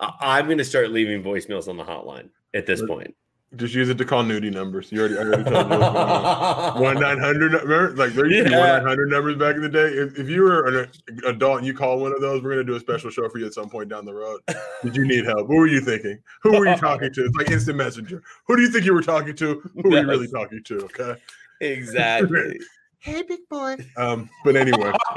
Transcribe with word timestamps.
I- 0.00 0.38
I'm 0.38 0.46
going 0.46 0.58
to 0.58 0.64
start 0.64 0.90
leaving 0.90 1.22
voicemails 1.22 1.68
on 1.68 1.76
the 1.76 1.84
hotline 1.84 2.30
at 2.54 2.66
this 2.66 2.82
point. 2.84 3.14
Just 3.56 3.74
use 3.74 3.88
it 3.88 3.98
to 3.98 4.04
call 4.04 4.22
nudie 4.22 4.52
numbers. 4.52 4.92
You 4.92 5.00
already, 5.00 5.18
I 5.18 5.22
already 5.22 5.42
told 5.42 5.56
you 5.72 5.76
what's 5.76 5.92
going 5.92 5.96
on. 5.96 6.80
One 6.82 7.00
nine 7.00 7.18
hundred. 7.18 7.52
Remember, 7.52 7.90
like 7.96 8.12
there 8.12 8.26
used 8.26 8.44
to 8.44 8.50
be 8.52 8.56
one 8.56 8.68
nine 8.68 8.82
hundred 8.86 9.10
numbers 9.10 9.34
back 9.38 9.56
in 9.56 9.62
the 9.62 9.68
day. 9.68 9.88
If, 9.88 10.16
if 10.20 10.28
you 10.28 10.42
were 10.42 10.66
an 10.68 10.88
adult 11.26 11.58
and 11.58 11.66
you 11.66 11.74
call 11.74 11.98
one 11.98 12.12
of 12.12 12.20
those, 12.20 12.44
we're 12.44 12.50
gonna 12.50 12.62
do 12.62 12.76
a 12.76 12.80
special 12.80 13.10
show 13.10 13.28
for 13.28 13.38
you 13.38 13.46
at 13.46 13.52
some 13.52 13.68
point 13.68 13.88
down 13.88 14.04
the 14.04 14.14
road. 14.14 14.40
Did 14.84 14.94
you 14.94 15.04
need 15.04 15.24
help? 15.24 15.48
What 15.48 15.56
were 15.56 15.66
you 15.66 15.80
thinking? 15.80 16.16
Who 16.42 16.50
were 16.60 16.68
you 16.68 16.76
talking 16.76 17.12
to? 17.12 17.24
It's 17.24 17.34
like 17.36 17.50
instant 17.50 17.76
messenger. 17.76 18.22
Who 18.46 18.54
do 18.54 18.62
you 18.62 18.70
think 18.70 18.84
you 18.84 18.94
were 18.94 19.02
talking 19.02 19.34
to? 19.34 19.60
Who 19.74 19.82
were 19.90 19.98
you 19.98 20.06
really 20.08 20.28
talking 20.28 20.62
to? 20.62 20.84
Okay. 20.84 21.16
Exactly. 21.60 22.56
Hey, 23.00 23.22
big 23.22 23.48
boy. 23.48 23.76
Um, 23.96 24.30
but 24.44 24.54
anyway, 24.54 24.92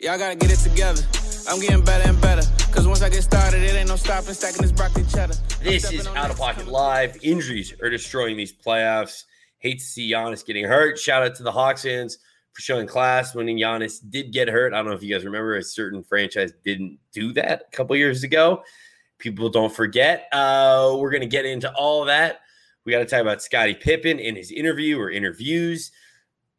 Y'all 0.00 0.16
gotta 0.16 0.36
get 0.36 0.52
it 0.52 0.58
together. 0.58 1.02
I'm 1.48 1.58
getting 1.58 1.84
better 1.84 2.08
and 2.08 2.20
better. 2.20 2.42
Cause 2.70 2.86
once 2.86 3.02
I 3.02 3.08
get 3.08 3.24
started, 3.24 3.64
it 3.64 3.74
ain't 3.74 3.88
no 3.88 3.96
stopping 3.96 4.32
stacking 4.32 4.62
this 4.62 4.70
broccoli 4.70 5.02
cheddar. 5.02 5.34
This 5.60 5.90
is 5.90 6.06
Out 6.06 6.30
of 6.30 6.38
Pocket 6.38 6.68
Live. 6.68 7.18
Injuries 7.20 7.74
are 7.82 7.90
destroying 7.90 8.36
these 8.36 8.52
playoffs. 8.52 9.24
Hate 9.58 9.80
to 9.80 9.84
see 9.84 10.12
Giannis 10.12 10.46
getting 10.46 10.64
hurt. 10.64 11.00
Shout 11.00 11.24
out 11.24 11.34
to 11.34 11.42
the 11.42 11.50
Hawks 11.50 11.82
fans 11.82 12.18
for 12.52 12.62
showing 12.62 12.86
class 12.86 13.34
when 13.34 13.46
Giannis 13.46 13.98
did 14.08 14.32
get 14.32 14.46
hurt. 14.46 14.72
I 14.72 14.76
don't 14.76 14.86
know 14.86 14.92
if 14.92 15.02
you 15.02 15.12
guys 15.12 15.24
remember, 15.24 15.56
a 15.56 15.64
certain 15.64 16.04
franchise 16.04 16.52
didn't 16.64 17.00
do 17.10 17.32
that 17.32 17.64
a 17.66 17.76
couple 17.76 17.96
years 17.96 18.22
ago. 18.22 18.62
People 19.18 19.48
don't 19.48 19.74
forget. 19.74 20.28
Uh, 20.30 20.94
we're 20.96 21.10
going 21.10 21.22
to 21.22 21.26
get 21.26 21.44
into 21.44 21.72
all 21.74 22.02
of 22.02 22.06
that. 22.06 22.42
We 22.84 22.92
got 22.92 23.00
to 23.00 23.04
talk 23.04 23.20
about 23.20 23.42
Scottie 23.42 23.74
Pippen 23.74 24.20
in 24.20 24.36
his 24.36 24.52
interview 24.52 24.96
or 25.00 25.10
interviews. 25.10 25.90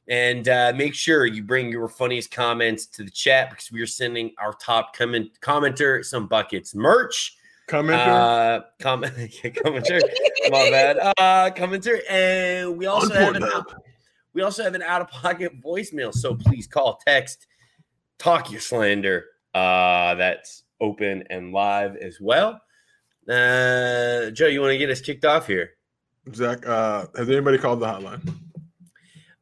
And 0.09 0.49
uh, 0.49 0.73
make 0.75 0.95
sure 0.95 1.27
you 1.27 1.43
bring 1.43 1.71
your 1.71 1.87
funniest 1.87 2.31
comments 2.31 2.87
to 2.87 3.03
the 3.03 3.11
chat 3.11 3.51
because 3.51 3.71
we 3.71 3.79
are 3.81 3.87
sending 3.87 4.33
our 4.39 4.53
top 4.53 4.95
comment 4.95 5.29
commenter 5.39 6.03
some 6.03 6.25
buckets 6.25 6.73
merch. 6.73 7.37
commenter. 7.67 8.07
Uh, 8.07 8.61
comment, 8.79 9.13
commenter. 9.43 10.01
My 10.49 10.71
bad. 10.71 10.97
Uh, 10.97 11.51
commenter, 11.51 11.99
and 12.09 12.75
we 12.75 12.87
also 12.87 13.13
have 13.13 13.35
an 13.35 13.43
out, 13.43 13.71
we 14.33 14.41
also 14.41 14.63
have 14.63 14.73
an 14.73 14.81
out 14.81 15.01
of 15.01 15.09
pocket 15.09 15.61
voicemail. 15.61 16.11
So 16.11 16.33
please 16.33 16.65
call, 16.65 16.99
text, 17.05 17.45
talk 18.17 18.51
your 18.51 18.61
slander. 18.61 19.25
Uh, 19.53 20.15
that's 20.15 20.63
open 20.81 21.23
and 21.29 21.51
live 21.53 21.95
as 21.97 22.19
well. 22.19 22.59
Uh, 23.27 24.31
Joe, 24.31 24.47
you 24.47 24.61
want 24.61 24.71
to 24.71 24.77
get 24.79 24.89
us 24.89 25.01
kicked 25.01 25.23
off 25.23 25.45
here? 25.45 25.73
Zach, 26.33 26.65
uh, 26.65 27.05
has 27.15 27.29
anybody 27.29 27.59
called 27.59 27.79
the 27.79 27.85
hotline? 27.85 28.21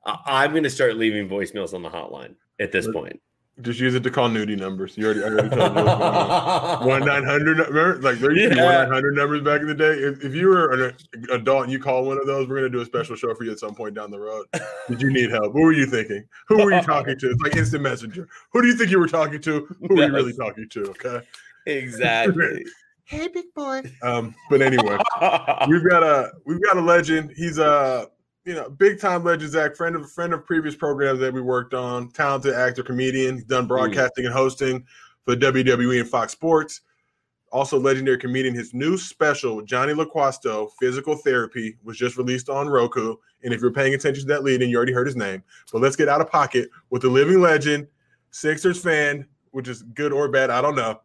I- 0.08 0.44
I'm 0.44 0.52
going 0.52 0.64
to 0.64 0.70
start 0.70 0.96
leaving 0.98 1.30
voicemails 1.30 1.74
on 1.74 1.84
the 1.84 1.90
hotline 1.90 2.36
at 2.60 2.72
this 2.72 2.86
Let- 2.88 2.96
point. 2.96 3.22
Just 3.62 3.80
use 3.80 3.96
it 3.96 4.04
to 4.04 4.12
call 4.12 4.30
nudie 4.30 4.56
numbers. 4.56 4.96
You 4.96 5.06
already, 5.06 5.24
I 5.24 5.30
already 5.30 5.50
told 5.50 5.76
you 5.76 5.84
what's 5.84 5.98
going 5.98 6.14
on. 6.14 6.86
One 6.86 7.06
nine 7.06 7.24
hundred. 7.24 7.58
Remember, 7.58 8.00
like 8.04 8.20
there 8.20 8.32
used 8.32 8.52
to 8.52 8.56
be 8.56 8.62
one 8.62 8.72
nine 8.72 8.88
hundred 8.88 9.16
numbers 9.16 9.42
back 9.42 9.62
in 9.62 9.68
the 9.68 9.74
day. 9.74 9.94
If, 9.94 10.24
if 10.24 10.36
you 10.36 10.50
were 10.50 10.74
an 10.74 10.96
adult 11.32 11.64
and 11.64 11.72
you 11.72 11.80
call 11.80 12.06
one 12.06 12.20
of 12.20 12.28
those, 12.28 12.48
we're 12.48 12.58
gonna 12.58 12.70
do 12.70 12.82
a 12.82 12.86
special 12.86 13.16
show 13.16 13.34
for 13.34 13.46
you 13.46 13.52
at 13.52 13.58
some 13.58 13.74
point 13.74 13.96
down 13.96 14.12
the 14.12 14.20
road. 14.20 14.46
Did 14.88 15.02
you 15.02 15.12
need 15.12 15.32
help? 15.32 15.56
What 15.56 15.64
were 15.64 15.74
you 15.74 15.88
thinking? 15.88 16.24
Who 16.50 16.64
were 16.64 16.72
you 16.72 16.84
talking 16.84 17.18
to? 17.18 17.32
It's 17.32 17.42
like 17.42 17.56
instant 17.56 17.82
messenger. 17.82 18.28
Who 18.52 18.62
do 18.62 18.68
you 18.68 18.76
think 18.76 18.92
you 18.92 19.00
were 19.00 19.08
talking 19.08 19.42
to? 19.42 19.66
Who 19.88 19.96
were 19.96 20.06
you 20.06 20.14
really 20.14 20.34
talking 20.34 20.70
to? 20.70 20.84
Okay. 20.92 21.22
Exactly. 21.66 22.64
Hey, 23.06 23.28
big 23.28 23.52
boy. 23.56 23.82
Um, 24.04 24.36
but 24.52 24.62
anyway, 24.62 25.00
we've 25.68 25.90
got 25.90 26.04
a 26.04 26.32
we've 26.46 26.62
got 26.62 26.78
a 26.78 26.82
legend. 26.82 27.34
He's 27.36 27.58
a 27.58 28.08
you 28.48 28.56
know 28.56 28.70
big 28.70 29.00
time 29.00 29.26
legend. 29.26 29.52
Zach, 29.52 29.76
friend 29.76 29.96
of 29.96 30.04
a 30.04 30.08
friend 30.08 30.34
of 30.34 30.46
previous 30.46 30.74
programs 30.74 31.20
that 31.20 31.34
we 31.34 31.42
worked 31.42 31.74
on. 31.74 32.10
Talented 32.12 32.54
actor, 32.54 32.82
comedian. 32.82 33.36
He's 33.36 33.44
done 33.44 33.66
hmm. 33.66 33.68
broadcasting 33.68 34.26
and 34.26 34.34
hosting 34.34 34.86
for 35.26 35.36
WWE 35.36 36.00
and 36.00 36.10
Fox 36.10 36.32
Sports. 36.32 36.82
Also, 37.52 37.78
legendary 37.78 38.18
comedian. 38.18 38.56
His 38.56 38.74
new 38.74 38.98
special, 38.98 39.62
Johnny 39.62 39.94
Loquasto, 39.94 40.70
Physical 40.80 41.16
Therapy, 41.16 41.78
was 41.84 41.98
just 41.98 42.18
released 42.18 42.50
on 42.50 42.68
Roku. 42.68 43.16
And 43.44 43.54
if 43.54 43.62
you're 43.62 43.72
paying 43.72 43.94
attention 43.94 44.24
to 44.24 44.28
that 44.34 44.44
lead, 44.44 44.62
and 44.62 44.72
you 44.72 44.78
already 44.78 44.94
heard 44.94 45.08
his 45.08 45.16
name. 45.16 45.44
But 45.72 45.82
let's 45.82 45.96
get 45.96 46.10
out 46.10 46.22
of 46.22 46.30
pocket 46.30 46.70
with 46.90 47.04
the 47.04 47.10
living 47.10 47.40
legend, 47.40 47.88
Sixers 48.32 48.82
fan, 48.82 49.26
which 49.52 49.68
is 49.68 49.84
good 49.84 50.12
or 50.12 50.30
bad, 50.30 50.50
I 50.50 50.62
don't 50.62 50.76
know. 50.76 51.02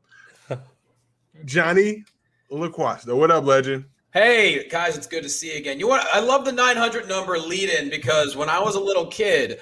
Johnny 1.45 2.05
Loquasto. 2.51 3.17
What 3.17 3.31
up, 3.31 3.45
legend? 3.45 3.85
Hey 4.13 4.69
guys, 4.69 4.95
it's 4.97 5.07
good 5.07 5.23
to 5.23 5.29
see 5.31 5.53
you 5.53 5.57
again. 5.59 5.79
You 5.81 5.89
want? 5.89 6.05
I 6.13 6.21
love 6.21 6.45
the 6.45 6.53
900 6.53 7.09
number 7.09 7.39
lead 7.39 7.71
in 7.71 7.89
because 7.89 8.37
when 8.37 8.51
I 8.51 8.61
was 8.61 8.75
a 8.75 8.81
little 8.81 9.07
kid, 9.07 9.61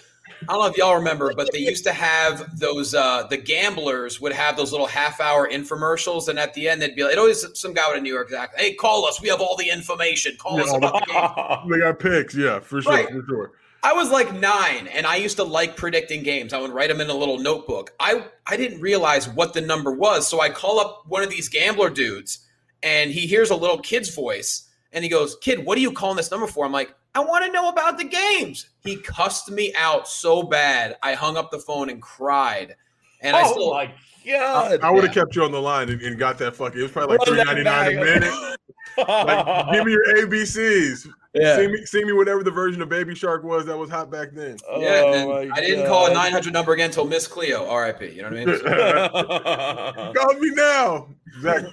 I 0.49 0.53
don't 0.53 0.63
know 0.63 0.67
if 0.67 0.77
y'all 0.77 0.97
remember, 0.97 1.33
but 1.37 1.53
they 1.53 1.59
used 1.61 1.85
to 1.85 1.93
have 1.93 2.59
those. 2.59 2.93
Uh, 2.93 3.29
the 3.31 3.37
gamblers 3.37 4.21
would 4.21 4.33
have 4.33 4.57
those 4.57 4.73
little 4.73 4.89
half 4.89 5.21
hour 5.21 5.49
infomercials, 5.49 6.27
and 6.29 6.37
at 6.37 6.53
the 6.55 6.69
end 6.69 6.83
they'd 6.83 6.97
be 6.97 7.05
like, 7.05 7.13
"It 7.13 7.19
always 7.21 7.47
some 7.55 7.75
guy 7.75 7.85
with 7.91 7.99
a 7.99 8.01
New 8.01 8.13
York 8.13 8.33
accent. 8.33 8.61
Hey, 8.61 8.75
call 8.75 9.07
us. 9.07 9.21
We 9.23 9.29
have 9.29 9.41
all 9.41 9.57
the 9.57 9.71
information. 9.71 10.37
Call 10.37 10.57
Yeah, 10.59 10.65
us 10.65 10.75
about 10.75 10.95
the 10.95 11.13
game." 11.13 11.71
They 11.71 11.79
got 11.79 12.01
picks, 12.01 12.35
yeah, 12.35 12.59
for 12.59 12.83
sure, 12.83 12.93
Right. 12.93 13.09
for 13.09 13.23
sure. 13.29 13.53
I 13.85 13.93
was 13.93 14.11
like 14.11 14.35
nine, 14.35 14.89
and 14.89 15.07
I 15.07 15.15
used 15.17 15.37
to 15.37 15.45
like 15.45 15.77
predicting 15.77 16.25
games. 16.25 16.53
I 16.53 16.59
would 16.59 16.73
write 16.73 16.89
them 16.89 17.01
in 17.01 17.09
a 17.09 17.15
little 17.15 17.39
notebook. 17.39 17.93
I 18.01 18.25
I 18.49 18.57
didn't 18.57 18.81
realize 18.81 19.29
what 19.29 19.55
the 19.55 19.61
number 19.61 19.93
was, 19.93 20.27
so 20.27 20.41
I 20.41 20.49
call 20.51 20.81
up 20.81 21.05
one 21.07 21.23
of 21.23 21.31
these 21.31 21.49
gambler 21.49 21.89
dudes, 21.91 22.41
and 22.83 23.11
he 23.11 23.27
hears 23.27 23.51
a 23.51 23.57
little 23.57 23.79
kid's 23.79 24.15
voice, 24.15 24.69
and 24.93 25.05
he 25.05 25.11
goes, 25.11 25.37
"Kid, 25.41 25.65
what 25.65 25.79
are 25.79 25.81
you 25.81 25.93
calling 25.93 26.17
this 26.17 26.31
number 26.31 26.47
for?" 26.47 26.65
I'm 26.65 26.73
like, 26.73 26.95
"I 27.15 27.21
want 27.21 27.45
to 27.45 27.53
know 27.53 27.69
about 27.69 27.99
the 27.99 28.05
games." 28.05 28.67
He 28.83 28.97
cussed 28.97 29.51
me 29.51 29.73
out 29.77 30.09
so 30.09 30.43
bad, 30.43 30.97
I 31.03 31.15
hung 31.15 31.37
up 31.37 31.51
the 31.51 31.59
phone 31.59 31.91
and 31.91 32.01
cried. 32.01 32.77
And 33.21 33.37
I 33.37 33.43
oh 33.45 33.53
still, 33.53 33.75
my 33.75 33.93
god! 34.27 34.81
I 34.83 34.91
would 34.91 35.05
have 35.05 35.15
kept 35.15 35.37
you 35.37 35.45
on 35.45 35.53
the 35.53 35.61
line 35.61 35.91
and, 35.91 36.01
and 36.01 36.19
got 36.19 36.39
that 36.39 36.57
fucking. 36.57 36.79
It 36.79 36.83
was 36.83 36.93
probably 36.93 37.19
like 37.19 37.27
Run 37.27 37.37
three 37.37 37.45
that 37.45 37.47
ninety 37.47 37.63
nine 37.65 37.99
a 37.99 38.05
minute. 38.05 38.57
Like, 38.97 39.73
give 39.73 39.87
me 39.87 39.93
your 39.93 40.15
ABCs. 40.17 41.09
Yeah, 41.35 41.57
See 41.57 41.69
me, 41.69 41.85
see 41.87 42.05
me, 42.05 42.13
whatever 42.13 42.43
the 42.43 42.51
version 42.51 42.83
of 42.83 42.89
Baby 42.89 43.15
Shark 43.15 43.45
was 43.45 43.67
that 43.67 43.77
was 43.77 43.89
hot 43.91 44.11
back 44.11 44.31
then. 44.33 44.57
Oh 44.69 44.81
yeah. 44.81 45.11
then 45.13 45.29
Oh 45.29 45.33
my 45.47 45.51
I 45.55 45.61
didn't 45.61 45.87
call 45.87 46.07
a 46.07 46.13
900 46.15 46.53
number 46.53 46.73
again 46.73 46.87
until 46.87 47.05
Miss 47.07 47.27
Cleo, 47.27 47.67
R.I.P. 47.69 48.07
You 48.11 48.23
know 48.23 48.31
what 48.31 48.39
I 48.39 48.45
mean? 48.45 50.15
Call 50.15 50.35
me 50.35 50.51
now, 50.55 51.09
Zach. 51.41 51.65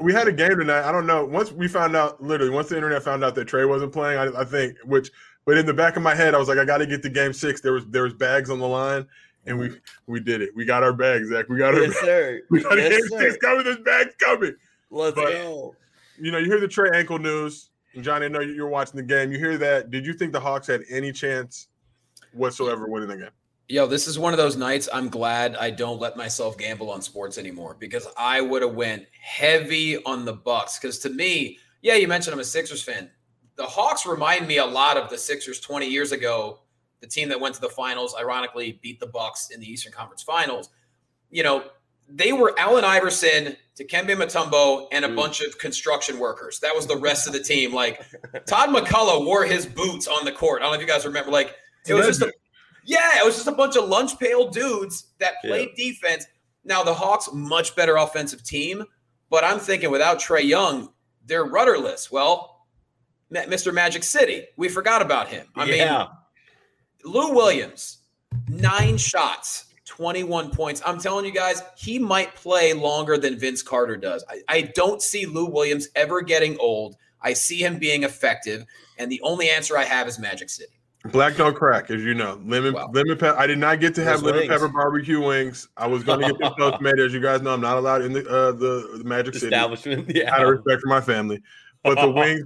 We 0.00 0.12
had 0.12 0.28
a 0.28 0.32
game 0.32 0.58
tonight. 0.58 0.88
I 0.88 0.92
don't 0.92 1.06
know. 1.06 1.24
Once 1.24 1.52
we 1.52 1.68
found 1.68 1.94
out, 1.96 2.22
literally, 2.22 2.52
once 2.52 2.68
the 2.68 2.76
internet 2.76 3.02
found 3.02 3.22
out 3.24 3.34
that 3.34 3.44
Trey 3.46 3.64
wasn't 3.64 3.92
playing, 3.92 4.18
I, 4.18 4.40
I 4.40 4.44
think. 4.44 4.76
Which, 4.84 5.10
but 5.44 5.58
in 5.58 5.66
the 5.66 5.74
back 5.74 5.96
of 5.96 6.02
my 6.02 6.14
head, 6.14 6.34
I 6.34 6.38
was 6.38 6.48
like, 6.48 6.58
I 6.58 6.64
got 6.64 6.78
to 6.78 6.86
get 6.86 7.02
to 7.02 7.08
game 7.10 7.32
six. 7.32 7.60
There 7.60 7.72
was 7.72 7.86
there 7.86 8.04
was 8.04 8.14
bags 8.14 8.48
on 8.50 8.58
the 8.60 8.66
line, 8.68 9.06
and 9.46 9.58
we 9.58 9.70
we 10.06 10.20
did 10.20 10.40
it. 10.42 10.50
We 10.56 10.64
got 10.64 10.82
our 10.82 10.92
bags, 10.92 11.28
Zach. 11.28 11.48
We 11.48 11.58
got 11.58 11.74
our 11.74 11.82
yes, 11.82 11.96
sir. 12.00 12.40
we 12.50 12.62
got 12.62 12.78
Yes, 12.78 12.90
game 12.90 13.08
sir. 13.08 13.18
six 13.30 13.36
coming. 13.38 13.64
There's 13.64 13.78
bags 13.78 14.14
coming. 14.18 14.54
Let's 14.90 15.14
But- 15.16 15.32
go. 15.32 15.74
you 16.18 16.30
know, 16.32 16.38
you 16.38 16.46
hear 16.46 16.60
the 16.60 16.68
Trey 16.68 16.90
ankle 16.94 17.18
news. 17.18 17.68
Johnny, 18.00 18.26
I 18.26 18.28
know 18.28 18.40
you're 18.40 18.68
watching 18.68 18.96
the 18.96 19.02
game. 19.02 19.32
You 19.32 19.38
hear 19.38 19.58
that. 19.58 19.90
Did 19.90 20.06
you 20.06 20.14
think 20.14 20.32
the 20.32 20.40
Hawks 20.40 20.66
had 20.66 20.82
any 20.88 21.12
chance 21.12 21.68
whatsoever 22.32 22.86
winning 22.88 23.08
the 23.08 23.16
game? 23.16 23.30
Yo, 23.68 23.86
this 23.86 24.06
is 24.06 24.18
one 24.18 24.32
of 24.32 24.38
those 24.38 24.56
nights 24.56 24.88
I'm 24.92 25.08
glad 25.08 25.56
I 25.56 25.70
don't 25.70 26.00
let 26.00 26.16
myself 26.16 26.58
gamble 26.58 26.90
on 26.90 27.00
sports 27.00 27.38
anymore 27.38 27.76
because 27.78 28.06
I 28.18 28.40
would 28.40 28.62
have 28.62 28.74
went 28.74 29.06
heavy 29.20 30.02
on 30.04 30.24
the 30.24 30.32
Bucks. 30.32 30.78
Because 30.78 30.98
to 31.00 31.10
me, 31.10 31.58
yeah, 31.80 31.94
you 31.94 32.08
mentioned 32.08 32.34
I'm 32.34 32.40
a 32.40 32.44
Sixers 32.44 32.82
fan. 32.82 33.10
The 33.56 33.64
Hawks 33.64 34.06
remind 34.06 34.46
me 34.46 34.58
a 34.58 34.64
lot 34.64 34.96
of 34.96 35.10
the 35.10 35.18
Sixers 35.18 35.60
20 35.60 35.86
years 35.86 36.12
ago, 36.12 36.60
the 37.00 37.06
team 37.06 37.28
that 37.28 37.40
went 37.40 37.54
to 37.54 37.60
the 37.60 37.68
finals, 37.68 38.14
ironically 38.18 38.78
beat 38.82 39.00
the 39.00 39.06
Bucks 39.06 39.50
in 39.50 39.60
the 39.60 39.70
Eastern 39.70 39.92
Conference 39.92 40.22
Finals. 40.22 40.70
You 41.30 41.42
know, 41.42 41.64
they 42.14 42.32
were 42.32 42.54
Allen 42.58 42.84
Iverson, 42.84 43.56
Dikembe 43.78 44.14
Mutombo, 44.16 44.86
and 44.92 45.04
a 45.04 45.08
Mm. 45.08 45.16
bunch 45.16 45.40
of 45.40 45.58
construction 45.58 46.18
workers. 46.18 46.60
That 46.60 46.74
was 46.76 46.86
the 46.86 46.96
rest 46.96 47.26
of 47.26 47.32
the 47.32 47.40
team. 47.40 47.72
Like 47.72 48.00
Todd 48.46 48.68
MacCulloch 48.70 49.24
wore 49.24 49.44
his 49.44 49.64
boots 49.66 50.06
on 50.06 50.24
the 50.24 50.32
court. 50.32 50.60
I 50.60 50.64
don't 50.66 50.72
know 50.72 50.80
if 50.80 50.80
you 50.82 50.86
guys 50.92 51.04
remember. 51.06 51.30
Like 51.30 51.54
it 51.86 51.94
was 51.94 52.06
just 52.06 52.22
a 52.22 52.32
yeah, 52.84 53.18
it 53.20 53.24
was 53.24 53.36
just 53.36 53.46
a 53.46 53.52
bunch 53.52 53.76
of 53.76 53.88
lunch 53.88 54.18
pail 54.18 54.50
dudes 54.50 55.06
that 55.18 55.34
played 55.42 55.70
defense. 55.76 56.26
Now 56.64 56.82
the 56.82 56.94
Hawks 56.94 57.28
much 57.32 57.74
better 57.76 57.96
offensive 57.96 58.42
team, 58.44 58.84
but 59.30 59.42
I'm 59.44 59.58
thinking 59.58 59.90
without 59.90 60.18
Trey 60.20 60.42
Young, 60.42 60.92
they're 61.24 61.44
rudderless. 61.44 62.10
Well, 62.10 62.66
Mr. 63.32 63.72
Magic 63.72 64.02
City, 64.04 64.44
we 64.56 64.68
forgot 64.68 65.00
about 65.00 65.28
him. 65.28 65.46
I 65.56 65.64
yeah. 65.64 65.98
mean, 67.04 67.12
Lou 67.14 67.34
Williams, 67.34 67.98
nine 68.48 68.96
shots, 68.98 69.64
21 69.96 70.50
points. 70.50 70.80
I'm 70.86 70.98
telling 70.98 71.24
you 71.26 71.32
guys, 71.32 71.62
he 71.76 71.98
might 71.98 72.34
play 72.34 72.72
longer 72.72 73.18
than 73.18 73.38
Vince 73.38 73.62
Carter 73.62 73.96
does. 73.96 74.24
I, 74.28 74.40
I 74.48 74.60
don't 74.74 75.02
see 75.02 75.26
Lou 75.26 75.46
Williams 75.46 75.88
ever 75.94 76.22
getting 76.22 76.56
old. 76.58 76.96
I 77.20 77.34
see 77.34 77.58
him 77.58 77.78
being 77.78 78.02
effective, 78.04 78.64
and 78.98 79.12
the 79.12 79.20
only 79.22 79.48
answer 79.50 79.76
I 79.76 79.84
have 79.84 80.08
is 80.08 80.18
Magic 80.18 80.48
City. 80.48 80.72
Black 81.12 81.36
don't 81.36 81.54
crack, 81.54 81.90
as 81.90 82.02
you 82.02 82.14
know. 82.14 82.40
Lemon, 82.44 82.72
Wow. 82.74 82.88
lemon 82.92 83.18
pepper. 83.18 83.38
I 83.38 83.46
did 83.46 83.58
not 83.58 83.80
get 83.80 83.94
to 83.96 84.04
have 84.04 84.20
Those 84.20 84.22
lemon 84.32 84.40
wings. 84.40 84.50
pepper 84.52 84.68
barbecue 84.68 85.20
wings. 85.20 85.68
I 85.76 85.86
was 85.88 86.04
going 86.04 86.20
to 86.20 86.28
get 86.28 86.38
them 86.38 86.52
Postmated. 86.58 87.04
As 87.06 87.12
you 87.12 87.20
guys 87.20 87.42
know, 87.42 87.52
I'm 87.52 87.60
not 87.60 87.76
allowed 87.76 88.02
in 88.02 88.12
the 88.12 88.26
uh, 88.28 88.52
the, 88.52 88.98
the 88.98 89.04
Magic 89.04 89.34
City. 89.34 89.46
Establishment. 89.46 90.16
Out 90.28 90.42
of 90.42 90.48
respect 90.48 90.80
for 90.80 90.88
my 90.88 91.00
family, 91.00 91.40
but 91.84 91.96
the 92.00 92.08
wings, 92.16 92.42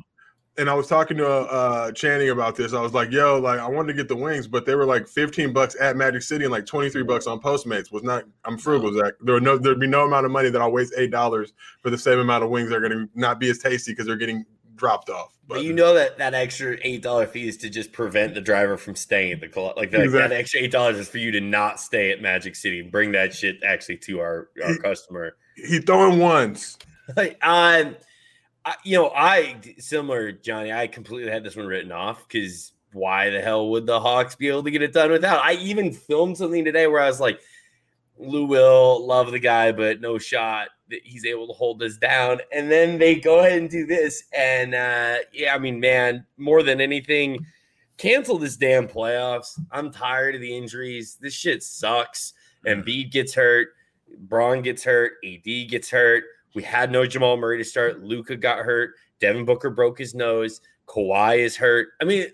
and 0.58 0.70
I 0.70 0.74
was 0.74 0.86
talking 0.86 1.16
to 1.18 1.28
uh, 1.28 1.92
Channing 1.92 2.30
about 2.30 2.56
this. 2.56 2.72
I 2.72 2.80
was 2.80 2.94
like, 2.94 3.10
"Yo, 3.10 3.38
like 3.38 3.60
I 3.60 3.68
wanted 3.68 3.88
to 3.88 3.94
get 3.94 4.08
the 4.08 4.16
wings, 4.16 4.46
but 4.46 4.66
they 4.66 4.74
were 4.74 4.86
like 4.86 5.06
15 5.06 5.52
bucks 5.52 5.76
at 5.80 5.96
Magic 5.96 6.22
City 6.22 6.44
and 6.44 6.52
like 6.52 6.66
23 6.66 7.02
bucks 7.02 7.26
on 7.26 7.40
Postmates. 7.40 7.92
Was 7.92 8.02
not. 8.02 8.24
I'm 8.44 8.58
frugal, 8.58 8.92
Zach. 8.92 9.14
There 9.20 9.34
would 9.34 9.42
no, 9.42 9.58
there'd 9.58 9.80
be 9.80 9.86
no 9.86 10.06
amount 10.06 10.26
of 10.26 10.32
money 10.32 10.50
that 10.50 10.60
I'll 10.60 10.72
waste 10.72 10.94
eight 10.96 11.10
dollars 11.10 11.52
for 11.82 11.90
the 11.90 11.98
same 11.98 12.18
amount 12.18 12.44
of 12.44 12.50
wings. 12.50 12.70
They're 12.70 12.80
going 12.80 12.92
to 12.92 13.08
not 13.14 13.38
be 13.38 13.50
as 13.50 13.58
tasty 13.58 13.92
because 13.92 14.06
they're 14.06 14.16
getting 14.16 14.44
dropped 14.76 15.10
off. 15.10 15.32
But, 15.48 15.62
you 15.62 15.72
know 15.72 15.94
that 15.94 16.18
that 16.18 16.34
extra 16.34 16.76
eight 16.82 17.02
dollar 17.02 17.26
fee 17.26 17.48
is 17.48 17.56
to 17.58 17.70
just 17.70 17.92
prevent 17.92 18.34
the 18.34 18.40
driver 18.40 18.76
from 18.76 18.96
staying 18.96 19.32
at 19.32 19.40
the 19.40 19.48
club. 19.48 19.76
Like, 19.76 19.90
that, 19.92 20.02
exactly. 20.02 20.28
that 20.28 20.32
extra 20.32 20.60
eight 20.60 20.72
dollars 20.72 20.98
is 20.98 21.08
for 21.08 21.18
you 21.18 21.30
to 21.32 21.40
not 21.40 21.78
stay 21.78 22.10
at 22.10 22.20
Magic 22.20 22.56
City 22.56 22.80
and 22.80 22.90
bring 22.90 23.12
that 23.12 23.32
shit 23.32 23.62
actually 23.62 23.98
to 23.98 24.20
our 24.20 24.48
our 24.62 24.72
he, 24.72 24.78
customer. 24.78 25.36
He 25.54 25.78
throwing 25.80 26.18
ones. 26.18 26.78
Like, 27.16 27.38
um, 27.40 27.94
I, 28.66 28.74
you 28.82 28.98
know, 28.98 29.12
I 29.14 29.56
similar 29.78 30.32
Johnny. 30.32 30.72
I 30.72 30.88
completely 30.88 31.30
had 31.30 31.44
this 31.44 31.54
one 31.54 31.66
written 31.66 31.92
off 31.92 32.26
because 32.26 32.72
why 32.92 33.30
the 33.30 33.40
hell 33.40 33.70
would 33.70 33.86
the 33.86 34.00
Hawks 34.00 34.34
be 34.34 34.48
able 34.48 34.64
to 34.64 34.70
get 34.72 34.82
it 34.82 34.92
done 34.92 35.12
without? 35.12 35.42
I 35.42 35.52
even 35.54 35.92
filmed 35.92 36.36
something 36.36 36.64
today 36.64 36.88
where 36.88 37.00
I 37.00 37.06
was 37.06 37.20
like, 37.20 37.40
Lou 38.18 38.44
Will, 38.44 39.06
love 39.06 39.30
the 39.30 39.38
guy, 39.38 39.70
but 39.70 40.00
no 40.00 40.18
shot 40.18 40.68
that 40.90 41.00
he's 41.04 41.24
able 41.24 41.46
to 41.46 41.52
hold 41.52 41.78
this 41.78 41.96
down. 41.96 42.40
And 42.52 42.70
then 42.70 42.98
they 42.98 43.14
go 43.14 43.38
ahead 43.38 43.58
and 43.58 43.70
do 43.70 43.86
this. 43.86 44.24
And 44.36 44.74
uh, 44.74 45.18
yeah, 45.32 45.54
I 45.54 45.58
mean, 45.58 45.78
man, 45.78 46.26
more 46.36 46.64
than 46.64 46.80
anything, 46.80 47.46
cancel 47.98 48.36
this 48.36 48.56
damn 48.56 48.88
playoffs. 48.88 49.60
I'm 49.70 49.92
tired 49.92 50.34
of 50.34 50.40
the 50.40 50.56
injuries. 50.56 51.18
This 51.20 51.34
shit 51.34 51.62
sucks. 51.62 52.32
Embiid 52.66 53.12
gets 53.12 53.32
hurt, 53.32 53.68
Brown 54.18 54.62
gets 54.62 54.82
hurt, 54.82 55.12
AD 55.24 55.44
gets 55.68 55.88
hurt. 55.88 56.24
We 56.56 56.62
had 56.62 56.90
no 56.90 57.04
Jamal 57.04 57.36
Murray 57.36 57.58
to 57.58 57.64
start. 57.64 58.02
Luka 58.02 58.34
got 58.34 58.60
hurt. 58.60 58.94
Devin 59.20 59.44
Booker 59.44 59.68
broke 59.68 59.98
his 59.98 60.14
nose. 60.14 60.62
Kawhi 60.88 61.40
is 61.40 61.54
hurt. 61.54 61.88
I 62.00 62.06
mean, 62.06 62.28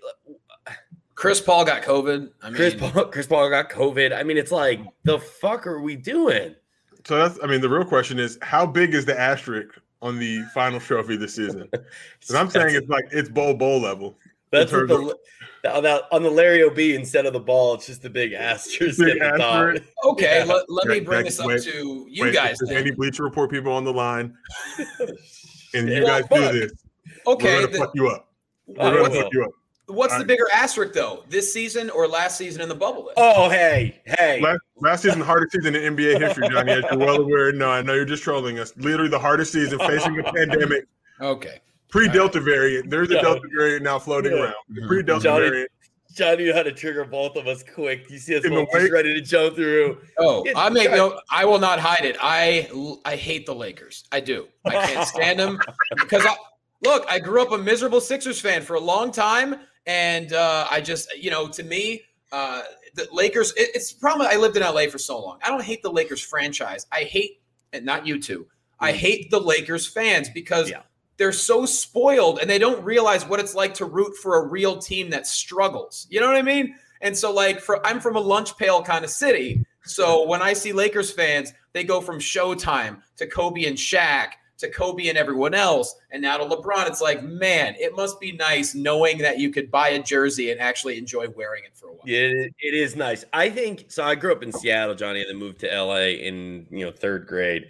Chris 1.13 1.41
Paul 1.41 1.65
got 1.65 1.81
COVID. 1.81 2.29
I 2.41 2.47
mean, 2.47 2.55
Chris 2.55 2.73
Paul, 2.73 3.05
Chris 3.07 3.27
Paul 3.27 3.49
got 3.49 3.69
COVID. 3.69 4.17
I 4.17 4.23
mean, 4.23 4.37
it's 4.37 4.51
like 4.51 4.79
the 5.03 5.19
fuck 5.19 5.67
are 5.67 5.81
we 5.81 5.97
doing? 5.97 6.55
So 7.03 7.17
that's. 7.17 7.37
I 7.43 7.47
mean, 7.47 7.59
the 7.59 7.67
real 7.67 7.83
question 7.83 8.17
is, 8.17 8.39
how 8.41 8.65
big 8.65 8.93
is 8.93 9.03
the 9.03 9.19
asterisk 9.19 9.77
on 10.01 10.17
the 10.17 10.43
final 10.53 10.79
trophy 10.79 11.17
this 11.17 11.35
season? 11.35 11.67
And 12.29 12.37
I'm 12.37 12.49
saying 12.49 12.75
it's 12.75 12.87
like 12.87 13.09
it's 13.11 13.27
bowl 13.27 13.55
bowl 13.55 13.81
level. 13.81 14.17
That's 14.53 14.71
what 14.71 14.87
the, 14.87 15.17
the, 15.63 16.05
on 16.11 16.23
the 16.23 16.29
Larry 16.29 16.63
OB 16.63 16.77
instead 16.79 17.25
of 17.25 17.33
the 17.33 17.39
ball, 17.39 17.73
it's 17.73 17.87
just 17.87 18.01
the 18.01 18.09
big 18.09 18.33
asterisk. 18.33 18.99
Big 18.99 19.21
asterisk. 19.21 19.83
Okay, 20.05 20.45
yeah. 20.45 20.53
let, 20.53 20.69
let 20.69 20.87
me 20.87 20.99
bring 20.99 21.25
this 21.25 21.39
up 21.39 21.47
wait, 21.47 21.63
to 21.63 22.07
you 22.09 22.23
wait, 22.23 22.33
guys. 22.33 22.57
Any 22.69 22.91
Bleacher 22.91 23.23
Report 23.23 23.49
people 23.49 23.73
on 23.73 23.83
the 23.83 23.93
line, 23.93 24.35
and 25.73 25.89
you 25.89 26.05
guys 26.05 26.23
do 26.31 26.59
this. 26.59 26.71
Okay, 27.25 27.55
we're 27.55 27.61
gonna 27.61 27.71
the, 27.71 27.77
fuck 27.77 27.91
you 27.95 28.07
up. 28.09 28.29
We're 28.67 29.03
gonna 29.03 29.21
fuck 29.21 29.33
you 29.33 29.43
up. 29.43 29.51
What's 29.87 30.13
All 30.13 30.19
the 30.19 30.23
right. 30.23 30.27
bigger 30.27 30.47
asterisk 30.53 30.93
though? 30.93 31.25
This 31.27 31.51
season 31.51 31.89
or 31.89 32.07
last 32.07 32.37
season 32.37 32.61
in 32.61 32.69
the 32.69 32.75
bubble? 32.75 33.05
List? 33.05 33.15
Oh, 33.17 33.49
hey, 33.49 34.01
hey. 34.05 34.39
Last, 34.41 34.59
last 34.77 35.03
season, 35.03 35.19
the 35.19 35.25
hardest 35.25 35.51
season 35.53 35.75
in 35.75 35.95
NBA 35.95 36.21
history, 36.21 36.47
Johnny. 36.49 36.71
As 36.71 36.83
you're 36.89 36.99
well 36.99 37.15
aware. 37.21 37.51
No, 37.51 37.69
I 37.69 37.81
know 37.81 37.93
you're 37.93 38.05
just 38.05 38.23
trolling 38.23 38.59
us. 38.59 38.73
Literally 38.77 39.09
the 39.09 39.19
hardest 39.19 39.51
season 39.51 39.79
facing 39.79 40.19
a 40.19 40.23
pandemic. 40.33 40.85
Okay. 41.19 41.59
Pre 41.93 42.07
Delta 42.07 42.39
right. 42.39 42.45
variant. 42.45 42.89
There's 42.89 43.11
a 43.11 43.21
Delta 43.21 43.47
variant 43.55 43.83
now 43.83 43.99
floating 43.99 44.31
yeah. 44.31 44.45
around. 44.45 44.87
Pre 44.87 45.03
Delta 45.03 45.29
variant. 45.29 45.69
Johnny 46.11 46.45
knew 46.45 46.53
how 46.53 46.63
to 46.63 46.71
trigger 46.71 47.05
both 47.05 47.35
of 47.35 47.45
us 47.45 47.63
quick. 47.63 48.09
You 48.09 48.17
see 48.17 48.35
us 48.35 48.47
both 48.47 48.67
just 48.71 48.91
ready 48.91 49.13
to 49.13 49.21
jump 49.21 49.55
through. 49.55 49.99
Oh, 50.17 50.43
I 50.55 50.69
make 50.69 50.89
no. 50.89 51.19
I 51.29 51.45
will 51.45 51.59
not 51.59 51.79
hide 51.79 52.03
it. 52.03 52.17
I 52.19 52.67
I 53.05 53.15
hate 53.15 53.45
the 53.45 53.53
Lakers. 53.53 54.05
I 54.11 54.21
do. 54.21 54.47
I 54.65 54.71
can't 54.87 55.07
stand 55.07 55.39
them 55.39 55.59
because 55.97 56.25
I 56.25 56.35
look. 56.83 57.05
I 57.07 57.19
grew 57.19 57.43
up 57.43 57.51
a 57.51 57.59
miserable 57.59 58.01
Sixers 58.01 58.41
fan 58.41 58.63
for 58.63 58.73
a 58.73 58.79
long 58.79 59.11
time, 59.11 59.57
and 59.85 60.33
uh, 60.33 60.65
I 60.71 60.81
just 60.81 61.15
you 61.15 61.29
know 61.29 61.47
to 61.49 61.61
me. 61.61 62.01
Uh, 62.31 62.63
the 62.95 63.07
Lakers, 63.11 63.51
it, 63.51 63.69
it's 63.75 63.93
probably 63.93 64.25
I 64.25 64.37
lived 64.37 64.57
in 64.57 64.63
LA 64.63 64.87
for 64.87 64.97
so 64.97 65.19
long. 65.19 65.37
I 65.43 65.49
don't 65.49 65.63
hate 65.63 65.83
the 65.83 65.91
Lakers 65.91 66.21
franchise. 66.21 66.87
I 66.91 67.01
hate, 67.01 67.41
and 67.71 67.85
not 67.85 68.07
you 68.07 68.19
two. 68.19 68.47
I 68.79 68.91
mm. 68.91 68.95
hate 68.95 69.29
the 69.29 69.39
Lakers 69.39 69.87
fans 69.87 70.29
because 70.29 70.71
yeah 70.71 70.81
they're 71.17 71.31
so 71.31 71.65
spoiled 71.65 72.39
and 72.39 72.49
they 72.49 72.59
don't 72.59 72.83
realize 72.83 73.25
what 73.25 73.39
it's 73.39 73.55
like 73.55 73.73
to 73.75 73.85
root 73.85 74.15
for 74.17 74.37
a 74.37 74.47
real 74.47 74.77
team 74.77 75.09
that 75.11 75.27
struggles. 75.27 76.07
You 76.09 76.19
know 76.19 76.27
what 76.27 76.35
I 76.35 76.41
mean? 76.41 76.75
And 77.01 77.17
so, 77.17 77.31
like, 77.31 77.59
for 77.59 77.85
I'm 77.85 77.99
from 77.99 78.15
a 78.15 78.19
lunch 78.19 78.57
pail 78.57 78.81
kind 78.81 79.03
of 79.03 79.11
city. 79.11 79.65
So 79.83 80.25
when 80.25 80.41
I 80.41 80.53
see 80.53 80.71
Lakers 80.71 81.11
fans, 81.11 81.53
they 81.73 81.83
go 81.83 81.99
from 81.99 82.17
Showtime 82.19 83.01
to 83.17 83.27
Kobe 83.27 83.65
and 83.65 83.77
Shaq 83.77 84.33
to 84.63 84.69
Kobe 84.69 85.09
and 85.09 85.17
everyone 85.17 85.53
else, 85.53 85.95
and 86.11 86.21
now 86.21 86.37
to 86.37 86.45
LeBron. 86.45 86.87
It's 86.87 87.01
like, 87.01 87.23
man, 87.23 87.75
it 87.77 87.95
must 87.95 88.19
be 88.19 88.31
nice 88.31 88.73
knowing 88.73 89.17
that 89.17 89.37
you 89.37 89.49
could 89.49 89.69
buy 89.69 89.89
a 89.89 90.01
jersey 90.01 90.51
and 90.51 90.61
actually 90.61 90.97
enjoy 90.97 91.27
wearing 91.29 91.63
it 91.65 91.75
for 91.75 91.87
a 91.87 91.91
while. 91.91 92.01
Yeah, 92.05 92.29
it 92.29 92.73
is 92.73 92.95
nice. 92.95 93.25
I 93.33 93.49
think 93.49 93.85
so. 93.89 94.03
I 94.03 94.15
grew 94.15 94.31
up 94.31 94.41
in 94.41 94.51
Seattle, 94.51 94.95
Johnny, 94.95 95.21
and 95.21 95.29
then 95.29 95.37
moved 95.37 95.59
to 95.61 95.67
LA 95.67 96.15
in 96.15 96.65
you 96.71 96.85
know 96.85 96.91
third 96.91 97.27
grade 97.27 97.69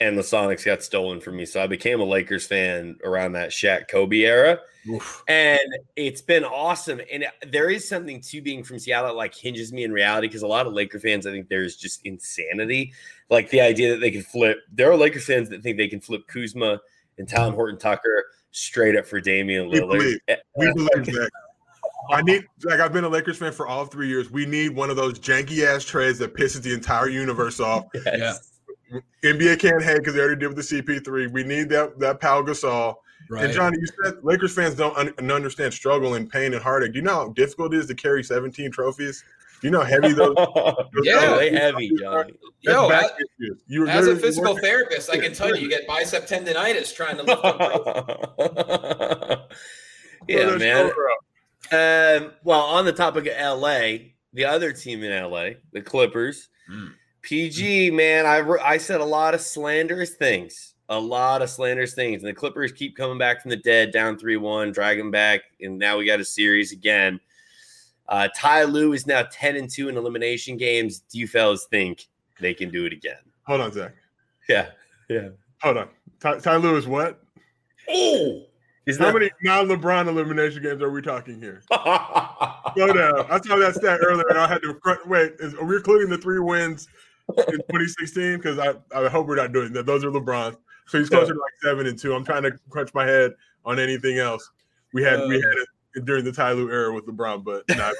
and 0.00 0.18
the 0.18 0.22
Sonics 0.22 0.64
got 0.64 0.82
stolen 0.82 1.20
from 1.20 1.36
me. 1.36 1.44
So 1.44 1.62
I 1.62 1.66
became 1.66 2.00
a 2.00 2.04
Lakers 2.04 2.46
fan 2.46 2.96
around 3.04 3.32
that 3.32 3.50
Shaq 3.50 3.88
Kobe 3.88 4.20
era. 4.20 4.58
Oof. 4.88 5.22
And 5.28 5.60
it's 5.96 6.20
been 6.20 6.44
awesome. 6.44 7.00
And 7.10 7.26
there 7.46 7.70
is 7.70 7.88
something 7.88 8.20
to 8.20 8.42
being 8.42 8.64
from 8.64 8.78
Seattle 8.78 9.08
that 9.08 9.16
like 9.16 9.34
hinges 9.34 9.72
me 9.72 9.84
in 9.84 9.92
reality 9.92 10.26
because 10.26 10.42
a 10.42 10.46
lot 10.46 10.66
of 10.66 10.72
Laker 10.72 10.98
fans, 10.98 11.26
I 11.26 11.30
think 11.30 11.48
there's 11.48 11.76
just 11.76 12.04
insanity. 12.04 12.92
Like 13.30 13.50
the 13.50 13.60
idea 13.60 13.92
that 13.92 14.00
they 14.00 14.10
can 14.10 14.22
flip. 14.22 14.58
There 14.72 14.90
are 14.90 14.96
Laker 14.96 15.20
fans 15.20 15.48
that 15.50 15.62
think 15.62 15.76
they 15.76 15.88
can 15.88 16.00
flip 16.00 16.26
Kuzma 16.26 16.80
and 17.18 17.28
Talen 17.28 17.54
Horton 17.54 17.78
Tucker 17.78 18.26
straight 18.50 18.96
up 18.96 19.06
for 19.06 19.20
Damian 19.20 19.70
Lillard. 19.70 19.92
We 19.92 19.98
believe, 19.98 20.18
eh, 20.28 20.36
we 20.56 20.72
believe 20.72 21.06
that. 21.06 21.30
I 22.10 22.20
need 22.20 22.44
like 22.64 22.80
I've 22.80 22.92
been 22.92 23.04
a 23.04 23.08
Lakers 23.08 23.38
fan 23.38 23.52
for 23.52 23.66
all 23.66 23.86
three 23.86 24.08
years. 24.08 24.30
We 24.30 24.44
need 24.44 24.70
one 24.70 24.90
of 24.90 24.96
those 24.96 25.18
janky 25.18 25.64
ass 25.64 25.84
trades 25.84 26.18
that 26.18 26.34
pisses 26.34 26.62
the 26.62 26.74
entire 26.74 27.08
universe 27.08 27.60
off. 27.60 27.84
Yes. 28.04 28.50
Yeah 28.94 29.00
NBA 29.24 29.58
can't 29.58 29.82
hang 29.82 29.98
because 29.98 30.14
they 30.14 30.20
already 30.20 30.38
did 30.40 30.54
with 30.54 30.68
the 30.68 30.82
CP3. 30.82 31.32
We 31.32 31.42
need 31.44 31.68
that 31.70 31.98
that 31.98 32.20
Pau 32.20 32.42
Gasol. 32.42 32.96
Right. 33.30 33.46
And 33.46 33.54
Johnny, 33.54 33.78
you 33.80 33.86
said 34.02 34.22
Lakers 34.22 34.54
fans 34.54 34.74
don't 34.74 34.94
un- 34.96 35.30
understand 35.30 35.72
struggle 35.72 36.14
and 36.14 36.28
pain 36.28 36.52
and 36.52 36.62
heartache. 36.62 36.92
Do 36.92 36.98
you 36.98 37.04
know 37.04 37.14
how 37.14 37.28
difficult 37.28 37.72
it 37.72 37.78
is 37.78 37.86
to 37.86 37.94
carry 37.94 38.22
17 38.22 38.70
trophies? 38.70 39.24
Do 39.62 39.68
you 39.68 39.70
know 39.70 39.80
how 39.80 39.86
heavy 39.86 40.12
those? 40.12 40.34
those 40.36 40.84
yeah, 41.04 41.34
they 41.36 41.50
heavy, 41.50 41.90
Johnny. 41.98 42.34
Yo, 42.60 42.90
as, 42.90 43.12
as 43.88 44.06
a 44.08 44.16
physical 44.16 44.58
therapist, 44.58 45.08
I 45.08 45.16
can 45.16 45.32
tell 45.32 45.56
you, 45.56 45.62
you 45.62 45.70
get 45.70 45.86
bicep 45.86 46.28
tendonitis 46.28 46.94
trying 46.94 47.16
to 47.16 47.22
lift 47.22 47.42
up. 48.38 49.52
yeah, 50.28 50.56
man. 50.56 50.92
Um, 51.72 52.32
well, 52.44 52.60
on 52.60 52.84
the 52.84 52.92
topic 52.92 53.26
of 53.26 53.58
LA, 53.58 54.10
the 54.34 54.44
other 54.44 54.70
team 54.74 55.02
in 55.02 55.30
LA, 55.30 55.52
the 55.72 55.80
Clippers. 55.80 56.50
Mm 56.70 56.92
PG, 57.24 57.90
man, 57.90 58.26
I 58.26 58.40
I 58.62 58.76
said 58.76 59.00
a 59.00 59.04
lot 59.04 59.32
of 59.32 59.40
slanderous 59.40 60.10
things, 60.10 60.74
a 60.90 61.00
lot 61.00 61.40
of 61.40 61.48
slanderous 61.48 61.94
things, 61.94 62.22
and 62.22 62.28
the 62.28 62.34
Clippers 62.34 62.70
keep 62.70 62.96
coming 62.96 63.16
back 63.16 63.40
from 63.40 63.50
the 63.50 63.56
dead, 63.56 63.92
down 63.92 64.18
three 64.18 64.36
one, 64.36 64.72
dragging 64.72 65.10
back, 65.10 65.40
and 65.60 65.78
now 65.78 65.96
we 65.96 66.04
got 66.04 66.20
a 66.20 66.24
series 66.24 66.70
again. 66.70 67.18
Uh, 68.10 68.28
Ty 68.36 68.64
Lue 68.64 68.92
is 68.92 69.06
now 69.06 69.24
ten 69.32 69.56
and 69.56 69.70
two 69.70 69.88
in 69.88 69.96
elimination 69.96 70.58
games. 70.58 71.00
Do 71.00 71.18
you 71.18 71.26
fellas 71.26 71.66
think 71.70 72.06
they 72.40 72.52
can 72.52 72.70
do 72.70 72.84
it 72.84 72.92
again? 72.92 73.16
Hold 73.46 73.62
on, 73.62 73.72
Zach. 73.72 73.94
Yeah, 74.46 74.68
yeah. 75.08 75.28
Hold 75.62 75.78
on. 75.78 75.88
Ty, 76.20 76.40
Ty 76.40 76.56
Lue 76.56 76.76
is 76.76 76.86
what? 76.86 77.22
Oh. 77.88 78.42
Is 78.86 78.98
How 78.98 79.10
many 79.14 79.30
non-LeBron 79.42 80.08
elimination 80.08 80.62
games 80.62 80.82
are 80.82 80.90
we 80.90 81.00
talking 81.00 81.40
here? 81.40 81.62
Slow 81.72 82.92
down. 82.92 83.24
I 83.30 83.40
saw 83.40 83.56
that 83.56 83.76
stat 83.76 84.00
earlier, 84.02 84.28
and 84.28 84.38
I 84.38 84.46
had 84.46 84.60
to 84.60 84.78
wait. 85.06 85.32
Is, 85.38 85.54
are 85.54 85.64
we 85.64 85.76
including 85.76 86.10
the 86.10 86.18
three 86.18 86.38
wins 86.38 86.86
in 87.28 87.58
2016 87.58 88.36
because 88.36 88.58
I, 88.58 88.74
I 88.94 89.08
hope 89.08 89.26
we're 89.26 89.36
not 89.36 89.52
doing 89.52 89.72
that. 89.72 89.86
Those 89.86 90.04
are 90.04 90.10
LeBron. 90.10 90.56
So 90.86 90.98
he's 90.98 91.08
closer 91.08 91.26
yeah. 91.26 91.32
to 91.32 91.38
like 91.38 91.52
seven 91.62 91.86
and 91.86 91.98
two. 91.98 92.14
I'm 92.14 92.24
trying 92.24 92.42
to 92.42 92.52
crunch 92.68 92.92
my 92.94 93.06
head 93.06 93.32
on 93.64 93.78
anything 93.78 94.18
else. 94.18 94.50
We 94.92 95.02
had 95.02 95.20
uh, 95.20 95.26
we 95.28 95.36
had 95.36 95.54
it 95.94 96.04
during 96.04 96.24
the 96.24 96.32
Ty 96.32 96.52
Lue 96.52 96.70
era 96.70 96.92
with 96.92 97.06
LeBron, 97.06 97.44
but 97.44 97.64
not. 97.76 97.94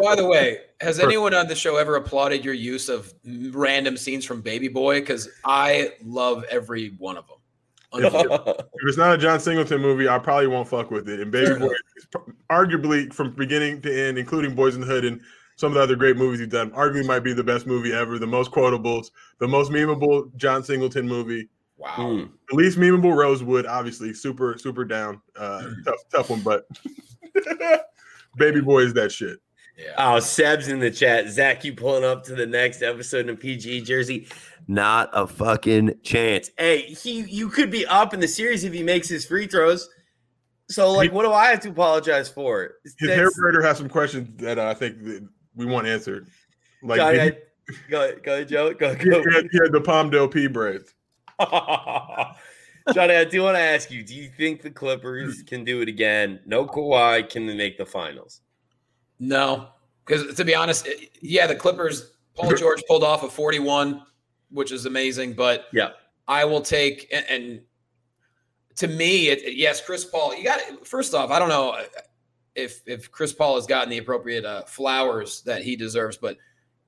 By 0.00 0.14
the 0.14 0.26
way, 0.26 0.58
has 0.80 1.00
anyone 1.00 1.34
on 1.34 1.48
the 1.48 1.54
show 1.54 1.76
ever 1.76 1.96
applauded 1.96 2.44
your 2.44 2.54
use 2.54 2.88
of 2.88 3.12
random 3.24 3.96
scenes 3.96 4.24
from 4.24 4.42
Baby 4.42 4.68
Boy? 4.68 5.00
Because 5.00 5.28
I 5.44 5.94
love 6.04 6.44
every 6.50 6.90
one 6.98 7.16
of 7.16 7.26
them. 7.26 7.36
If, 7.92 8.14
if, 8.14 8.66
it's 8.86 8.96
not 8.96 9.14
a 9.14 9.18
John 9.18 9.40
Singleton 9.40 9.80
movie, 9.80 10.08
I 10.08 10.18
probably 10.18 10.46
won't 10.46 10.68
fuck 10.68 10.92
with 10.92 11.08
it. 11.08 11.18
And 11.18 11.32
Baby 11.32 11.54
Boy 11.58 11.72
is 11.96 12.06
arguably 12.48 13.12
from 13.12 13.32
beginning 13.32 13.82
to 13.82 14.08
end, 14.08 14.16
including 14.16 14.54
Boys 14.54 14.76
in 14.76 14.80
the 14.80 14.86
Hood 14.86 15.04
and 15.04 15.20
some 15.60 15.72
of 15.72 15.74
the 15.74 15.82
other 15.82 15.94
great 15.94 16.16
movies 16.16 16.40
he's 16.40 16.48
done. 16.48 16.70
Arguably 16.70 17.04
might 17.06 17.20
be 17.20 17.34
the 17.34 17.44
best 17.44 17.66
movie 17.66 17.92
ever, 17.92 18.18
the 18.18 18.26
most 18.26 18.50
quotables, 18.50 19.10
the 19.40 19.46
most 19.46 19.70
memeable 19.70 20.34
John 20.36 20.64
Singleton 20.64 21.06
movie. 21.06 21.50
Wow. 21.76 21.96
Mm. 21.98 22.30
The 22.48 22.56
least 22.56 22.78
memeable 22.78 23.14
Rosewood, 23.14 23.66
obviously, 23.66 24.14
super, 24.14 24.56
super 24.56 24.86
down. 24.86 25.20
Uh, 25.36 25.68
tough, 25.84 26.00
tough 26.10 26.30
one, 26.30 26.40
but 26.40 26.66
Baby 28.36 28.62
Boy 28.62 28.80
is 28.80 28.94
that 28.94 29.12
shit. 29.12 29.38
Yeah. 29.76 29.92
Oh, 29.98 30.18
Seb's 30.18 30.68
in 30.68 30.78
the 30.78 30.90
chat. 30.90 31.28
Zach, 31.28 31.62
you 31.62 31.74
pulling 31.74 32.04
up 32.04 32.24
to 32.24 32.34
the 32.34 32.46
next 32.46 32.80
episode 32.80 33.26
in 33.26 33.30
a 33.30 33.36
PG 33.36 33.82
Jersey? 33.82 34.28
Not 34.66 35.10
a 35.12 35.26
fucking 35.26 36.00
chance. 36.02 36.50
Hey, 36.58 36.82
he 36.82 37.20
you 37.22 37.50
could 37.50 37.70
be 37.70 37.84
up 37.86 38.14
in 38.14 38.20
the 38.20 38.28
series 38.28 38.64
if 38.64 38.72
he 38.72 38.82
makes 38.82 39.08
his 39.08 39.26
free 39.26 39.46
throws. 39.46 39.90
So, 40.70 40.92
like, 40.92 41.12
what 41.12 41.24
do 41.24 41.32
I 41.32 41.46
have 41.48 41.60
to 41.60 41.70
apologize 41.70 42.30
for? 42.30 42.76
His 42.84 42.94
That's- 43.00 43.18
hair 43.18 43.30
braider 43.30 43.62
has 43.62 43.76
some 43.76 43.88
questions 43.88 44.30
that 44.40 44.58
uh, 44.58 44.68
I 44.68 44.74
think 44.74 45.02
that 45.04 45.28
we 45.60 45.66
want 45.66 45.86
answered. 45.86 46.28
Like 46.82 46.96
Johnny, 46.98 47.18
he, 47.68 47.74
go, 47.90 48.02
ahead, 48.04 48.22
go, 48.24 48.32
ahead, 48.34 48.48
Joe. 48.48 48.72
Go, 48.74 48.94
he 48.94 49.10
go. 49.10 49.18
had, 49.30 49.48
he 49.52 49.58
had 49.62 49.72
the 49.72 49.80
Palmdale 49.80 50.32
P 50.32 50.46
braids. 50.46 50.94
Johnny, 52.94 53.14
I 53.14 53.24
do 53.24 53.42
want 53.42 53.56
to 53.56 53.62
ask 53.62 53.90
you: 53.90 54.02
Do 54.02 54.14
you 54.14 54.28
think 54.28 54.62
the 54.62 54.70
Clippers 54.70 55.42
can 55.46 55.64
do 55.64 55.82
it 55.82 55.88
again? 55.88 56.40
No 56.46 56.66
Kawhi, 56.66 57.28
can 57.28 57.46
they 57.46 57.54
make 57.54 57.76
the 57.78 57.86
finals? 57.86 58.40
No, 59.18 59.68
because 60.06 60.34
to 60.34 60.44
be 60.44 60.54
honest, 60.54 60.86
it- 60.86 61.10
yeah, 61.20 61.46
the 61.46 61.54
Clippers. 61.56 62.12
Paul 62.34 62.54
George 62.56 62.82
pulled 62.88 63.04
off 63.04 63.22
a 63.22 63.28
41, 63.28 64.02
which 64.50 64.72
is 64.72 64.86
amazing. 64.86 65.34
But 65.34 65.66
Yeah. 65.72 65.90
I 66.28 66.44
will 66.44 66.60
take 66.62 67.08
and, 67.12 67.26
and 67.28 67.60
to 68.76 68.86
me, 68.88 69.28
it, 69.28 69.56
yes, 69.56 69.84
Chris 69.84 70.04
Paul. 70.04 70.34
You 70.34 70.44
got 70.44 70.86
first 70.86 71.12
off, 71.12 71.30
I 71.30 71.38
don't 71.38 71.48
know 71.50 71.76
if 72.54 72.82
if 72.86 73.10
Chris 73.10 73.32
Paul 73.32 73.56
has 73.56 73.66
gotten 73.66 73.90
the 73.90 73.98
appropriate 73.98 74.44
uh, 74.44 74.62
flowers 74.64 75.42
that 75.42 75.62
he 75.62 75.76
deserves, 75.76 76.16
but 76.16 76.36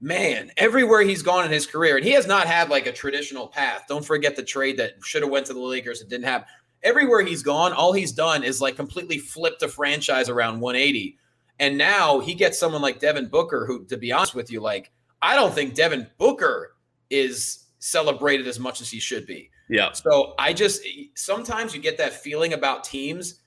man, 0.01 0.51
everywhere 0.57 1.03
he's 1.03 1.23
gone 1.23 1.45
in 1.45 1.51
his 1.51 1.67
career, 1.67 1.97
and 1.97 2.05
he 2.05 2.13
has 2.13 2.27
not 2.27 2.47
had 2.47 2.69
like 2.69 2.87
a 2.87 2.93
traditional 2.93 3.47
path. 3.47 3.85
Don't 3.89 4.05
forget 4.05 4.37
the 4.37 4.43
trade 4.43 4.77
that 4.79 4.95
should 5.03 5.23
have 5.23 5.31
went 5.31 5.47
to 5.47 5.55
the 5.55 5.61
Lakers 5.61 6.01
and 6.01 6.11
didn't 6.11 6.27
have. 6.27 6.45
Everywhere 6.83 7.23
he's 7.23 7.45
gone, 7.45 7.73
all 7.73 7.93
he's 7.93 8.11
done 8.11 8.43
is 8.43 8.61
like 8.61 8.75
completely 8.75 9.19
flipped 9.19 9.63
a 9.63 9.69
franchise 9.69 10.29
around 10.29 10.59
180. 10.59 11.17
And 11.61 11.79
now 11.79 12.19
he 12.19 12.35
gets 12.35 12.59
someone 12.59 12.83
like 12.83 12.99
Devin 12.99 13.29
Booker, 13.29 13.67
who, 13.67 13.85
to 13.85 13.97
be 13.97 14.11
honest 14.11 14.35
with 14.35 14.51
you, 14.51 14.61
like 14.61 14.91
I 15.23 15.37
don't 15.37 15.55
think 15.55 15.75
Devin 15.75 16.09
Booker 16.19 16.75
is 17.09 17.67
celebrated 17.79 18.49
as 18.49 18.59
much 18.59 18.81
as 18.81 18.91
he 18.91 18.99
should 18.99 19.27
be. 19.27 19.51
Yeah. 19.69 19.93
So 19.93 20.35
I 20.39 20.53
just 20.53 20.83
sometimes 21.15 21.75
you 21.75 21.81
get 21.81 21.97
that 21.99 22.13
feeling 22.13 22.53
about 22.53 22.83
teams. 22.83 23.42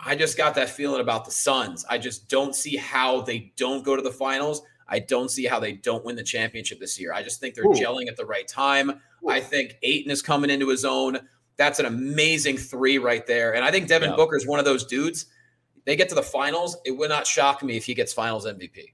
I 0.00 0.14
just 0.14 0.36
got 0.36 0.54
that 0.54 0.70
feeling 0.70 1.00
about 1.00 1.24
the 1.24 1.30
Suns. 1.30 1.84
I 1.88 1.98
just 1.98 2.28
don't 2.28 2.54
see 2.54 2.76
how 2.76 3.20
they 3.20 3.52
don't 3.56 3.84
go 3.84 3.96
to 3.96 4.02
the 4.02 4.10
finals. 4.12 4.62
I 4.88 5.00
don't 5.00 5.30
see 5.30 5.44
how 5.44 5.60
they 5.60 5.72
don't 5.72 6.04
win 6.04 6.16
the 6.16 6.22
championship 6.22 6.80
this 6.80 6.98
year. 6.98 7.12
I 7.12 7.22
just 7.22 7.40
think 7.40 7.54
they're 7.54 7.66
Ooh. 7.66 7.74
gelling 7.74 8.08
at 8.08 8.16
the 8.16 8.24
right 8.24 8.46
time. 8.46 9.00
I 9.28 9.40
think 9.40 9.76
Ayton 9.82 10.10
is 10.10 10.22
coming 10.22 10.50
into 10.50 10.68
his 10.68 10.84
own. 10.84 11.18
That's 11.56 11.80
an 11.80 11.86
amazing 11.86 12.56
three 12.56 12.98
right 12.98 13.26
there. 13.26 13.54
And 13.54 13.64
I 13.64 13.70
think 13.70 13.88
Devin 13.88 14.10
Yeah. 14.10 14.16
Booker 14.16 14.36
is 14.36 14.46
one 14.46 14.58
of 14.60 14.64
those 14.64 14.84
dudes. 14.86 15.26
They 15.84 15.96
get 15.96 16.08
to 16.10 16.14
the 16.14 16.22
finals. 16.22 16.76
It 16.84 16.92
would 16.92 17.10
not 17.10 17.26
shock 17.26 17.62
me 17.62 17.76
if 17.76 17.84
he 17.84 17.94
gets 17.94 18.12
finals 18.12 18.46
MVP. 18.46 18.92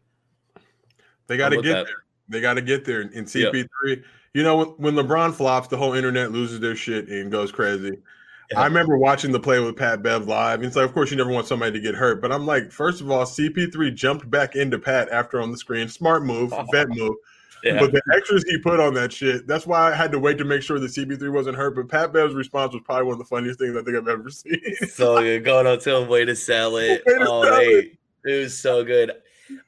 They 1.26 1.36
got 1.36 1.50
to 1.50 1.56
get 1.56 1.72
that. 1.74 1.86
there. 1.86 2.04
They 2.28 2.40
got 2.40 2.54
to 2.54 2.62
get 2.62 2.84
there. 2.84 3.02
In 3.02 3.24
CP3, 3.24 4.02
you 4.32 4.42
know, 4.42 4.56
when, 4.56 4.94
when 4.94 4.94
LeBron 4.94 5.34
flops, 5.34 5.68
the 5.68 5.76
whole 5.76 5.92
internet 5.94 6.32
loses 6.32 6.60
their 6.60 6.74
shit 6.74 7.08
and 7.08 7.30
goes 7.30 7.52
crazy. 7.52 7.98
I 8.56 8.64
remember 8.66 8.96
watching 8.96 9.32
the 9.32 9.40
play 9.40 9.60
with 9.60 9.76
Pat 9.76 10.02
Bev 10.02 10.26
live. 10.26 10.60
And 10.60 10.66
it's 10.66 10.76
like, 10.76 10.84
of 10.84 10.94
course, 10.94 11.10
you 11.10 11.16
never 11.16 11.30
want 11.30 11.46
somebody 11.46 11.72
to 11.72 11.80
get 11.80 11.94
hurt. 11.94 12.20
But 12.20 12.32
I'm 12.32 12.46
like, 12.46 12.70
first 12.70 13.00
of 13.00 13.10
all, 13.10 13.24
CP3 13.24 13.94
jumped 13.94 14.30
back 14.30 14.56
into 14.56 14.78
Pat 14.78 15.08
after 15.10 15.40
on 15.40 15.50
the 15.50 15.56
screen. 15.56 15.88
Smart 15.88 16.24
move, 16.24 16.52
vet 16.72 16.88
move. 16.88 17.16
Yeah. 17.62 17.80
But 17.80 17.92
the 17.92 18.02
extras 18.14 18.44
he 18.44 18.58
put 18.58 18.78
on 18.78 18.92
that 18.94 19.10
shit, 19.10 19.46
that's 19.46 19.66
why 19.66 19.90
I 19.90 19.94
had 19.94 20.12
to 20.12 20.18
wait 20.18 20.36
to 20.36 20.44
make 20.44 20.62
sure 20.62 20.78
that 20.78 20.86
CP3 20.90 21.32
wasn't 21.32 21.56
hurt. 21.56 21.74
But 21.74 21.88
Pat 21.88 22.12
Bev's 22.12 22.34
response 22.34 22.74
was 22.74 22.82
probably 22.84 23.04
one 23.04 23.14
of 23.14 23.18
the 23.18 23.24
funniest 23.24 23.58
things 23.58 23.74
I 23.74 23.82
think 23.82 23.96
I've 23.96 24.08
ever 24.08 24.28
seen. 24.28 24.60
so 24.88 25.20
good. 25.20 25.44
Going 25.44 25.66
on 25.66 25.78
to 25.78 25.96
him, 25.96 26.08
way 26.08 26.26
to 26.26 26.36
sell 26.36 26.76
it. 26.76 27.02
To 27.06 27.26
oh, 27.26 27.42
sell 27.42 27.56
mate, 27.56 27.98
it 28.24 28.40
was 28.40 28.58
so 28.58 28.84
good. 28.84 29.12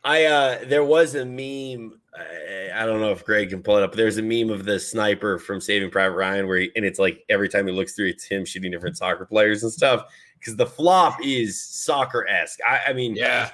I 0.05 0.25
uh 0.25 0.59
there 0.65 0.85
was 0.85 1.15
a 1.15 1.25
meme. 1.25 1.99
I, 2.17 2.83
I 2.83 2.87
don't 2.87 3.01
know 3.01 3.11
if 3.11 3.25
Greg 3.25 3.51
can 3.51 3.63
pull 3.63 3.77
it 3.77 3.83
up, 3.83 3.93
but 3.93 3.97
there's 3.97 4.19
a 4.19 4.23
meme 4.23 4.51
of 4.51 4.65
the 4.65 4.79
sniper 4.79 5.39
from 5.39 5.61
Saving 5.61 5.91
Private 5.91 6.17
Ryan 6.17 6.47
where 6.47 6.59
he, 6.59 6.71
and 6.77 6.85
it's 6.85 6.99
like 6.99 7.25
every 7.29 7.49
time 7.49 7.67
he 7.67 7.73
looks 7.73 7.95
through, 7.95 8.09
it's 8.09 8.25
him 8.25 8.45
shooting 8.45 8.71
different 8.71 8.97
soccer 8.97 9.27
players 9.27 9.63
and 9.63 9.73
stuff. 9.73 10.05
Because 10.39 10.57
the 10.57 10.67
flop 10.67 11.19
is 11.25 11.61
soccer 11.61 12.27
esque. 12.29 12.61
I, 12.67 12.91
I 12.91 12.93
mean, 12.93 13.17
Yeah. 13.17 13.51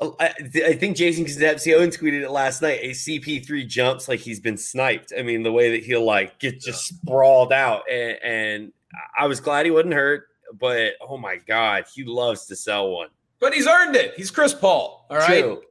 I, 0.00 0.34
I 0.66 0.72
think 0.74 0.96
Jason 0.96 1.24
Concepcion 1.24 1.88
tweeted 1.90 2.22
it 2.22 2.30
last 2.30 2.60
night. 2.62 2.80
A 2.82 2.90
CP3 2.90 3.66
jumps 3.66 4.08
like 4.08 4.20
he's 4.20 4.40
been 4.40 4.56
sniped. 4.56 5.12
I 5.16 5.22
mean, 5.22 5.42
the 5.42 5.52
way 5.52 5.70
that 5.70 5.84
he'll 5.84 6.04
like 6.04 6.38
get 6.40 6.60
just 6.60 6.84
sprawled 6.86 7.52
out, 7.52 7.88
and, 7.90 8.18
and 8.22 8.72
I 9.18 9.26
was 9.26 9.40
glad 9.40 9.66
he 9.66 9.70
wasn't 9.70 9.94
hurt. 9.94 10.28
But 10.58 10.94
oh 11.00 11.16
my 11.16 11.36
god, 11.36 11.84
he 11.94 12.04
loves 12.04 12.46
to 12.46 12.56
sell 12.56 12.90
one. 12.90 13.08
But 13.40 13.54
he's 13.54 13.66
earned 13.66 13.96
it. 13.96 14.14
He's 14.16 14.30
Chris 14.30 14.52
Paul. 14.52 15.06
All 15.10 15.16
right. 15.16 15.42
True, 15.42 15.62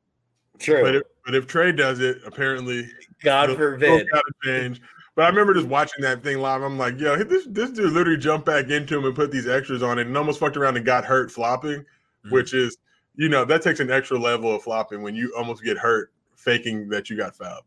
true. 0.59 0.81
But 0.81 0.95
if, 0.95 1.03
but 1.25 1.35
if 1.35 1.47
Trey 1.47 1.71
does 1.71 1.99
it, 1.99 2.17
apparently 2.25 2.87
God 3.23 3.49
the 3.49 3.55
forbid. 3.55 3.89
rules 3.89 4.03
gotta 4.11 4.31
change. 4.43 4.81
But 5.15 5.25
I 5.25 5.29
remember 5.29 5.53
just 5.53 5.67
watching 5.67 6.01
that 6.01 6.23
thing 6.23 6.39
live. 6.39 6.61
I'm 6.63 6.77
like, 6.77 6.99
yo, 6.99 7.15
this 7.23 7.45
this 7.47 7.69
dude 7.69 7.91
literally 7.93 8.17
jumped 8.17 8.45
back 8.45 8.69
into 8.69 8.97
him 8.97 9.05
and 9.05 9.15
put 9.15 9.31
these 9.31 9.47
extras 9.47 9.83
on 9.83 9.99
it 9.99 10.07
and 10.07 10.17
almost 10.17 10.39
fucked 10.39 10.57
around 10.57 10.75
and 10.77 10.85
got 10.85 11.05
hurt 11.05 11.31
flopping, 11.31 11.85
Mhm. 12.25 12.31
which 12.31 12.53
is, 12.53 12.77
you 13.15 13.29
know, 13.29 13.45
that 13.45 13.61
takes 13.61 13.79
an 13.79 13.91
extra 13.91 14.17
level 14.17 14.55
of 14.55 14.63
flopping 14.63 15.01
when 15.03 15.15
you 15.15 15.33
almost 15.37 15.63
get 15.63 15.77
hurt 15.77 16.11
faking 16.35 16.89
that 16.89 17.09
you 17.09 17.15
got 17.17 17.35
fouled. 17.35 17.63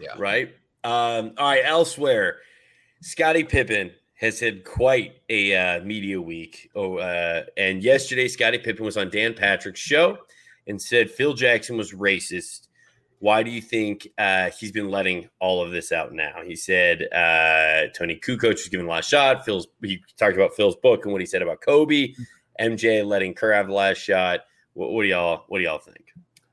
Yeah. 0.00 0.14
right? 0.18 0.54
Um, 0.84 1.32
all 1.38 1.48
right, 1.50 1.62
elsewhere, 1.64 2.38
Scottie 3.00 3.44
Pippen 3.44 3.92
has 4.14 4.40
had 4.40 4.64
quite 4.64 5.14
a 5.28 5.54
uh, 5.54 5.80
media 5.84 6.20
week. 6.20 6.70
Oh, 6.74 6.96
uh, 6.98 7.44
and 7.56 7.82
yesterday, 7.82 8.26
Scottie 8.28 8.58
Pippen 8.58 8.84
was 8.84 8.96
on 8.96 9.10
Dan 9.10 9.34
Patrick's 9.34 9.80
show 9.80 10.18
and 10.66 10.80
said 10.82 11.10
Phil 11.10 11.34
Jackson 11.34 11.76
was 11.76 11.92
racist. 11.92 12.67
Why 13.20 13.42
do 13.42 13.50
you 13.50 13.60
think 13.60 14.08
uh, 14.16 14.50
he's 14.50 14.70
been 14.70 14.90
letting 14.90 15.28
all 15.40 15.62
of 15.62 15.72
this 15.72 15.90
out 15.90 16.12
now? 16.12 16.42
He 16.44 16.54
said 16.54 17.02
uh, 17.12 17.88
Toni 17.96 18.16
Kukoc 18.16 18.50
was 18.50 18.68
given 18.68 18.86
the 18.86 18.92
last 18.92 19.08
shot. 19.08 19.44
Phil's 19.44 19.66
he 19.82 20.02
talked 20.16 20.36
about 20.36 20.54
Phil's 20.54 20.76
book 20.76 21.04
and 21.04 21.12
what 21.12 21.20
he 21.20 21.26
said 21.26 21.42
about 21.42 21.60
Kobe. 21.60 22.14
MJ 22.60 23.06
letting 23.06 23.34
Kerr 23.34 23.52
have 23.52 23.66
the 23.66 23.72
last 23.72 23.98
shot. 23.98 24.40
What, 24.74 24.92
what 24.92 25.02
do 25.02 25.08
y'all 25.08 25.44
What 25.48 25.58
do 25.58 25.64
y'all 25.64 25.78
think? 25.78 26.04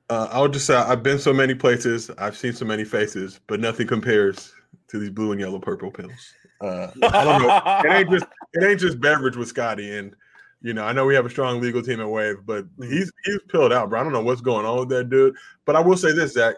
Uh, 0.09 0.27
I 0.31 0.41
would 0.41 0.53
just 0.53 0.65
say 0.65 0.75
I've 0.75 1.03
been 1.03 1.19
so 1.19 1.33
many 1.33 1.55
places, 1.55 2.11
I've 2.17 2.37
seen 2.37 2.53
so 2.53 2.65
many 2.65 2.83
faces, 2.83 3.39
but 3.47 3.59
nothing 3.59 3.87
compares 3.87 4.53
to 4.87 4.99
these 4.99 5.09
blue 5.09 5.31
and 5.31 5.41
yellow 5.41 5.59
purple 5.59 5.91
pills. 5.91 6.33
Uh, 6.61 6.87
I 7.03 7.23
don't 7.23 7.41
know. 7.41 7.61
It 7.83 7.97
ain't 7.97 8.11
just 8.11 8.25
it 8.53 8.63
ain't 8.63 8.79
just 8.79 8.99
beverage 8.99 9.35
with 9.35 9.47
Scottie, 9.47 9.97
and 9.97 10.15
you 10.65 10.73
know 10.73 10.83
I 10.83 10.91
know 10.93 11.05
we 11.05 11.13
have 11.13 11.25
a 11.27 11.29
strong 11.29 11.61
legal 11.61 11.81
team 11.83 12.01
at 12.01 12.09
Wave, 12.09 12.37
but 12.45 12.65
he's 12.79 13.11
he's 13.23 13.39
pilled 13.49 13.71
out, 13.71 13.89
bro. 13.89 13.99
I 13.99 14.03
don't 14.03 14.13
know 14.13 14.23
what's 14.23 14.41
going 14.41 14.65
on 14.65 14.79
with 14.79 14.89
that 14.89 15.09
dude, 15.11 15.35
but 15.65 15.75
I 15.75 15.79
will 15.79 15.95
say 15.97 16.11
this, 16.11 16.33
Zach, 16.33 16.55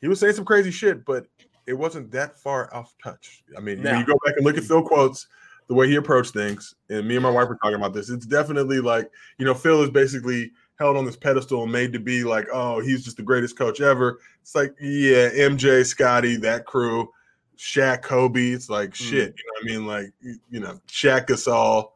he 0.00 0.06
was 0.08 0.20
saying 0.20 0.34
some 0.34 0.44
crazy 0.44 0.70
shit, 0.70 1.04
but 1.04 1.26
it 1.66 1.72
wasn't 1.74 2.10
that 2.12 2.38
far 2.38 2.72
off 2.72 2.94
touch. 3.02 3.42
I 3.56 3.60
mean, 3.60 3.82
No. 3.82 3.90
when 3.90 4.00
you 4.00 4.06
go 4.06 4.18
back 4.24 4.34
and 4.36 4.44
look 4.46 4.56
at 4.56 4.64
Phil 4.64 4.82
quotes, 4.82 5.26
the 5.66 5.74
way 5.74 5.88
he 5.88 5.96
approached 5.96 6.32
things, 6.32 6.74
and 6.90 7.08
me 7.08 7.16
and 7.16 7.22
my 7.24 7.30
wife 7.30 7.48
were 7.48 7.56
talking 7.56 7.76
about 7.76 7.92
this, 7.94 8.08
it's 8.10 8.26
definitely 8.26 8.80
like 8.80 9.10
you 9.38 9.44
know 9.44 9.54
Phil 9.54 9.82
is 9.82 9.90
basically 9.90 10.52
held 10.78 10.96
on 10.96 11.04
this 11.04 11.16
pedestal 11.16 11.62
and 11.64 11.72
made 11.72 11.92
to 11.92 11.98
be 12.00 12.22
like, 12.24 12.46
oh, 12.52 12.80
he's 12.80 13.04
just 13.04 13.16
the 13.16 13.22
greatest 13.22 13.56
coach 13.58 13.80
ever. 13.80 14.18
It's 14.42 14.54
like, 14.56 14.74
yeah, 14.80 15.30
MJ, 15.30 15.84
Scottie, 15.86 16.36
that 16.38 16.66
crew, 16.66 17.08
Shaq, 17.56 18.02
Kobe. 18.02 18.50
It's 18.50 18.68
like 18.68 18.90
Mm. 18.90 18.94
shit. 18.94 19.34
You 19.38 19.44
know 19.44 19.52
what 19.54 19.62
I 19.62 19.66
mean? 19.66 19.86
Like, 19.86 20.12
you- 20.50 20.60
know, 20.60 20.80
Shaq 20.88 21.26
Gasol. 21.28 21.90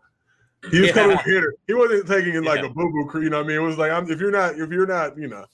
He 0.70 0.80
was 0.80 0.88
Yeah. 0.88 0.94
coming 0.94 1.18
hitter. 1.24 1.54
He 1.66 1.74
wasn't 1.74 2.06
taking 2.06 2.34
it 2.34 2.44
like 2.44 2.60
Yeah. 2.60 2.66
a 2.66 2.70
boo 2.70 2.90
boo 2.92 3.06
crew. 3.08 3.22
You 3.22 3.30
know 3.30 3.38
what 3.38 3.46
I 3.46 3.48
mean? 3.48 3.56
It 3.56 3.60
was 3.60 3.78
like, 3.78 3.90
I'm, 3.92 4.10
if 4.10 4.20
you're 4.20 4.30
not, 4.30 4.58
if 4.58 4.70
you're 4.70 4.86
not, 4.86 5.16
you 5.18 5.28
know, 5.28 5.44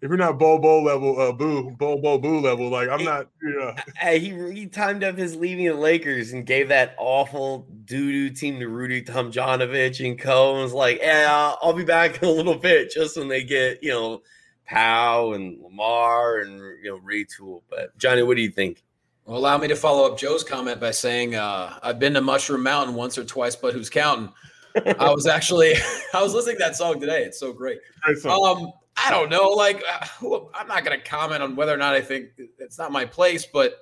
if 0.00 0.08
you're 0.08 0.16
not 0.18 0.38
bowl 0.38 0.58
bowl 0.58 0.82
level, 0.82 1.18
uh, 1.20 1.30
boo 1.32 1.70
bowl 1.70 2.00
bowl 2.00 2.18
boo 2.18 2.40
level, 2.40 2.68
like 2.68 2.88
I'm 2.88 2.98
He- 3.00 3.04
not. 3.04 3.28
You 3.42 3.50
know, 3.50 3.74
Hey, 3.96 4.18
he 4.18 4.52
he 4.52 4.66
timed 4.66 5.04
up 5.04 5.16
his 5.16 5.36
leaving 5.36 5.66
the 5.66 5.74
Lakers 5.74 6.32
and 6.32 6.44
gave 6.44 6.68
that 6.68 6.94
awful 6.98 7.68
doo 7.84 8.10
doo 8.10 8.30
team 8.30 8.58
to 8.60 8.68
Rudy 8.68 9.02
Tomjanovich 9.02 10.04
and 10.04 10.18
Co. 10.18 10.54
And 10.54 10.62
was 10.64 10.72
like, 10.72 10.98
"Yeah, 11.00 11.54
I'll 11.62 11.72
be 11.72 11.84
back 11.84 12.22
in 12.22 12.28
a 12.28 12.32
little 12.32 12.56
bit, 12.56 12.90
just 12.90 13.16
when 13.16 13.28
they 13.28 13.44
get 13.44 13.82
you 13.82 13.90
know 13.90 14.22
Pau 14.68 15.32
and 15.34 15.60
Lamar 15.62 16.38
and 16.40 16.58
you 16.82 16.90
know 16.90 16.98
Retool." 16.98 17.62
But 17.70 17.96
Johnny, 17.96 18.22
what 18.24 18.36
do 18.36 18.42
you 18.42 18.50
think? 18.50 18.82
Well, 19.24 19.38
allow 19.38 19.56
me 19.58 19.68
to 19.68 19.76
follow 19.76 20.10
up 20.10 20.18
Joe's 20.18 20.42
comment 20.42 20.80
by 20.80 20.90
saying 20.90 21.36
uh, 21.36 21.78
I've 21.82 21.98
been 21.98 22.14
to 22.14 22.20
Mushroom 22.20 22.62
Mountain 22.62 22.96
once 22.96 23.16
or 23.16 23.24
twice, 23.24 23.54
but 23.54 23.72
who's 23.72 23.88
counting? 23.88 24.32
I 24.74 25.10
was 25.10 25.26
actually 25.26 25.74
I 26.14 26.22
was 26.22 26.34
listening 26.34 26.56
to 26.56 26.60
that 26.64 26.76
song 26.76 26.98
today. 26.98 27.22
It's 27.24 27.38
so 27.38 27.52
great. 27.52 27.78
Um, 28.24 28.72
I 28.96 29.10
don't 29.10 29.30
know. 29.30 29.50
Like, 29.50 29.82
I'm 30.22 30.66
not 30.66 30.84
going 30.84 30.98
to 30.98 31.04
comment 31.04 31.42
on 31.42 31.56
whether 31.56 31.72
or 31.72 31.76
not 31.76 31.94
I 31.94 32.00
think 32.00 32.30
it's 32.58 32.78
not 32.78 32.90
my 32.92 33.04
place, 33.04 33.46
but 33.46 33.76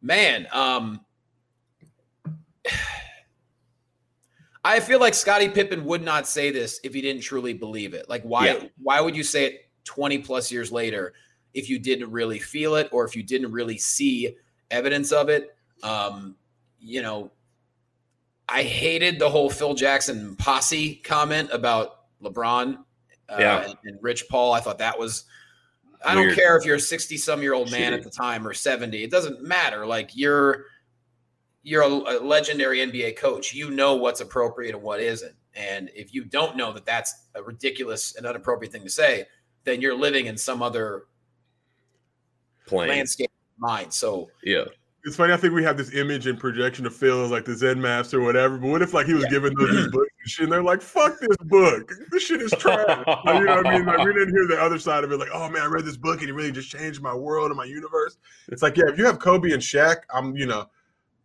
man, 0.00 0.46
um, 0.52 1.00
I 4.64 4.78
feel 4.80 5.00
like 5.00 5.14
Scottie 5.14 5.48
Pippen 5.48 5.84
would 5.84 6.02
not 6.02 6.26
say 6.28 6.50
this 6.50 6.80
if 6.84 6.94
he 6.94 7.00
didn't 7.00 7.22
truly 7.22 7.52
believe 7.52 7.94
it. 7.94 8.08
Like, 8.08 8.22
why? 8.22 8.46
Yeah. 8.46 8.64
Why 8.80 9.00
would 9.00 9.16
you 9.16 9.24
say 9.24 9.44
it 9.46 9.70
20 9.84 10.18
plus 10.18 10.52
years 10.52 10.70
later 10.70 11.14
if 11.54 11.68
you 11.68 11.78
didn't 11.78 12.10
really 12.10 12.38
feel 12.38 12.76
it 12.76 12.88
or 12.92 13.04
if 13.04 13.16
you 13.16 13.22
didn't 13.22 13.52
really 13.52 13.78
see 13.78 14.36
evidence 14.72 15.12
of 15.12 15.28
it? 15.28 15.54
Um, 15.82 16.34
you 16.80 17.02
know, 17.02 17.30
I 18.48 18.62
hated 18.62 19.18
the 19.18 19.28
whole 19.30 19.48
Phil 19.50 19.74
Jackson 19.74 20.34
posse 20.36 20.96
comment 20.96 21.50
about 21.52 22.00
LeBron 22.22 22.76
uh, 23.28 23.36
Yeah. 23.38 23.64
and, 23.64 23.74
and 23.84 23.98
Rich 24.02 24.28
Paul. 24.28 24.52
I 24.52 24.60
thought 24.60 24.78
that 24.78 24.98
was. 24.98 25.24
I 26.04 26.16
don't 26.16 26.34
care 26.34 26.56
if 26.56 26.64
you're 26.64 26.76
a 26.76 26.80
60 26.80 27.16
some 27.16 27.42
year 27.42 27.54
old 27.54 27.70
man 27.70 27.92
Shitty. 27.92 27.96
at 27.98 28.02
the 28.02 28.10
time 28.10 28.44
or 28.46 28.52
70. 28.52 29.04
It 29.04 29.10
doesn't 29.12 29.40
matter. 29.40 29.86
Like 29.86 30.10
you're 30.14 30.64
you're 31.62 31.82
a, 31.82 31.86
a 31.86 32.18
legendary 32.18 32.78
NBA 32.78 33.16
coach. 33.16 33.54
You 33.54 33.70
know 33.70 33.94
what's 33.94 34.20
appropriate 34.20 34.74
and 34.74 34.82
what 34.82 34.98
isn't. 35.00 35.34
And 35.54 35.90
if 35.94 36.12
you 36.12 36.24
don't 36.24 36.56
know 36.56 36.72
that 36.72 36.84
that's 36.84 37.14
a 37.36 37.42
ridiculous 37.42 38.16
and 38.16 38.26
inappropriate 38.26 38.72
thing 38.72 38.82
to 38.82 38.90
say, 38.90 39.26
then 39.62 39.80
you're 39.80 39.94
living 39.96 40.26
in 40.26 40.36
some 40.36 40.60
other 40.60 41.04
Playing. 42.66 42.90
landscape 42.90 43.30
mind. 43.62 43.92
So 43.94 44.28
Yeah. 44.42 44.64
It's 45.04 45.16
funny. 45.16 45.32
I 45.32 45.36
think 45.36 45.52
we 45.52 45.64
have 45.64 45.76
this 45.76 45.94
image 45.94 46.28
and 46.28 46.38
projection 46.38 46.86
of 46.86 46.94
Phil 46.94 47.24
as 47.24 47.32
like 47.32 47.44
the 47.44 47.56
Zen 47.56 47.80
master 47.80 48.20
or 48.20 48.24
whatever. 48.24 48.56
But 48.56 48.68
what 48.68 48.82
if 48.82 48.94
like 48.94 49.06
he 49.06 49.14
was 49.14 49.24
giving 49.24 49.52
those 49.54 49.70
these 49.70 49.88
books 49.88 50.12
and 50.20 50.30
shit, 50.30 50.44
and 50.44 50.52
they're 50.52 50.62
like, 50.62 50.80
"Fuck 50.80 51.18
this 51.18 51.36
book. 51.38 51.90
This 52.12 52.22
shit 52.22 52.40
is 52.40 52.52
trash." 52.52 52.86
Like, 52.86 53.40
you 53.40 53.44
know 53.44 53.56
what 53.56 53.66
I 53.66 53.78
mean? 53.78 53.84
Like 53.84 53.98
we 53.98 54.12
didn't 54.12 54.32
hear 54.32 54.46
the 54.46 54.62
other 54.62 54.78
side 54.78 55.02
of 55.02 55.10
it. 55.10 55.16
Like, 55.16 55.30
"Oh 55.34 55.48
man, 55.48 55.62
I 55.62 55.66
read 55.66 55.84
this 55.84 55.96
book 55.96 56.20
and 56.20 56.30
it 56.30 56.34
really 56.34 56.52
just 56.52 56.70
changed 56.70 57.02
my 57.02 57.14
world 57.14 57.50
and 57.50 57.56
my 57.56 57.64
universe." 57.64 58.16
It's 58.46 58.62
like, 58.62 58.76
yeah, 58.76 58.84
if 58.86 58.96
you 58.96 59.04
have 59.04 59.18
Kobe 59.18 59.50
and 59.50 59.60
Shaq, 59.60 59.96
I'm 60.14 60.36
you 60.36 60.46
know, 60.46 60.68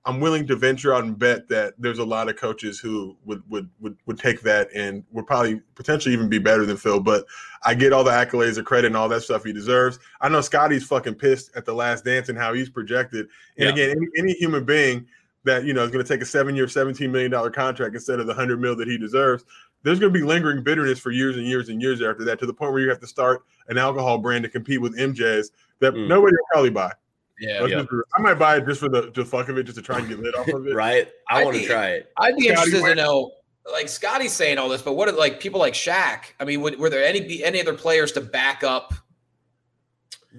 I'm 0.08 0.22
willing 0.22 0.48
to 0.48 0.56
venture 0.56 0.94
out 0.94 1.04
and 1.04 1.20
bet 1.20 1.50
that 1.50 1.74
there's 1.78 2.00
a 2.00 2.04
lot 2.06 2.30
of 2.30 2.38
coaches 2.38 2.80
who 2.80 3.16
would 3.26 3.44
would 3.50 3.70
would 3.82 3.98
would 4.06 4.18
take 4.18 4.40
that 4.42 4.70
and 4.74 5.04
would 5.12 5.28
probably 5.28 5.62
potentially 5.76 6.14
even 6.14 6.30
be 6.30 6.40
better 6.40 6.66
than 6.66 6.78
Phil. 6.78 7.02
But 7.02 7.26
I 7.66 7.74
get 7.74 7.92
all 7.92 8.06
the 8.06 8.12
accolades, 8.12 8.56
the 8.56 8.64
credit, 8.64 8.88
and 8.88 8.96
all 8.96 9.10
that 9.10 9.22
stuff 9.24 9.44
he 9.44 9.52
deserves. 9.52 10.00
I 10.22 10.30
know 10.30 10.40
Scottie's 10.40 10.86
fucking 10.88 11.16
pissed 11.16 11.52
at 11.58 11.66
the 11.66 11.74
Last 11.74 12.06
Dance 12.06 12.30
and 12.30 12.38
how 12.38 12.54
he's 12.54 12.70
projected. 12.70 13.28
And 13.58 13.66
Yeah. 13.66 13.70
again, 13.74 13.90
any, 13.98 14.08
any 14.18 14.34
human 14.40 14.64
being 14.64 15.06
that 15.44 15.66
you 15.66 15.74
know 15.74 15.84
is 15.84 15.92
going 15.92 16.04
to 16.04 16.08
take 16.14 16.22
a 16.22 16.26
seven-year, 16.26 16.70
seventeen 16.70 17.12
million 17.12 17.30
dollar 17.30 17.50
contract 17.50 17.94
instead 17.94 18.22
of 18.22 18.28
the 18.28 18.34
hundred 18.34 18.62
mil 18.62 18.76
that 18.78 18.88
he 18.88 18.98
deserves. 18.98 19.44
There's 19.84 20.00
going 20.00 20.12
to 20.12 20.20
be 20.20 20.26
lingering 20.26 20.64
bitterness 20.64 21.00
for 21.00 21.12
years 21.12 21.36
and 21.38 21.46
years 21.46 21.70
and 21.70 21.82
years 21.82 22.02
after 22.02 22.24
that, 22.26 22.40
to 22.40 22.46
the 22.46 22.54
point 22.54 22.72
where 22.72 22.82
you 22.82 22.90
have 22.90 23.00
to 23.02 23.08
start 23.08 23.44
an 23.68 23.78
alcohol 23.78 24.18
brand 24.18 24.44
to 24.44 24.50
compete 24.50 24.82
with 24.82 24.98
MJ's 24.98 25.52
that 25.80 25.94
Mm. 25.94 26.08
nobody 26.08 26.36
will 26.36 26.48
probably 26.52 26.70
buy. 26.72 26.92
Yeah, 27.40 27.60
Let's 27.62 27.72
Yeah. 27.72 27.78
just 27.80 27.90
be 27.92 27.96
real. 27.98 28.06
I 28.18 28.22
might 28.22 28.34
buy 28.36 28.58
it 28.58 28.66
just 28.66 28.80
for 28.80 28.90
the, 28.90 29.12
the 29.14 29.24
fuck 29.26 29.50
of 29.50 29.58
it, 29.58 29.64
just 29.64 29.78
to 29.78 29.82
try 29.82 30.00
and 30.00 30.08
get 30.08 30.20
lit 30.20 30.36
off 30.36 30.48
of 30.48 30.66
it. 30.68 30.74
Right. 30.74 31.08
I 31.30 31.42
I 31.42 31.46
want 31.46 31.58
to 31.58 31.66
try 31.66 31.90
it. 31.92 32.12
I'd 32.18 32.36
be 32.36 32.48
Scottie 32.50 32.70
interested 32.72 32.88
to 32.90 32.96
know. 32.96 33.32
Like 33.72 33.90
Scottie's 33.90 34.32
saying 34.34 34.58
all 34.58 34.70
this, 34.70 34.82
but 34.82 34.94
what 34.94 35.10
are 35.10 35.12
like 35.12 35.40
people 35.40 35.60
like 35.60 35.74
Shaq? 35.74 36.24
I 36.40 36.46
mean, 36.46 36.62
would, 36.62 36.80
were 36.80 36.90
there 36.90 37.04
any 37.04 37.20
be 37.22 37.44
any 37.44 37.60
other 37.60 37.74
players 37.74 38.12
to 38.14 38.22
back 38.22 38.64
up 38.64 38.94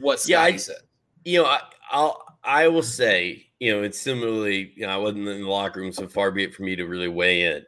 what 0.01 0.27
Yeah, 0.27 0.39
Scottie 0.43 0.55
I- 0.55 0.57
said? 0.57 0.77
you 1.25 1.43
know, 1.43 1.47
I, 1.47 1.61
I'll 1.91 2.25
I 2.45 2.69
will 2.69 2.83
say, 2.83 3.47
you 3.59 3.73
know, 3.75 3.83
it's 3.83 4.01
similarly, 4.01 4.73
you 4.77 4.87
know, 4.87 4.93
I 4.93 4.97
wasn't 4.97 5.29
in 5.29 5.43
the 5.43 5.49
locker 5.49 5.81
room, 5.81 5.93
so 5.93 6.09
far 6.09 6.31
be 6.31 6.45
it 6.45 6.55
for 6.55 6.63
me 6.63 6.75
to 6.77 6.85
really 6.85 7.09
weigh 7.09 7.43
in. 7.43 7.67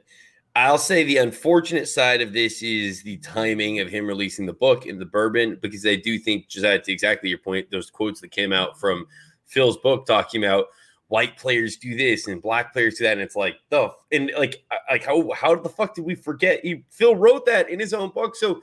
I'll 0.56 0.78
say 0.78 1.04
the 1.04 1.18
unfortunate 1.18 1.86
side 1.86 2.20
of 2.20 2.32
this 2.32 2.62
is 2.62 3.02
the 3.02 3.18
timing 3.18 3.78
of 3.78 3.88
him 3.88 4.06
releasing 4.06 4.46
the 4.46 4.52
book 4.52 4.86
in 4.86 4.98
the 4.98 5.06
bourbon, 5.06 5.58
because 5.62 5.86
I 5.86 5.96
do 5.96 6.18
think, 6.18 6.48
Josiah, 6.48 6.80
to 6.80 6.92
exactly 6.92 7.28
your 7.28 7.38
point, 7.38 7.70
those 7.70 7.90
quotes 7.90 8.20
that 8.20 8.32
came 8.32 8.52
out 8.52 8.78
from 8.78 9.06
Phil's 9.46 9.76
book 9.76 10.06
talking 10.06 10.44
about 10.44 10.66
white 11.08 11.36
players 11.36 11.76
do 11.76 11.96
this 11.96 12.28
and 12.28 12.40
black 12.40 12.72
players 12.72 12.96
do 12.98 13.04
that, 13.04 13.12
and 13.12 13.20
it's 13.20 13.36
like 13.36 13.56
the 13.68 13.90
and 14.12 14.32
like 14.38 14.64
like 14.90 15.04
how 15.04 15.30
how 15.32 15.54
the 15.54 15.68
fuck 15.68 15.94
did 15.94 16.04
we 16.04 16.14
forget? 16.14 16.60
He, 16.64 16.84
Phil 16.90 17.16
wrote 17.16 17.46
that 17.46 17.68
in 17.68 17.78
his 17.78 17.92
own 17.92 18.10
book, 18.10 18.34
so 18.34 18.62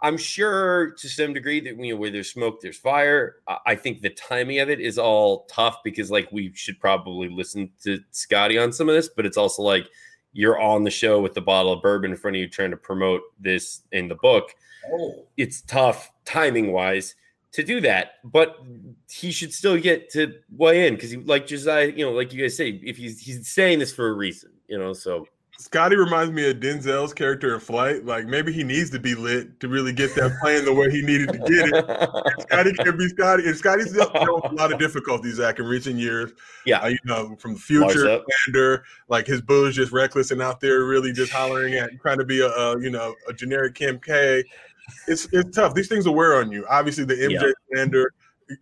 I'm 0.00 0.16
sure 0.18 0.90
to 0.92 1.08
some 1.08 1.32
degree 1.32 1.60
that 1.60 1.78
you 1.78 1.94
know 1.94 2.00
where 2.00 2.10
there's 2.10 2.30
smoke, 2.30 2.60
there's 2.60 2.76
fire. 2.76 3.36
I 3.64 3.74
think 3.74 4.00
the 4.00 4.10
timing 4.10 4.58
of 4.60 4.68
it 4.68 4.80
is 4.80 4.98
all 4.98 5.44
tough 5.46 5.78
because 5.84 6.10
like 6.10 6.30
we 6.32 6.52
should 6.54 6.78
probably 6.80 7.28
listen 7.28 7.70
to 7.84 8.00
Scottie 8.10 8.58
on 8.58 8.72
some 8.72 8.88
of 8.88 8.94
this, 8.94 9.08
but 9.08 9.24
it's 9.24 9.38
also 9.38 9.62
like 9.62 9.88
you're 10.34 10.60
on 10.60 10.84
the 10.84 10.90
show 10.90 11.20
with 11.20 11.32
the 11.32 11.40
bottle 11.40 11.72
of 11.72 11.80
bourbon 11.80 12.10
in 12.10 12.16
front 12.16 12.36
of 12.36 12.40
you 12.40 12.48
trying 12.48 12.72
to 12.72 12.76
promote 12.76 13.22
this 13.40 13.82
in 13.92 14.08
the 14.08 14.16
book. 14.16 14.54
Oh, 14.92 15.24
It's 15.38 15.62
tough 15.62 16.12
timing 16.26 16.72
wise 16.72 17.14
to 17.52 17.62
do 17.62 17.80
that, 17.80 18.14
but 18.24 18.58
he 19.10 19.30
should 19.30 19.54
still 19.54 19.78
get 19.78 20.10
to 20.10 20.34
weigh 20.54 20.88
in 20.88 20.94
because 20.94 21.12
he 21.12 21.16
like 21.18 21.46
Josiah, 21.46 21.86
you 21.86 22.04
know, 22.04 22.10
like 22.10 22.32
you 22.32 22.42
guys 22.42 22.56
say, 22.56 22.80
if 22.82 22.96
he's 22.96 23.20
he's 23.20 23.48
saying 23.48 23.78
this 23.78 23.94
for 23.94 24.08
a 24.08 24.12
reason, 24.12 24.50
you 24.68 24.76
know. 24.76 24.92
So 24.92 25.26
Scottie 25.58 25.96
reminds 25.96 26.32
me 26.32 26.50
of 26.50 26.56
Denzel's 26.56 27.14
character 27.14 27.54
in 27.54 27.60
Flight. 27.60 28.04
Like 28.04 28.26
maybe 28.26 28.52
he 28.52 28.64
needs 28.64 28.90
to 28.90 28.98
be 28.98 29.14
lit 29.14 29.60
to 29.60 29.68
really 29.68 29.92
get 29.92 30.14
that 30.16 30.36
plane 30.40 30.64
the 30.64 30.74
way 30.74 30.90
he 30.90 31.00
needed 31.00 31.32
to 31.32 31.38
get 31.38 31.68
it. 31.72 32.42
Scottie 32.42 32.72
can 32.78 32.96
be 32.96 33.08
Scottie, 33.08 33.46
and 33.46 33.56
Scottie's 33.56 33.92
dealt 33.92 34.12
with 34.12 34.52
a 34.52 34.54
lot 34.54 34.72
of 34.72 34.80
difficulties, 34.80 35.36
Zach, 35.36 35.60
in 35.60 35.66
recent 35.66 35.96
years. 35.96 36.32
Yeah. 36.66 36.80
Uh, 36.80 36.88
you 36.88 36.98
know, 37.04 37.36
from 37.36 37.54
the 37.54 37.60
future. 37.60 38.20
Commander, 38.46 38.84
like 39.08 39.26
his 39.26 39.40
booze 39.40 39.76
just 39.76 39.92
reckless 39.92 40.32
and 40.32 40.42
out 40.42 40.60
there, 40.60 40.84
really 40.84 41.12
just 41.12 41.30
hollering 41.30 41.74
at, 41.74 41.90
trying 42.02 42.18
to 42.18 42.24
be 42.24 42.40
a, 42.40 42.48
a 42.48 42.80
you 42.80 42.90
know 42.90 43.14
a 43.28 43.32
generic 43.32 43.76
Kim 43.76 44.00
K. 44.00 44.42
It's 45.06 45.28
it's 45.32 45.56
tough. 45.56 45.74
These 45.74 45.88
things 45.88 46.04
will 46.04 46.16
wear 46.16 46.36
on 46.36 46.50
you. 46.50 46.66
Obviously, 46.68 47.04
the 47.04 47.14
MJ 47.14 47.52
Yeah. 47.72 48.04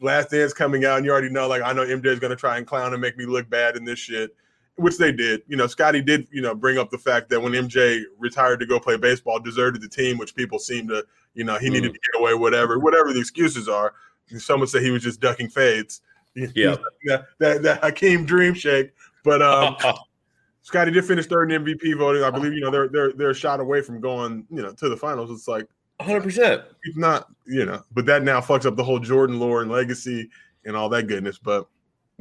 Last 0.00 0.30
Dance 0.30 0.52
coming 0.52 0.84
out, 0.84 0.98
and 0.98 1.06
you 1.06 1.10
already 1.10 1.30
know, 1.30 1.48
like 1.48 1.62
I 1.62 1.72
know 1.72 1.84
MJ 1.84 2.06
is 2.06 2.20
going 2.20 2.30
to 2.30 2.36
try 2.36 2.58
and 2.58 2.66
clown 2.66 2.92
and 2.92 3.00
make 3.00 3.16
me 3.16 3.26
look 3.26 3.50
bad 3.50 3.76
in 3.76 3.84
this 3.84 3.98
shit. 3.98 4.36
Which 4.76 4.96
they 4.96 5.12
did. 5.12 5.42
You 5.48 5.56
know, 5.56 5.66
Scottie 5.66 6.00
did, 6.00 6.26
you 6.32 6.40
know, 6.40 6.54
bring 6.54 6.78
up 6.78 6.90
the 6.90 6.98
fact 6.98 7.28
that 7.30 7.40
when 7.40 7.52
MJ 7.52 8.02
retired 8.18 8.58
to 8.60 8.66
go 8.66 8.80
play 8.80 8.96
baseball, 8.96 9.38
deserted 9.38 9.82
the 9.82 9.88
team, 9.88 10.16
which 10.18 10.34
people 10.34 10.58
seem 10.58 10.88
to, 10.88 11.04
you 11.34 11.44
know, 11.44 11.58
he 11.58 11.68
Mm. 11.68 11.72
needed 11.72 11.92
to 11.94 11.98
get 12.12 12.20
away, 12.20 12.34
whatever, 12.34 12.78
whatever 12.78 13.12
the 13.12 13.20
excuses 13.20 13.68
are. 13.68 13.92
Someone 14.38 14.66
said 14.66 14.82
he 14.82 14.90
was 14.90 15.02
just 15.02 15.20
ducking 15.20 15.48
fades. 15.48 16.00
Yeah. 16.54 16.76
that, 17.06 17.26
that 17.40 17.62
that 17.62 17.82
Hakeem 17.84 18.24
dream 18.24 18.54
shake. 18.54 18.92
But 19.24 19.42
um, 19.42 19.76
Scottie 20.62 20.90
did 20.90 21.04
finish 21.04 21.26
third 21.26 21.52
in 21.52 21.62
MVP 21.62 21.98
voting. 21.98 22.22
I 22.24 22.30
believe 22.30 22.54
you 22.54 22.60
know 22.60 22.70
they're 22.70 22.88
they're 22.88 23.12
they're 23.12 23.30
a 23.30 23.34
shot 23.34 23.60
away 23.60 23.82
from 23.82 24.00
going 24.00 24.46
you 24.48 24.62
know 24.62 24.72
to 24.72 24.88
the 24.88 24.96
finals. 24.96 25.30
It's 25.30 25.46
like 25.46 25.66
100%. 26.00 26.64
he's 26.84 26.96
not 26.96 27.26
you 27.46 27.66
know, 27.66 27.82
but 27.92 28.06
that 28.06 28.22
now 28.22 28.40
fucks 28.40 28.64
up 28.64 28.76
the 28.76 28.82
whole 28.84 28.98
Jordan 28.98 29.38
lore 29.38 29.60
and 29.60 29.70
legacy 29.70 30.30
and 30.64 30.74
all 30.74 30.88
that 30.88 31.06
goodness. 31.06 31.36
But 31.36 31.66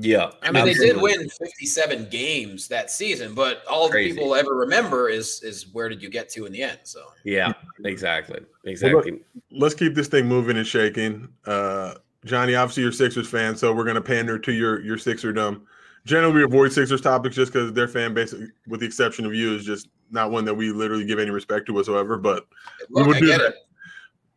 Yeah. 0.02 0.32
I 0.42 0.52
mean, 0.52 0.66
they 0.66 0.74
did 0.74 1.00
win 1.02 1.30
57 1.30 2.08
games 2.10 2.68
that 2.70 2.90
season, 2.90 3.34
but 3.34 3.64
all 3.70 3.90
Crazy. 3.90 4.12
the 4.12 4.18
people 4.18 4.36
ever 4.36 4.56
remember 4.56 5.10
is 5.10 5.42
is 5.44 5.68
where 5.74 5.90
did 5.90 6.02
you 6.02 6.10
get 6.10 6.30
to 6.30 6.46
in 6.46 6.52
the 6.52 6.64
end? 6.64 6.80
So 6.84 7.04
Yeah, 7.24 7.54
exactly. 7.86 8.40
Exactly. 8.66 9.22
let's 9.52 9.76
keep 9.76 9.94
this 9.96 10.08
thing 10.08 10.28
moving 10.28 10.58
and 10.58 10.66
shaking. 10.66 11.28
Uh, 11.46 11.96
Johnny, 12.26 12.56
obviously 12.56 12.82
you're 12.84 12.92
a 12.92 12.94
Sixers 12.94 13.28
fan, 13.30 13.56
so 13.56 13.74
we're 13.74 13.86
gonna 13.86 14.02
pander 14.02 14.38
to 14.40 14.52
your 14.52 14.82
your 14.82 14.98
Sixerdom. 14.98 15.62
Generally, 16.06 16.34
we 16.34 16.44
avoid 16.44 16.74
Sixers 16.74 17.02
topics 17.02 17.36
just 17.36 17.54
because 17.54 17.74
their 17.74 17.88
fan 17.88 18.14
base, 18.14 18.34
with 18.68 18.80
the 18.80 18.86
exception 18.86 19.26
of 19.26 19.36
you, 19.36 19.56
is 19.56 19.64
just 19.64 19.88
not 20.10 20.32
one 20.32 20.46
that 20.46 20.54
we 20.54 20.72
literally 20.72 21.06
give 21.06 21.20
any 21.20 21.30
respect 21.32 21.68
to 21.68 21.74
whatsoever. 21.74 22.18
But 22.18 22.46
look, 22.90 23.08
would 23.08 23.20
do 23.20 23.28
that. 23.28 23.54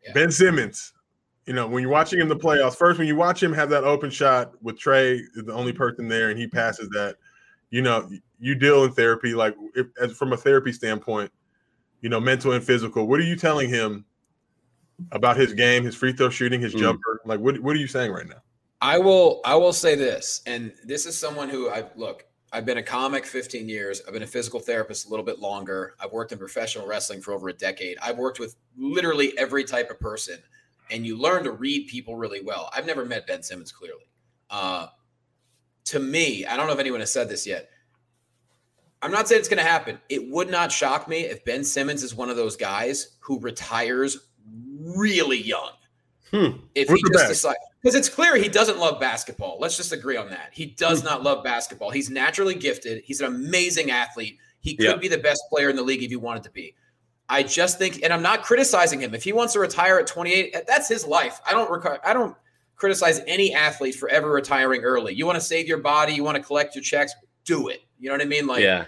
Yeah. 0.03 0.13
Ben 0.13 0.31
Simmons, 0.31 0.93
you 1.45 1.53
know, 1.53 1.67
when 1.67 1.81
you're 1.81 1.91
watching 1.91 2.19
him 2.19 2.31
in 2.31 2.37
the 2.37 2.43
playoffs, 2.43 2.75
first 2.75 2.97
when 2.97 3.07
you 3.07 3.15
watch 3.15 3.41
him 3.41 3.53
have 3.53 3.69
that 3.69 3.83
open 3.83 4.09
shot 4.09 4.53
with 4.63 4.79
Trey, 4.79 5.15
is 5.15 5.45
the 5.45 5.53
only 5.53 5.73
person 5.73 6.07
there, 6.07 6.29
and 6.29 6.39
he 6.39 6.47
passes 6.47 6.89
that. 6.89 7.17
You 7.69 7.81
know, 7.81 8.09
you 8.39 8.55
deal 8.55 8.83
in 8.85 8.91
therapy, 8.91 9.33
like 9.33 9.55
if, 9.75 9.87
as 10.01 10.13
from 10.13 10.33
a 10.33 10.37
therapy 10.37 10.71
standpoint, 10.71 11.31
you 12.01 12.09
know, 12.09 12.19
mental 12.19 12.53
and 12.53 12.63
physical. 12.63 13.07
What 13.07 13.19
are 13.19 13.23
you 13.23 13.35
telling 13.35 13.69
him 13.69 14.05
about 15.11 15.35
his 15.35 15.53
game, 15.53 15.83
his 15.83 15.95
free 15.95 16.13
throw 16.13 16.29
shooting, 16.29 16.61
his 16.61 16.73
Mm. 16.73 16.79
jumper? 16.79 17.21
Like, 17.25 17.39
what 17.39 17.59
what 17.59 17.75
are 17.75 17.79
you 17.79 17.87
saying 17.87 18.11
right 18.11 18.27
now? 18.27 18.41
I 18.81 18.97
will 18.97 19.41
I 19.45 19.55
will 19.55 19.73
say 19.73 19.95
this, 19.95 20.41
and 20.45 20.71
this 20.83 21.05
is 21.05 21.17
someone 21.17 21.49
who 21.49 21.69
I 21.69 21.85
look. 21.95 22.25
I've 22.51 22.65
been 22.65 22.77
a 22.77 22.83
comic 22.83 23.25
15 23.25 23.67
years. 23.67 24.01
I've 24.07 24.13
been 24.13 24.23
a 24.23 24.27
physical 24.27 24.59
therapist 24.59 25.07
a 25.07 25.09
little 25.09 25.25
bit 25.25 25.39
longer. 25.39 25.95
I've 25.99 26.13
worked 26.13 26.31
in 26.31 26.37
professional 26.37 26.87
wrestling 26.87 27.21
for 27.21 27.33
over 27.33 27.49
a 27.49 27.53
decade. 27.53 27.97
I've 28.01 28.17
worked 28.17 28.39
with 28.39 28.55
literally 28.77 29.37
every 29.37 29.65
type 29.65 29.89
of 29.89 29.99
person, 29.99 30.37
and 30.91 31.05
you 31.05 31.17
learn 31.17 31.43
to 31.43 31.51
read 31.51 31.87
people 31.87 32.15
really 32.15 32.41
well. 32.41 32.69
I've 32.73 32.85
never 32.85 33.05
met 33.05 33.27
Ben 33.27 33.43
Simmons 33.43 33.71
clearly. 33.71 34.09
Uh, 34.49 34.87
to 35.85 35.99
me, 35.99 36.45
I 36.45 36.55
don't 36.57 36.67
know 36.67 36.73
if 36.73 36.79
anyone 36.79 36.99
has 36.99 37.11
said 37.13 37.29
this 37.29 37.45
yet. 37.45 37.69
I'm 39.01 39.11
not 39.11 39.27
saying 39.27 39.39
it's 39.39 39.49
going 39.49 39.63
to 39.63 39.69
happen. 39.69 39.99
It 40.09 40.29
would 40.31 40.49
not 40.49 40.71
shock 40.71 41.07
me 41.07 41.21
if 41.21 41.45
Ben 41.45 41.63
Simmons 41.63 42.01
is 42.01 42.15
one 42.15 42.29
of 42.29 42.37
those 42.37 42.55
guys 42.55 43.17
who 43.19 43.39
retires 43.39 44.29
really 44.79 45.41
young. 45.41 45.71
Hmm. 46.31 46.57
If 46.73 46.89
Who's 46.89 47.01
he 47.01 47.13
just 47.13 47.27
decides, 47.27 47.57
because 47.83 47.93
it's 47.95 48.09
clear 48.09 48.35
he 48.35 48.49
doesn't 48.49 48.79
love 48.79 48.99
basketball. 48.99 49.57
Let's 49.59 49.77
just 49.77 49.91
agree 49.91 50.17
on 50.17 50.29
that. 50.29 50.49
He 50.53 50.65
does 50.65 51.01
Hmm. 51.01 51.07
not 51.07 51.23
love 51.23 51.43
basketball. 51.43 51.91
He's 51.91 52.09
naturally 52.09 52.55
gifted. 52.55 53.03
He's 53.05 53.21
an 53.21 53.27
amazing 53.27 53.91
athlete. 53.91 54.39
He 54.59 54.75
could 54.75 54.85
Yeah. 54.85 54.95
be 54.95 55.07
the 55.07 55.19
best 55.19 55.43
player 55.51 55.69
in 55.69 55.75
the 55.75 55.83
league 55.83 56.01
if 56.01 56.09
he 56.09 56.15
wanted 56.15 56.41
to 56.43 56.51
be. 56.51 56.73
I 57.27 57.43
just 57.43 57.79
think, 57.79 58.01
and 58.03 58.13
I'm 58.13 58.21
not 58.21 58.43
criticizing 58.43 59.01
him. 59.01 59.15
If 59.15 59.23
he 59.23 59.33
wants 59.33 59.53
to 59.53 59.59
retire 59.59 59.97
at 59.99 60.07
28, 60.07 60.55
that's 60.67 60.87
his 60.87 61.07
life. 61.07 61.39
I 61.47 61.51
don't. 61.51 61.69
Reco- 61.69 61.99
I 62.05 62.13
don't 62.13 62.35
criticize 62.75 63.21
any 63.25 63.53
athlete 63.53 63.95
for 63.95 64.09
ever 64.09 64.29
retiring 64.29 64.83
early. 64.83 65.13
You 65.13 65.25
want 65.25 65.37
to 65.37 65.45
save 65.45 65.67
your 65.67 65.79
body. 65.79 66.13
You 66.13 66.23
want 66.23 66.37
to 66.37 66.43
collect 66.43 66.75
your 66.75 66.83
checks. 66.83 67.13
Do 67.45 67.69
it. 67.69 67.81
You 67.99 68.09
know 68.09 68.15
what 68.15 68.21
I 68.21 68.25
mean? 68.25 68.47
Like, 68.47 68.61
yeah. 68.61 68.85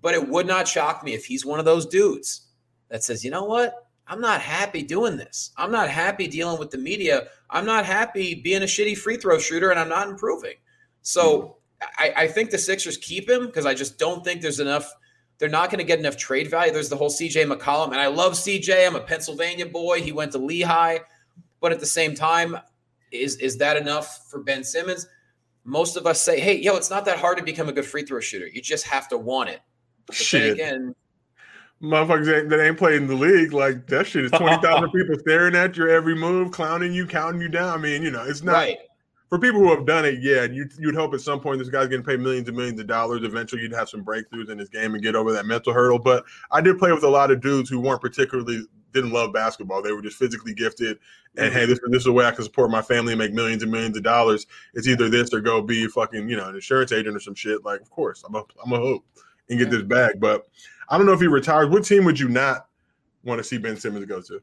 but 0.00 0.14
it 0.14 0.28
would 0.28 0.46
not 0.46 0.68
shock 0.68 1.02
me 1.02 1.14
if 1.14 1.24
he's 1.24 1.44
one 1.44 1.58
of 1.58 1.64
those 1.64 1.86
dudes 1.86 2.46
that 2.88 3.02
says, 3.02 3.24
you 3.24 3.30
know 3.30 3.44
what? 3.44 3.86
I'm 4.06 4.20
not 4.20 4.40
happy 4.40 4.82
doing 4.82 5.16
this. 5.16 5.50
I'm 5.56 5.72
not 5.72 5.88
happy 5.88 6.28
dealing 6.28 6.58
with 6.58 6.70
the 6.70 6.78
media. 6.78 7.26
I'm 7.50 7.64
not 7.64 7.84
happy 7.84 8.34
being 8.36 8.62
a 8.62 8.66
shitty 8.66 8.96
free 8.96 9.16
throw 9.16 9.38
shooter 9.38 9.70
and 9.70 9.80
I'm 9.80 9.88
not 9.88 10.08
improving. 10.08 10.54
So 11.02 11.58
hmm. 11.82 11.86
I, 11.98 12.12
I 12.24 12.28
think 12.28 12.50
the 12.50 12.58
Sixers 12.58 12.96
keep 12.96 13.28
him 13.28 13.46
because 13.46 13.66
I 13.66 13.74
just 13.74 13.98
don't 13.98 14.24
think 14.24 14.42
there's 14.42 14.60
enough. 14.60 14.90
They're 15.38 15.48
not 15.48 15.70
going 15.70 15.78
to 15.78 15.84
get 15.84 15.98
enough 15.98 16.16
trade 16.16 16.50
value. 16.50 16.72
There's 16.72 16.88
the 16.88 16.96
whole 16.96 17.10
CJ 17.10 17.52
McCollum, 17.52 17.88
and 17.88 18.00
I 18.00 18.06
love 18.06 18.32
CJ. 18.32 18.86
I'm 18.86 18.96
a 18.96 19.00
Pennsylvania 19.00 19.66
boy. 19.66 20.00
He 20.00 20.12
went 20.12 20.32
to 20.32 20.38
Lehigh, 20.38 20.98
but 21.60 21.72
at 21.72 21.80
the 21.80 21.86
same 21.86 22.14
time, 22.14 22.56
is 23.10 23.36
is 23.36 23.58
that 23.58 23.76
enough 23.76 24.28
for 24.30 24.42
Ben 24.42 24.64
Simmons? 24.64 25.06
Most 25.64 25.96
of 25.96 26.06
us 26.06 26.22
say, 26.22 26.40
"Hey, 26.40 26.56
yo, 26.56 26.76
it's 26.76 26.90
not 26.90 27.04
that 27.04 27.18
hard 27.18 27.38
to 27.38 27.44
become 27.44 27.68
a 27.68 27.72
good 27.72 27.84
free 27.84 28.02
throw 28.02 28.20
shooter. 28.20 28.46
You 28.46 28.62
just 28.62 28.86
have 28.86 29.08
to 29.08 29.18
want 29.18 29.50
it." 29.50 29.60
But 30.06 30.16
Shit. 30.16 30.52
again, 30.52 30.94
motherfuckers 31.82 32.40
ain't, 32.40 32.48
that 32.50 32.64
ain't 32.64 32.78
playing 32.78 33.06
the 33.06 33.14
league, 33.14 33.52
like 33.52 33.86
that 33.88 34.06
shit 34.06 34.24
is 34.24 34.30
twenty 34.38 34.60
thousand 34.62 34.90
people 34.90 35.16
staring 35.18 35.54
at 35.54 35.76
your 35.76 35.88
every 35.88 36.14
move, 36.14 36.50
clowning 36.50 36.92
you, 36.94 37.06
counting 37.06 37.40
you 37.40 37.48
down. 37.48 37.78
I 37.78 37.82
mean, 37.82 38.02
you 38.02 38.10
know, 38.10 38.24
it's 38.24 38.42
not 38.42 38.54
Right. 38.54 38.78
For 39.28 39.38
people 39.38 39.60
who 39.60 39.70
have 39.74 39.86
done 39.86 40.04
it. 40.04 40.20
Yeah, 40.20 40.44
you 40.44 40.68
you'd 40.78 40.94
hope 40.94 41.14
at 41.14 41.20
some 41.20 41.40
point 41.40 41.58
this 41.58 41.68
guy's 41.68 41.88
getting 41.88 42.04
paid 42.04 42.20
millions 42.20 42.48
and 42.48 42.56
millions 42.56 42.78
of 42.80 42.86
dollars. 42.86 43.22
Eventually, 43.24 43.62
you'd 43.62 43.72
have 43.72 43.88
some 43.88 44.04
breakthroughs 44.04 44.50
in 44.50 44.58
his 44.58 44.68
game 44.68 44.94
and 44.94 45.02
get 45.02 45.16
over 45.16 45.32
that 45.32 45.46
mental 45.46 45.72
hurdle. 45.72 45.98
But 45.98 46.24
I 46.50 46.60
did 46.60 46.78
play 46.78 46.92
with 46.92 47.04
a 47.04 47.08
lot 47.08 47.30
of 47.30 47.40
dudes 47.40 47.68
who 47.68 47.80
weren't 47.80 48.00
particularly 48.00 48.62
didn't 48.92 49.10
love 49.10 49.32
basketball. 49.32 49.82
They 49.82 49.92
were 49.92 50.00
just 50.00 50.16
physically 50.16 50.54
gifted, 50.54 50.98
and 51.36 51.52
hey, 51.52 51.66
this, 51.66 51.78
this 51.88 52.02
is 52.02 52.06
a 52.06 52.12
way 52.12 52.24
I 52.24 52.30
can 52.30 52.44
support 52.44 52.70
my 52.70 52.82
family 52.82 53.12
and 53.12 53.18
make 53.18 53.32
millions 53.32 53.62
and 53.62 53.70
millions 53.70 53.96
of 53.96 54.02
dollars. 54.02 54.46
It's 54.74 54.86
either 54.86 55.08
this 55.08 55.34
or 55.34 55.40
go 55.40 55.60
be 55.60 55.86
fucking 55.88 56.28
you 56.28 56.36
know 56.36 56.48
an 56.48 56.54
insurance 56.54 56.92
agent 56.92 57.16
or 57.16 57.20
some 57.20 57.34
shit. 57.34 57.64
Like, 57.64 57.80
of 57.80 57.90
course, 57.90 58.22
I'm 58.26 58.34
a 58.34 58.44
I'm 58.64 58.72
a 58.72 58.78
hope 58.78 59.04
and 59.48 59.58
get 59.58 59.70
this 59.70 59.82
back. 59.82 60.14
But 60.18 60.46
I 60.88 60.96
don't 60.96 61.06
know 61.06 61.12
if 61.12 61.20
he 61.20 61.26
retires. 61.26 61.68
What 61.68 61.84
team 61.84 62.04
would 62.04 62.18
you 62.18 62.28
not 62.28 62.68
want 63.24 63.38
to 63.38 63.44
see 63.44 63.58
Ben 63.58 63.76
Simmons 63.76 64.06
go 64.06 64.20
to? 64.22 64.40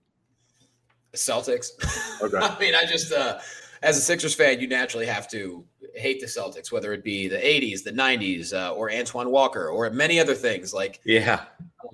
Celtics. 1.13 1.69
Okay. 2.23 2.37
I 2.37 2.57
mean, 2.57 2.73
I 2.73 2.85
just 2.85 3.11
uh 3.11 3.39
as 3.83 3.97
a 3.97 4.01
Sixers 4.01 4.33
fan, 4.33 4.59
you 4.59 4.67
naturally 4.67 5.05
have 5.05 5.29
to 5.31 5.63
hate 5.93 6.19
the 6.19 6.25
Celtics, 6.25 6.71
whether 6.71 6.93
it 6.93 7.03
be 7.03 7.27
the 7.27 7.37
80s, 7.37 7.83
the 7.83 7.91
90s, 7.91 8.53
uh, 8.53 8.73
or 8.73 8.91
Antoine 8.91 9.29
Walker, 9.29 9.67
or 9.67 9.89
many 9.91 10.19
other 10.19 10.33
things. 10.33 10.73
Like, 10.73 10.99
Yeah. 11.05 11.43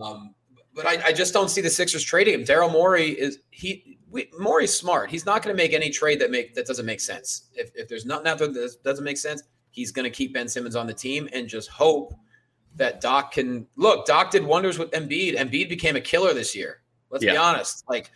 um, 0.02 0.34
but 0.74 0.86
I, 0.86 1.08
I 1.08 1.14
just 1.14 1.34
don't 1.34 1.50
see 1.50 1.62
the 1.62 1.70
Sixers 1.70 2.04
trading 2.04 2.36
him. 2.36 2.44
Daryl 2.46 2.72
Morey 2.72 3.10
is 3.10 3.40
he. 3.50 3.98
We, 4.12 4.30
Morey's 4.40 4.74
smart. 4.74 5.12
He's 5.12 5.26
not 5.26 5.44
going 5.44 5.56
to 5.56 5.62
make 5.62 5.74
any 5.74 5.90
trade 5.90 6.20
that 6.22 6.32
make 6.32 6.56
that 6.56 6.66
doesn't 6.66 6.86
make 6.86 7.00
sense. 7.00 7.50
If, 7.54 7.70
if 7.76 7.88
there's 7.88 8.06
nothing 8.06 8.28
out 8.28 8.40
there 8.40 8.48
that 8.48 8.76
doesn't 8.84 9.04
make 9.04 9.18
sense, 9.18 9.44
he's 9.72 9.92
going 9.92 10.06
to 10.06 10.10
keep 10.10 10.34
Ben 10.34 10.48
Simmons 10.48 10.76
on 10.76 10.88
the 10.88 10.94
team 10.94 11.28
and 11.34 11.48
just 11.48 11.70
hope 11.70 12.14
that 12.76 13.02
Doc 13.02 13.34
can 13.34 13.68
look. 13.76 14.06
Doc 14.06 14.32
did 14.32 14.44
wonders 14.44 14.80
with 14.80 14.90
Embiid. 14.92 15.36
Embiid 15.38 15.70
became 15.70 15.96
a 15.96 16.02
killer 16.02 16.34
this 16.34 16.56
year. 16.56 16.82
Let's 17.12 17.26
be 17.26 17.36
honest. 17.38 17.84
Like, 17.90 18.12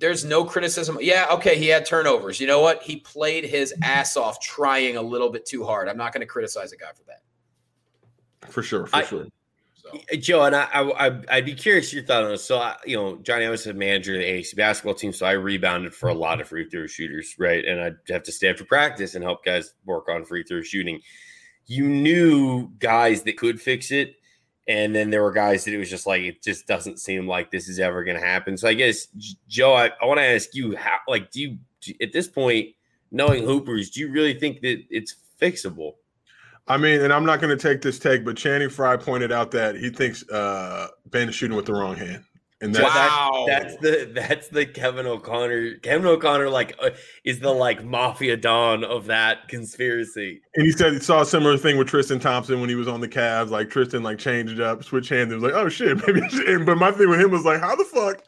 there's 0.00 0.24
no 0.24 0.44
criticism. 0.44 0.98
Yeah, 1.00 1.26
okay, 1.30 1.56
he 1.56 1.68
had 1.68 1.86
turnovers. 1.86 2.40
You 2.40 2.46
know 2.46 2.60
what? 2.60 2.82
He 2.82 2.96
played 2.96 3.44
his 3.44 3.72
ass 3.82 4.16
off 4.16 4.40
trying 4.40 4.96
a 4.96 5.02
little 5.02 5.30
bit 5.30 5.46
too 5.46 5.64
hard. 5.64 5.88
I'm 5.88 5.96
not 5.98 6.12
going 6.12 6.22
to 6.22 6.26
criticize 6.26 6.72
a 6.72 6.76
guy 6.76 6.90
for 6.96 7.04
that. 7.06 8.50
For 8.50 8.62
sure, 8.62 8.86
for 8.86 8.96
I- 8.96 9.04
sure. 9.04 9.26
So 9.74 9.98
Joe, 10.16 10.44
and 10.44 10.54
I, 10.54 10.64
I, 10.72 11.08
I- 11.08 11.20
I'd 11.30 11.44
be 11.46 11.54
curious 11.54 11.92
your 11.92 12.02
thought 12.04 12.24
on 12.24 12.30
this. 12.30 12.44
So, 12.44 12.58
I, 12.58 12.76
you 12.84 12.96
know, 12.96 13.16
Johnny, 13.22 13.44
I 13.46 13.50
was 13.50 13.66
a 13.66 13.74
manager 13.74 14.14
of 14.14 14.20
the 14.20 14.26
AAC 14.26 14.54
basketball 14.56 14.94
team, 14.94 15.12
so 15.12 15.26
I 15.26 15.32
rebounded 15.32 15.94
for 15.94 16.08
a 16.08 16.14
lot 16.14 16.40
of 16.40 16.48
free 16.48 16.68
throw 16.68 16.86
shooters, 16.86 17.34
right? 17.38 17.64
And 17.64 17.80
I'd 17.80 17.96
have 18.08 18.22
to 18.24 18.32
stay 18.32 18.48
after 18.50 18.64
practice 18.64 19.14
and 19.14 19.24
help 19.24 19.44
guys 19.44 19.74
work 19.84 20.08
on 20.08 20.24
free 20.24 20.42
throw 20.44 20.62
shooting. 20.62 21.00
You 21.66 21.88
knew 21.88 22.68
guys 22.78 23.22
that 23.22 23.36
could 23.36 23.60
fix 23.60 23.90
it, 23.90 24.16
and 24.68 24.94
then 24.94 25.10
there 25.10 25.22
were 25.22 25.32
guys 25.32 25.64
that 25.64 25.74
it 25.74 25.78
was 25.78 25.90
just 25.90 26.06
like 26.06 26.22
it 26.22 26.42
just 26.42 26.66
doesn't 26.66 26.98
seem 26.98 27.26
like 27.26 27.50
this 27.50 27.68
is 27.68 27.78
ever 27.78 28.04
going 28.04 28.18
to 28.18 28.26
happen. 28.26 28.56
So, 28.56 28.68
I 28.68 28.74
guess 28.74 29.08
Joe, 29.48 29.74
I, 29.74 29.90
I 30.00 30.06
want 30.06 30.18
to 30.18 30.24
ask 30.24 30.54
you, 30.54 30.76
how, 30.76 30.98
like, 31.08 31.30
do 31.30 31.40
you 31.40 31.58
at 32.02 32.12
this 32.12 32.28
point, 32.28 32.68
knowing 33.10 33.44
Hoopers, 33.44 33.90
do 33.90 34.00
you 34.00 34.10
really 34.10 34.38
think 34.38 34.60
that 34.60 34.82
it's 34.90 35.16
fixable? 35.40 35.94
I 36.68 36.76
mean, 36.76 37.00
and 37.00 37.12
I'm 37.12 37.24
not 37.24 37.40
going 37.40 37.56
to 37.56 37.60
take 37.60 37.82
this 37.82 37.98
take, 37.98 38.24
but 38.24 38.36
Channing 38.36 38.68
Frye 38.68 38.96
pointed 38.96 39.32
out 39.32 39.50
that 39.52 39.74
he 39.74 39.90
thinks 39.90 40.28
uh, 40.28 40.88
Ben 41.06 41.28
is 41.28 41.34
shooting 41.34 41.56
with 41.56 41.66
the 41.66 41.72
wrong 41.72 41.96
hand, 41.96 42.22
and 42.60 42.74
that's 42.74 42.84
Wow. 42.94 43.44
That's 43.48 43.76
the 43.76 44.10
that's 44.14 44.48
the 44.48 44.66
Kevin 44.66 45.06
O'Connor. 45.06 45.76
Kevin 45.76 46.06
O'Connor 46.06 46.50
like 46.50 46.76
uh, 46.82 46.90
is 47.24 47.40
the 47.40 47.50
like 47.50 47.84
mafia 47.84 48.36
don 48.36 48.84
of 48.84 49.06
that 49.06 49.48
conspiracy. 49.48 50.42
And 50.56 50.66
he 50.66 50.72
said 50.72 50.92
he 50.92 50.98
saw 51.00 51.22
a 51.22 51.26
similar 51.26 51.56
thing 51.56 51.78
with 51.78 51.88
Tristan 51.88 52.18
Thompson 52.20 52.60
when 52.60 52.68
he 52.68 52.74
was 52.74 52.88
on 52.88 53.00
the 53.00 53.08
Cavs. 53.08 53.50
Like 53.50 53.70
Tristan 53.70 54.02
like 54.02 54.18
changed 54.18 54.52
it 54.54 54.60
up, 54.60 54.84
switch 54.84 55.08
hands. 55.08 55.32
It 55.32 55.36
was 55.36 55.44
like, 55.44 55.54
oh 55.54 55.68
shit, 55.68 55.96
maybe. 56.06 56.22
I 56.22 56.28
should- 56.28 56.66
But 56.66 56.76
my 56.76 56.90
thing 56.92 57.08
with 57.08 57.20
him 57.20 57.30
was 57.30 57.44
like, 57.44 57.60
how 57.60 57.74
the 57.76 57.84
fuck 57.84 58.22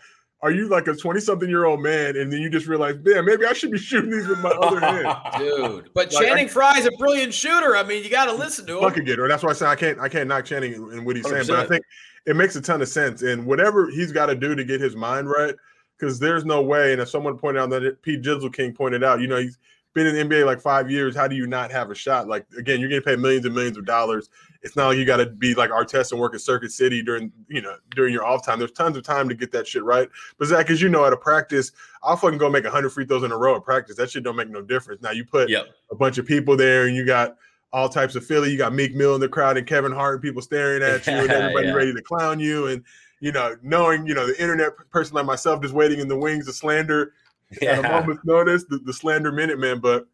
are 0.45 0.51
you 0.51 0.67
like 0.69 0.89
a 0.89 0.95
20 0.95 1.21
something 1.21 1.49
year 1.49 1.67
old 1.67 1.81
man, 1.81 2.17
and 2.17 2.33
then 2.33 2.41
you 2.41 2.51
just 2.51 2.67
realize, 2.67 2.97
damn, 2.97 3.25
maybe 3.25 3.47
I 3.47 3.53
should 3.53 3.71
be 3.71 3.79
shooting 3.91 4.11
these 4.11 4.27
with 4.27 4.41
my 4.41 4.51
other 4.51 4.81
hand. 4.81 5.15
dude. 5.39 5.91
But 5.95 6.13
Like, 6.13 6.25
I- 6.25 6.29
Channing 6.31 6.49
Frye's 6.49 6.85
a 6.87 6.91
brilliant 6.99 7.33
shooter. 7.33 7.77
I 7.77 7.85
mean, 7.85 8.03
you 8.03 8.11
got 8.11 8.25
to 8.25 8.33
listen 8.33 8.67
to 8.67 8.75
him. 8.79 8.81
bucket 8.81 9.05
getter. 9.05 9.29
That's 9.29 9.43
why 9.45 9.51
I 9.51 9.53
say 9.53 9.67
I 9.67 9.77
can't 9.77 10.01
I 10.01 10.09
can't 10.09 10.27
knock 10.29 10.45
Channing 10.45 10.75
and 10.75 11.07
what 11.07 11.15
he's 11.17 11.29
saying, 11.29 11.47
but 11.47 11.59
I 11.61 11.67
think 11.67 11.85
it 12.27 12.37
makes 12.37 12.57
a 12.57 12.61
ton 12.61 12.83
of 12.83 12.89
sense. 12.89 13.23
And 13.23 13.47
whatever 13.47 13.91
he's 13.91 14.13
got 14.13 14.27
to 14.27 14.35
do 14.35 14.55
to 14.55 14.65
get 14.65 14.81
his 14.81 14.95
mind 14.97 15.29
right, 15.29 15.55
because 15.99 16.19
there's 16.19 16.45
no 16.45 16.63
way. 16.63 16.93
And 16.93 17.01
if 17.01 17.09
someone 17.09 17.39
pointed 17.39 17.61
out 17.61 17.71
that 17.71 18.03
Pete 18.03 18.23
Jizzle 18.23 18.53
King 18.53 18.73
pointed 18.73 19.05
out, 19.05 19.21
you 19.21 19.27
know, 19.27 19.39
he's 19.39 19.59
been 19.95 20.07
in 20.07 20.29
the 20.29 20.35
NBA 20.35 20.47
like 20.47 20.61
five 20.61 20.91
years. 20.91 21.15
How 21.15 21.29
do 21.29 21.37
you 21.37 21.47
not 21.47 21.71
have 21.71 21.91
a 21.91 21.95
shot? 21.95 22.27
Like 22.27 22.47
again, 22.59 22.81
you're 22.81 22.89
getting 22.89 23.05
paid 23.05 23.19
millions 23.19 23.45
and 23.45 23.55
millions 23.55 23.77
of 23.77 23.85
dollars. 23.85 24.31
It's 24.63 24.75
not 24.75 24.89
like 24.89 24.97
you 24.99 25.05
got 25.05 25.19
to 25.19 25.27
be 25.27 25.55
like 25.55 25.71
Artest 25.71 26.13
and 26.13 26.21
work 26.21 26.35
at 26.35 26.41
Circuit 26.41 26.73
City 26.73 27.03
during 27.03 27.31
you 27.49 27.61
know 27.61 27.77
during 27.95 28.13
your 28.13 28.25
off 28.25 28.45
time. 28.45 28.59
There's 28.59 28.73
tons 28.73 28.97
of 28.97 29.03
time 29.03 29.29
to 29.29 29.35
get 29.35 29.53
that 29.53 29.67
shit 29.67 29.83
right. 29.85 30.09
But 30.39 30.47
Zach, 30.49 30.71
as 30.71 30.81
you 30.81 30.89
know, 30.89 31.05
at 31.05 31.13
a 31.13 31.17
practice, 31.17 31.73
I'll 32.03 32.17
fucking 32.17 32.39
go 32.39 32.49
make 32.49 32.65
100 32.65 32.91
free 32.91 33.05
throws 33.05 33.23
in 33.23 33.33
a 33.33 33.37
row 33.37 33.57
at 33.57 33.65
practice. 33.65 33.97
That 33.97 34.11
shit 34.11 34.23
don't 34.23 34.37
make 34.37 34.49
no 34.49 34.63
difference. 34.63 35.03
Now 35.03 35.11
you 35.11 35.25
put 35.25 35.51
Yep. 35.51 35.67
a 35.91 35.95
bunch 35.95 36.17
of 36.19 36.25
people 36.27 36.57
there, 36.57 36.87
and 36.87 36.97
you 36.97 37.05
got 37.05 37.37
all 37.73 37.89
types 37.89 38.15
of 38.15 38.25
Philly. 38.27 38.51
You 38.51 38.59
got 38.59 38.75
Meek 38.75 38.95
Mill 38.95 39.15
in 39.15 39.21
the 39.21 39.29
crowd 39.29 39.57
and 39.57 39.67
Kevin 39.67 39.93
Hart, 39.93 40.15
and 40.17 40.23
people 40.23 40.43
staring 40.43 40.83
at 40.83 41.07
you, 41.07 41.13
and 41.15 41.31
everybody 41.31 41.69
Yeah. 41.69 41.73
ready 41.75 41.95
to 41.95 42.03
clown 42.03 42.39
you. 42.41 42.67
And 42.67 42.85
you 43.21 43.33
know, 43.33 43.57
knowing 43.63 44.07
you 44.07 44.15
know 44.15 44.27
the 44.27 44.41
internet 44.41 44.73
person 44.91 45.15
like 45.15 45.27
myself 45.27 45.63
just 45.63 45.75
waiting 45.75 46.01
in 46.01 46.09
the 46.09 46.17
wings 46.17 46.47
to 46.47 46.53
slander 46.53 47.13
at 47.53 47.63
a 47.63 47.65
Yeah. 47.83 48.01
moment's 48.01 48.25
notice, 48.25 48.65
the, 48.65 48.79
the 48.79 48.93
slander 48.93 49.33
minute 49.33 49.59
man. 49.59 49.79
But 49.79 50.07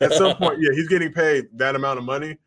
at 0.00 0.12
some 0.12 0.36
point, 0.38 0.58
yeah, 0.60 0.70
he's 0.74 0.88
getting 0.88 1.12
paid 1.12 1.46
that 1.54 1.74
amount 1.76 1.98
of 1.98 2.04
money. 2.04 2.38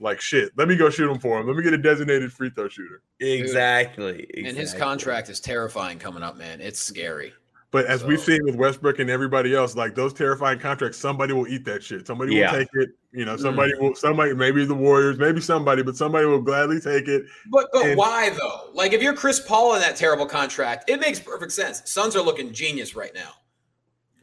Like 0.00 0.20
shit, 0.20 0.50
let 0.56 0.66
me 0.66 0.76
go 0.76 0.90
shoot 0.90 1.08
him 1.10 1.18
for 1.20 1.38
him. 1.38 1.46
Let 1.46 1.56
me 1.56 1.62
get 1.62 1.72
a 1.72 1.78
designated 1.78 2.32
free 2.32 2.50
throw 2.50 2.68
shooter. 2.68 3.02
Exactly. 3.20 4.28
And 4.44 4.56
his 4.56 4.74
contract 4.74 5.28
is 5.28 5.38
terrifying 5.40 5.98
coming 5.98 6.22
up, 6.22 6.36
man. 6.36 6.60
It's 6.60 6.80
scary. 6.80 7.32
But 7.74 7.86
as 7.86 8.04
we've 8.04 8.20
seen 8.20 8.44
with 8.44 8.54
Westbrook 8.54 9.00
and 9.00 9.10
everybody 9.10 9.52
else, 9.52 9.74
like 9.74 9.96
those 9.96 10.12
terrifying 10.12 10.60
contracts, 10.60 10.96
somebody 10.96 11.32
will 11.32 11.48
eat 11.48 11.64
that 11.64 11.82
shit. 11.82 12.06
Somebody 12.06 12.36
Yeah. 12.36 12.52
will 12.52 12.58
take 12.60 12.68
it. 12.74 12.90
You 13.10 13.24
know, 13.24 13.34
mm. 13.34 13.40
somebody 13.40 13.72
will. 13.80 13.96
Somebody, 13.96 14.32
maybe 14.32 14.64
the 14.64 14.76
Warriors, 14.76 15.18
maybe 15.18 15.40
somebody, 15.40 15.82
but 15.82 15.96
somebody 15.96 16.24
will 16.24 16.40
gladly 16.40 16.78
take 16.78 17.08
it. 17.08 17.24
But 17.50 17.66
but 17.72 17.84
And- 17.84 17.98
why 17.98 18.30
though? 18.30 18.70
Like 18.74 18.92
if 18.92 19.02
you're 19.02 19.12
Chris 19.12 19.40
Paul 19.40 19.74
in 19.74 19.80
that 19.80 19.96
terrible 19.96 20.24
contract, 20.24 20.88
it 20.88 21.00
makes 21.00 21.18
perfect 21.18 21.50
sense. 21.50 21.82
Suns 21.86 22.14
are 22.14 22.22
looking 22.22 22.52
genius 22.52 22.94
right 22.94 23.12
now. 23.12 23.32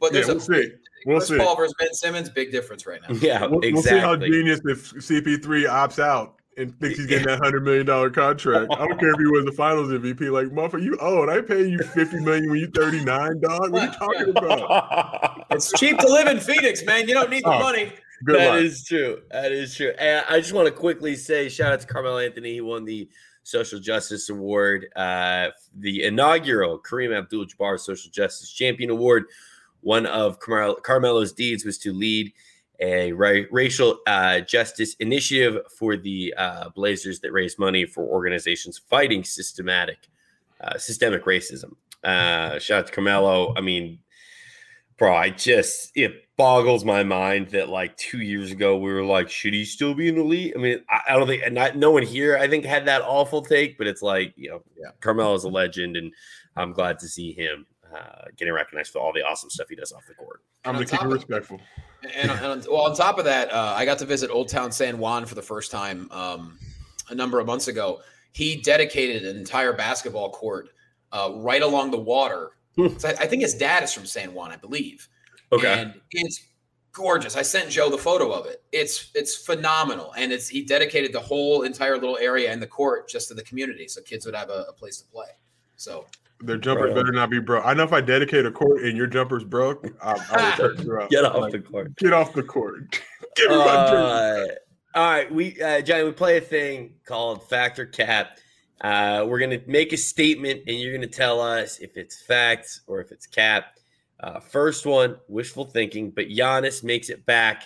But 0.00 0.14
Yeah, 0.14 0.22
there's 0.22 0.28
we'll 0.28 0.36
a 0.38 0.40
see. 0.64 0.72
We'll 1.04 1.18
Chris 1.18 1.28
see. 1.28 1.36
Paul 1.36 1.54
versus 1.54 1.74
Ben 1.78 1.92
Simmons, 1.92 2.30
big 2.30 2.52
difference 2.52 2.86
right 2.86 3.02
now. 3.06 3.14
Yeah, 3.20 3.44
We'll, 3.44 3.60
we'll 3.60 3.82
see 3.82 3.98
how 3.98 4.16
genius 4.16 4.62
if 4.64 4.94
CP3 4.94 5.68
opts 5.68 5.98
out 6.02 6.36
and 6.58 6.78
thinks 6.80 6.98
he's 6.98 7.06
getting 7.06 7.26
that 7.26 7.38
hundred 7.40 7.64
million 7.64 7.86
dollar 7.86 8.10
contract. 8.10 8.70
I 8.72 8.86
don't 8.86 8.98
care 9.00 9.10
if 9.10 9.18
he 9.18 9.26
was 9.26 9.44
the 9.44 9.52
Finals 9.52 9.88
MVP. 9.88 10.30
Like, 10.30 10.48
motherfucker, 10.48 10.82
you 10.82 10.96
old. 10.98 11.28
I 11.30 11.40
pay 11.40 11.66
you 11.66 11.78
fifty 11.78 12.20
million 12.20 12.50
when 12.50 12.58
you 12.60 12.70
thirty 12.74 13.02
nine, 13.04 13.40
dog. 13.40 13.72
What 13.72 13.82
are 13.82 13.86
you 13.86 13.92
talking 13.92 14.30
about? 14.36 15.46
It's 15.52 15.70
cheap 15.78 15.98
to 15.98 16.06
live 16.08 16.28
in 16.28 16.40
Phoenix, 16.40 16.82
man. 16.84 17.06
You 17.06 17.12
don't 17.14 17.28
need 17.30 17.44
the 17.44 17.50
Oh. 17.52 17.58
money. 17.58 17.92
That 18.24 18.52
luck. 18.52 18.60
is 18.62 18.84
true. 18.84 19.20
That 19.32 19.52
is 19.52 19.74
true. 19.74 19.92
And 19.98 20.24
I 20.30 20.38
just 20.40 20.52
want 20.54 20.66
to 20.66 20.72
quickly 20.72 21.14
say 21.16 21.48
shout 21.50 21.72
out 21.72 21.80
to 21.80 21.86
Carmelo 21.86 22.18
Anthony. 22.18 22.54
He 22.54 22.60
won 22.62 22.84
the 22.86 23.08
Social 23.42 23.78
Justice 23.80 24.28
Award, 24.30 24.86
uh, 24.96 25.48
the 25.76 26.04
inaugural 26.04 26.78
Kareem 26.78 27.14
Abdul 27.16 27.46
Jabbar 27.46 27.78
Social 27.80 28.10
Justice 28.10 28.50
Champion 28.52 28.90
Award. 28.90 29.24
One 29.80 30.06
of 30.06 30.38
Carmel- 30.38 30.76
Carmelo's 30.76 31.32
deeds 31.32 31.64
was 31.64 31.76
to 31.78 31.92
lead 31.92 32.32
a 32.82 33.12
ra- 33.12 33.46
racial 33.50 34.00
uh, 34.06 34.40
justice 34.40 34.94
initiative 34.94 35.62
for 35.78 35.96
the 35.96 36.34
uh, 36.36 36.68
Blazers 36.70 37.20
that 37.20 37.32
raised 37.32 37.58
money 37.58 37.86
for 37.86 38.04
organizations 38.04 38.76
fighting 38.76 39.22
systematic, 39.24 40.08
uh, 40.60 40.76
systemic 40.76 41.24
racism. 41.24 41.76
Uh, 42.04 42.58
shout 42.58 42.80
out 42.80 42.86
to 42.88 42.92
Carmelo. 42.92 43.54
I 43.56 43.60
mean, 43.60 44.00
bro, 44.98 45.14
I 45.14 45.30
just 45.30 45.92
it 45.94 46.24
boggles 46.36 46.84
my 46.84 47.04
mind 47.04 47.50
that 47.50 47.68
like 47.68 47.96
two 47.96 48.18
years 48.18 48.50
ago 48.50 48.76
we 48.76 48.92
were 48.92 49.04
like, 49.04 49.30
should 49.30 49.54
he 49.54 49.64
still 49.64 49.94
be 49.94 50.08
in 50.08 50.16
the 50.16 50.24
league? 50.24 50.52
I 50.56 50.58
mean, 50.58 50.84
I, 50.90 51.00
I 51.10 51.16
don't 51.16 51.28
think, 51.28 51.44
and 51.44 51.54
not 51.54 51.76
no 51.76 51.92
one 51.92 52.02
here 52.02 52.36
I 52.36 52.48
think 52.48 52.64
had 52.64 52.86
that 52.86 53.02
awful 53.02 53.42
take, 53.42 53.78
but 53.78 53.86
it's 53.86 54.02
like 54.02 54.34
you 54.36 54.50
know, 54.50 54.62
Yeah. 54.76 54.90
Carmelo 55.00 55.34
is 55.34 55.44
a 55.44 55.48
legend, 55.48 55.96
and 55.96 56.12
I'm 56.56 56.72
glad 56.72 56.98
to 56.98 57.06
see 57.08 57.32
him 57.32 57.66
uh, 57.94 58.24
getting 58.36 58.54
recognized 58.54 58.92
for 58.92 58.98
all 58.98 59.12
the 59.12 59.22
awesome 59.22 59.50
stuff 59.50 59.68
he 59.68 59.76
does 59.76 59.92
off 59.92 60.06
the 60.06 60.14
court. 60.14 60.42
I'm 60.64 60.70
on 60.70 60.74
gonna 60.76 60.86
keep 60.86 61.00
it 61.00 61.06
of- 61.06 61.12
respectful. 61.12 61.60
And, 62.14 62.30
and 62.30 62.66
well, 62.68 62.82
on 62.82 62.96
top 62.96 63.18
of 63.18 63.24
that, 63.26 63.52
uh, 63.52 63.74
I 63.76 63.84
got 63.84 63.98
to 63.98 64.04
visit 64.04 64.30
Old 64.30 64.48
Town 64.48 64.72
San 64.72 64.98
Juan 64.98 65.24
for 65.24 65.36
the 65.36 65.42
first 65.42 65.70
time 65.70 66.10
um, 66.10 66.58
a 67.10 67.14
number 67.14 67.38
of 67.38 67.46
months 67.46 67.68
ago. 67.68 68.00
He 68.32 68.56
dedicated 68.56 69.24
an 69.24 69.36
entire 69.36 69.72
basketball 69.72 70.30
court 70.30 70.70
uh, 71.12 71.32
right 71.36 71.62
along 71.62 71.90
the 71.90 71.98
water. 71.98 72.52
Hmm. 72.76 72.96
So 72.98 73.08
I, 73.08 73.12
I 73.12 73.26
think 73.26 73.42
his 73.42 73.54
dad 73.54 73.82
is 73.82 73.92
from 73.92 74.06
San 74.06 74.34
Juan, 74.34 74.50
I 74.50 74.56
believe. 74.56 75.08
Okay, 75.52 75.80
and 75.80 76.00
it's 76.10 76.46
gorgeous. 76.92 77.36
I 77.36 77.42
sent 77.42 77.70
Joe 77.70 77.90
the 77.90 77.98
photo 77.98 78.32
of 78.32 78.46
it. 78.46 78.62
It's 78.72 79.10
it's 79.14 79.36
phenomenal, 79.36 80.12
and 80.16 80.32
it's 80.32 80.48
he 80.48 80.64
dedicated 80.64 81.12
the 81.12 81.20
whole 81.20 81.62
entire 81.62 81.94
little 81.94 82.18
area 82.18 82.50
and 82.50 82.60
the 82.60 82.66
court 82.66 83.08
just 83.08 83.28
to 83.28 83.34
the 83.34 83.42
community, 83.44 83.86
so 83.86 84.00
kids 84.02 84.24
would 84.26 84.34
have 84.34 84.48
a, 84.48 84.66
a 84.68 84.72
place 84.72 84.98
to 84.98 85.06
play. 85.08 85.28
So 85.76 86.06
Their 86.42 86.58
jumpers 86.58 86.88
Right. 86.88 86.94
better 86.96 87.12
not 87.12 87.30
be 87.30 87.38
broke. 87.40 87.64
I 87.64 87.74
know 87.74 87.84
if 87.84 87.92
I 87.92 88.00
dedicate 88.00 88.44
a 88.46 88.50
court 88.50 88.82
and 88.82 88.96
your 88.96 89.06
jumper's 89.06 89.44
broke, 89.44 89.86
I, 90.02 90.10
I 90.30 90.56
will 90.58 90.70
check 90.76 90.84
you 90.84 90.98
out. 90.98 91.10
get 91.10 91.24
off 91.24 91.36
Like, 91.36 91.52
the 91.52 91.60
court. 91.60 91.96
Get 91.96 92.12
off 92.12 92.32
the 92.32 92.42
court. 92.42 93.00
Give 93.36 93.50
me 93.50 93.56
my 93.56 93.86
jersey. 93.90 94.50
Uh, 94.94 94.98
all 94.98 95.10
right, 95.10 95.32
we 95.32 95.60
uh, 95.62 95.80
Johnny, 95.80 96.04
we 96.04 96.12
play 96.12 96.36
a 96.36 96.40
thing 96.40 96.94
called 97.06 97.48
Factor 97.48 97.86
Cap. 97.86 98.38
Uh, 98.82 99.24
we're 99.28 99.38
going 99.38 99.58
to 99.58 99.62
make 99.70 99.92
a 99.92 99.96
statement, 99.96 100.62
and 100.66 100.76
you're 100.78 100.90
going 100.92 101.00
to 101.08 101.16
tell 101.16 101.40
us 101.40 101.78
if 101.78 101.96
it's 101.96 102.20
facts 102.22 102.82
or 102.86 103.00
if 103.00 103.10
it's 103.12 103.26
cap. 103.26 103.76
Uh, 104.20 104.38
first 104.40 104.84
one, 104.84 105.16
wishful 105.28 105.64
thinking, 105.64 106.10
but 106.10 106.28
Giannis 106.28 106.82
makes 106.84 107.08
it 107.08 107.24
back 107.24 107.62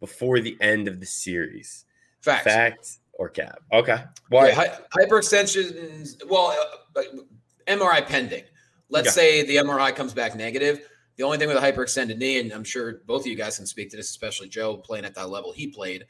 before 0.00 0.40
the 0.40 0.56
end 0.60 0.88
of 0.88 1.00
the 1.00 1.06
series. 1.06 1.84
Facts. 2.22 2.44
Facts 2.44 3.00
or 3.12 3.28
cap? 3.28 3.58
Okay. 3.72 4.02
Why? 4.30 4.48
Yeah, 4.48 4.54
hy- 4.54 4.78
hyperextension. 5.04 6.22
Well, 6.28 6.56
uh, 6.96 7.02
MRI 7.66 8.06
pending. 8.06 8.44
Let's 8.88 9.12
say 9.12 9.44
the 9.44 9.56
MRI 9.56 9.94
comes 9.94 10.12
back 10.12 10.36
negative. 10.36 10.88
The 11.16 11.22
only 11.22 11.38
thing 11.38 11.48
with 11.48 11.56
a 11.56 11.60
hyperextended 11.60 12.18
knee, 12.18 12.40
and 12.40 12.52
I'm 12.52 12.64
sure 12.64 13.00
both 13.06 13.22
of 13.22 13.26
you 13.26 13.36
guys 13.36 13.56
can 13.56 13.66
speak 13.66 13.90
to 13.90 13.96
this, 13.96 14.10
especially 14.10 14.48
Joe 14.48 14.76
playing 14.76 15.04
at 15.04 15.14
that 15.14 15.30
level 15.30 15.52
he 15.52 15.68
played. 15.68 16.06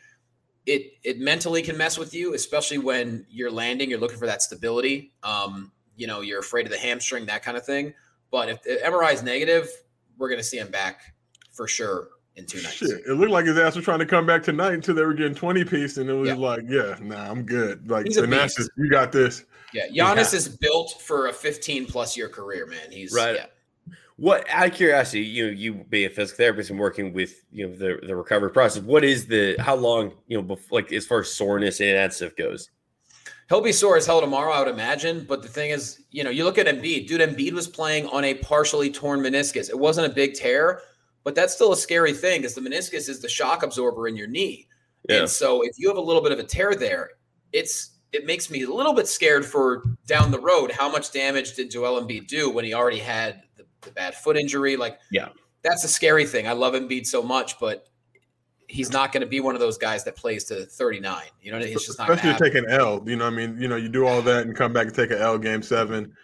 It 0.66 0.92
it 1.02 1.18
mentally 1.18 1.60
can 1.60 1.76
mess 1.76 1.98
with 1.98 2.14
you, 2.14 2.34
especially 2.34 2.78
when 2.78 3.26
you're 3.28 3.50
landing. 3.50 3.90
You're 3.90 4.00
looking 4.00 4.18
for 4.18 4.26
that 4.26 4.40
stability. 4.40 5.12
Um, 5.22 5.72
you 5.96 6.06
know, 6.06 6.22
you're 6.22 6.40
afraid 6.40 6.66
of 6.66 6.72
the 6.72 6.78
hamstring, 6.78 7.26
that 7.26 7.42
kind 7.42 7.56
of 7.56 7.66
thing. 7.66 7.92
But 8.30 8.48
if 8.48 8.62
the 8.62 8.80
MRI 8.84 9.12
is 9.12 9.22
negative, 9.22 9.68
we're 10.16 10.28
going 10.28 10.40
to 10.40 10.44
see 10.44 10.58
him 10.58 10.70
back 10.70 11.02
for 11.52 11.68
sure 11.68 12.08
in 12.36 12.46
two 12.46 12.62
nights. 12.62 12.76
Shit, 12.76 13.02
it 13.06 13.14
looked 13.14 13.30
like 13.30 13.46
his 13.46 13.58
ass 13.58 13.76
was 13.76 13.84
trying 13.84 14.00
to 14.00 14.06
come 14.06 14.26
back 14.26 14.42
tonight 14.42 14.72
until 14.72 14.94
they 14.94 15.04
were 15.04 15.14
getting 15.14 15.34
20 15.34 15.64
piece, 15.64 15.98
and 15.98 16.10
it 16.10 16.14
was 16.14 16.28
yeah. 16.28 16.34
like, 16.34 16.62
yeah, 16.68 16.96
nah, 17.00 17.30
I'm 17.30 17.44
good. 17.44 17.88
Like, 17.88 18.06
He's 18.06 18.16
the 18.16 18.70
you 18.76 18.90
got 18.90 19.12
this. 19.12 19.44
Yeah, 19.74 19.88
Giannis 19.88 20.32
yeah. 20.32 20.38
is 20.38 20.48
built 20.48 21.02
for 21.02 21.26
a 21.26 21.32
15 21.32 21.86
plus 21.86 22.16
year 22.16 22.28
career, 22.28 22.66
man. 22.66 22.90
He's 22.90 23.12
right. 23.12 23.34
Yeah. 23.34 23.46
What 24.16 24.48
out 24.48 24.68
of 24.68 24.74
curiosity, 24.74 25.22
you 25.22 25.46
know, 25.46 25.52
you 25.52 25.74
being 25.74 26.06
a 26.06 26.10
physical 26.10 26.36
therapist 26.36 26.70
and 26.70 26.78
working 26.78 27.12
with 27.12 27.44
you 27.50 27.66
know 27.66 27.74
the 27.74 28.06
the 28.06 28.14
recovery 28.14 28.50
process, 28.50 28.82
what 28.82 29.02
is 29.04 29.26
the 29.26 29.56
how 29.58 29.74
long 29.74 30.12
you 30.28 30.36
know 30.36 30.42
before, 30.42 30.80
like 30.80 30.92
as 30.92 31.04
far 31.04 31.20
as 31.20 31.32
soreness 31.32 31.80
and 31.80 31.96
that 31.96 32.14
stuff 32.14 32.36
goes? 32.36 32.70
He'll 33.48 33.60
be 33.60 33.72
sore 33.72 33.96
as 33.96 34.06
hell 34.06 34.20
tomorrow, 34.20 34.52
I 34.52 34.60
would 34.60 34.68
imagine. 34.68 35.26
But 35.28 35.42
the 35.42 35.48
thing 35.48 35.70
is, 35.70 36.02
you 36.12 36.24
know, 36.24 36.30
you 36.30 36.44
look 36.44 36.58
at 36.58 36.66
Embiid, 36.66 37.08
dude. 37.08 37.20
Embiid 37.20 37.52
was 37.52 37.66
playing 37.66 38.06
on 38.06 38.24
a 38.24 38.34
partially 38.34 38.90
torn 38.90 39.20
meniscus. 39.20 39.68
It 39.68 39.78
wasn't 39.78 40.10
a 40.10 40.14
big 40.14 40.34
tear, 40.34 40.82
but 41.24 41.34
that's 41.34 41.52
still 41.52 41.72
a 41.72 41.76
scary 41.76 42.12
thing 42.12 42.40
because 42.40 42.54
the 42.54 42.60
meniscus 42.60 43.08
is 43.08 43.20
the 43.20 43.28
shock 43.28 43.64
absorber 43.64 44.06
in 44.06 44.16
your 44.16 44.28
knee. 44.28 44.68
Yeah. 45.08 45.20
And 45.20 45.28
so 45.28 45.62
if 45.62 45.72
you 45.76 45.88
have 45.88 45.98
a 45.98 46.00
little 46.00 46.22
bit 46.22 46.32
of 46.32 46.38
a 46.38 46.44
tear 46.44 46.74
there, 46.74 47.10
it's 47.52 47.93
it 48.14 48.24
makes 48.24 48.48
me 48.48 48.62
a 48.62 48.70
little 48.70 48.94
bit 48.94 49.08
scared 49.08 49.44
for 49.44 49.82
down 50.06 50.30
the 50.30 50.38
road. 50.38 50.70
How 50.70 50.90
much 50.90 51.10
damage 51.10 51.54
did 51.54 51.70
Joel 51.70 52.00
Embiid 52.00 52.28
do 52.28 52.48
when 52.50 52.64
he 52.64 52.72
already 52.72 53.00
had 53.00 53.42
the, 53.56 53.66
the 53.80 53.90
bad 53.90 54.14
foot 54.14 54.36
injury? 54.36 54.76
Like, 54.76 54.98
yeah, 55.10 55.30
that's 55.62 55.84
a 55.84 55.88
scary 55.88 56.24
thing. 56.24 56.46
I 56.46 56.52
love 56.52 56.74
Embiid 56.74 57.06
so 57.06 57.22
much, 57.22 57.58
but 57.58 57.88
he's 58.68 58.92
not 58.92 59.12
going 59.12 59.22
to 59.22 59.26
be 59.26 59.40
one 59.40 59.54
of 59.54 59.60
those 59.60 59.76
guys 59.76 60.04
that 60.04 60.16
plays 60.16 60.44
to 60.44 60.64
39. 60.64 61.22
You 61.42 61.52
know, 61.52 61.58
it's 61.58 61.86
just 61.86 61.98
not. 61.98 62.08
Especially 62.10 62.50
take 62.50 62.54
an 62.54 62.70
L. 62.70 63.02
You 63.04 63.16
know, 63.16 63.26
I 63.26 63.30
mean, 63.30 63.60
you 63.60 63.68
know, 63.68 63.76
you 63.76 63.88
do 63.88 64.06
all 64.06 64.22
that 64.22 64.46
and 64.46 64.54
come 64.56 64.72
back 64.72 64.86
and 64.86 64.94
take 64.94 65.10
an 65.10 65.18
L 65.18 65.36
game 65.36 65.62
seven. 65.62 66.14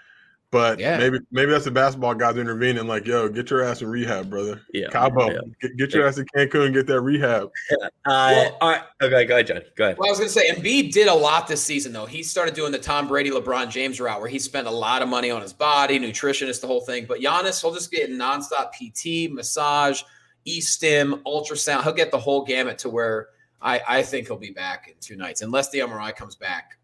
But 0.52 0.80
yeah. 0.80 0.98
maybe 0.98 1.18
maybe 1.30 1.52
that's 1.52 1.64
the 1.64 1.70
basketball 1.70 2.14
guys 2.14 2.36
intervening, 2.36 2.88
like, 2.88 3.06
yo, 3.06 3.28
get 3.28 3.50
your 3.50 3.62
ass 3.62 3.82
in 3.82 3.88
rehab, 3.88 4.28
brother. 4.28 4.60
Yeah. 4.72 4.88
Cabo, 4.88 5.30
yeah. 5.30 5.38
Get, 5.62 5.76
get 5.76 5.94
your 5.94 6.08
ass 6.08 6.18
in 6.18 6.26
Cancun 6.36 6.66
and 6.66 6.74
get 6.74 6.86
that 6.88 7.00
rehab. 7.00 7.50
Uh, 8.06 8.32
well, 8.32 8.58
all 8.62 8.70
right. 8.70 8.82
Okay, 9.02 9.24
go 9.26 9.34
ahead, 9.34 9.46
Johnny. 9.46 9.60
Go 9.76 9.84
ahead. 9.84 9.98
Well, 9.98 10.08
I 10.08 10.10
was 10.10 10.18
gonna 10.18 10.30
say 10.30 10.50
Embiid 10.50 10.90
did 10.90 11.06
a 11.06 11.14
lot 11.14 11.46
this 11.46 11.62
season 11.62 11.92
though. 11.92 12.06
He 12.06 12.22
started 12.22 12.54
doing 12.54 12.72
the 12.72 12.78
Tom 12.78 13.06
Brady, 13.06 13.30
LeBron 13.30 13.68
James 13.68 14.00
route 14.00 14.20
where 14.20 14.28
he 14.28 14.38
spent 14.38 14.66
a 14.66 14.70
lot 14.70 15.02
of 15.02 15.08
money 15.08 15.30
on 15.30 15.42
his 15.42 15.52
body, 15.52 16.00
nutritionist, 16.00 16.62
the 16.62 16.66
whole 16.66 16.80
thing. 16.80 17.04
But 17.06 17.20
Giannis, 17.20 17.60
he'll 17.60 17.74
just 17.74 17.90
get 17.90 18.10
nonstop 18.10 18.72
PT, 18.72 19.30
massage, 19.32 20.02
e-stim, 20.46 21.22
ultrasound. 21.26 21.82
He'll 21.84 21.92
get 21.92 22.10
the 22.10 22.18
whole 22.18 22.44
gamut 22.44 22.78
to 22.78 22.88
where 22.88 23.28
I, 23.60 23.80
I 23.86 24.02
think 24.02 24.26
he'll 24.26 24.38
be 24.38 24.50
back 24.50 24.88
in 24.88 24.94
two 25.00 25.16
nights, 25.16 25.42
unless 25.42 25.68
the 25.70 25.80
MRI 25.80 26.16
comes 26.16 26.36
back 26.36 26.78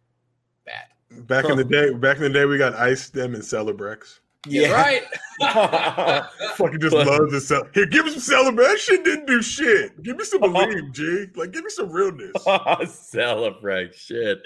bad. 0.66 0.84
Back 1.10 1.46
in 1.46 1.56
the 1.56 1.64
day, 1.64 1.92
back 1.94 2.16
in 2.16 2.24
the 2.24 2.30
day, 2.30 2.44
we 2.44 2.58
got 2.58 2.88
e-stim 2.88 3.34
and 3.34 3.42
Celebrex. 3.42 4.20
Yeah, 4.48 4.72
right. 4.72 5.02
Fucking 6.56 6.80
just 6.80 6.94
love 6.94 7.30
to 7.30 7.40
sell. 7.40 7.66
Here, 7.74 7.86
give 7.86 8.04
me 8.04 8.12
some 8.12 8.20
Celebrex. 8.20 8.56
That 8.56 8.78
shit 8.78 9.04
didn't 9.04 9.26
do 9.26 9.42
shit. 9.42 10.02
Give 10.02 10.16
me 10.16 10.24
some 10.24 10.40
believe, 10.52 10.92
G. 10.92 11.26
Like, 11.34 11.52
give 11.52 11.64
me 11.64 11.70
some 11.70 11.90
realness. 11.90 12.32
Celebrex, 12.46 13.94
shit. 13.94 14.38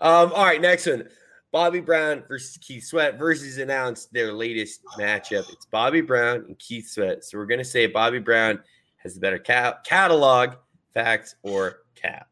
Um, 0.00 0.32
all 0.32 0.44
right, 0.44 0.60
next 0.60 0.86
one. 0.86 1.08
Bobby 1.52 1.80
Brown 1.80 2.24
versus 2.26 2.56
Keith 2.56 2.84
Sweat 2.84 3.16
versus 3.16 3.58
announced 3.58 4.12
their 4.12 4.32
latest 4.32 4.80
matchup. 4.98 5.48
It's 5.52 5.66
Bobby 5.66 6.00
Brown 6.00 6.44
and 6.48 6.58
Keith 6.58 6.88
Sweat. 6.88 7.24
So 7.24 7.38
we're 7.38 7.46
gonna 7.46 7.64
say 7.64 7.86
Bobby 7.86 8.18
Brown 8.18 8.58
has 8.96 9.14
the 9.14 9.20
better 9.20 9.38
catalog, 9.38 10.54
facts, 10.94 11.36
or 11.44 11.82
cap. 11.94 12.28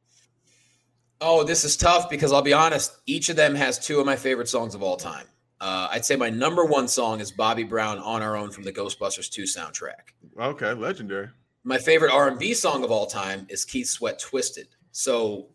Oh, 1.25 1.45
this 1.45 1.65
is 1.65 1.77
tough 1.77 2.11
because 2.11 2.33
I'll 2.33 2.43
be 2.43 2.53
honest. 2.53 2.99
Each 3.07 3.29
of 3.29 3.37
them 3.37 3.55
has 3.55 3.79
two 3.79 4.01
of 4.01 4.07
my 4.07 4.17
favorite 4.17 4.49
songs 4.49 4.75
of 4.75 4.83
all 4.83 4.97
time. 4.97 5.27
Uh, 5.61 5.87
I'd 5.93 6.05
say 6.05 6.17
my 6.17 6.29
number 6.29 6.65
one 6.65 6.89
song 6.89 7.21
is 7.21 7.31
Bobby 7.31 7.63
Brown 7.63 8.01
"On 8.01 8.21
Our 8.21 8.37
Own" 8.37 8.51
from 8.51 8.65
the 8.65 8.73
Ghostbusters 8.73 9.31
2 9.31 9.43
soundtrack. 9.43 10.11
Okay, 10.37 10.73
legendary. 10.73 11.29
My 11.63 11.79
favorite 11.79 12.11
R&B 12.13 12.55
song 12.55 12.83
of 12.83 12.91
all 12.91 13.07
time 13.07 13.47
is 13.49 13.65
Keith 13.65 13.87
Sweat 13.87 14.19
"Twisted." 14.19 14.67
So 14.91 15.51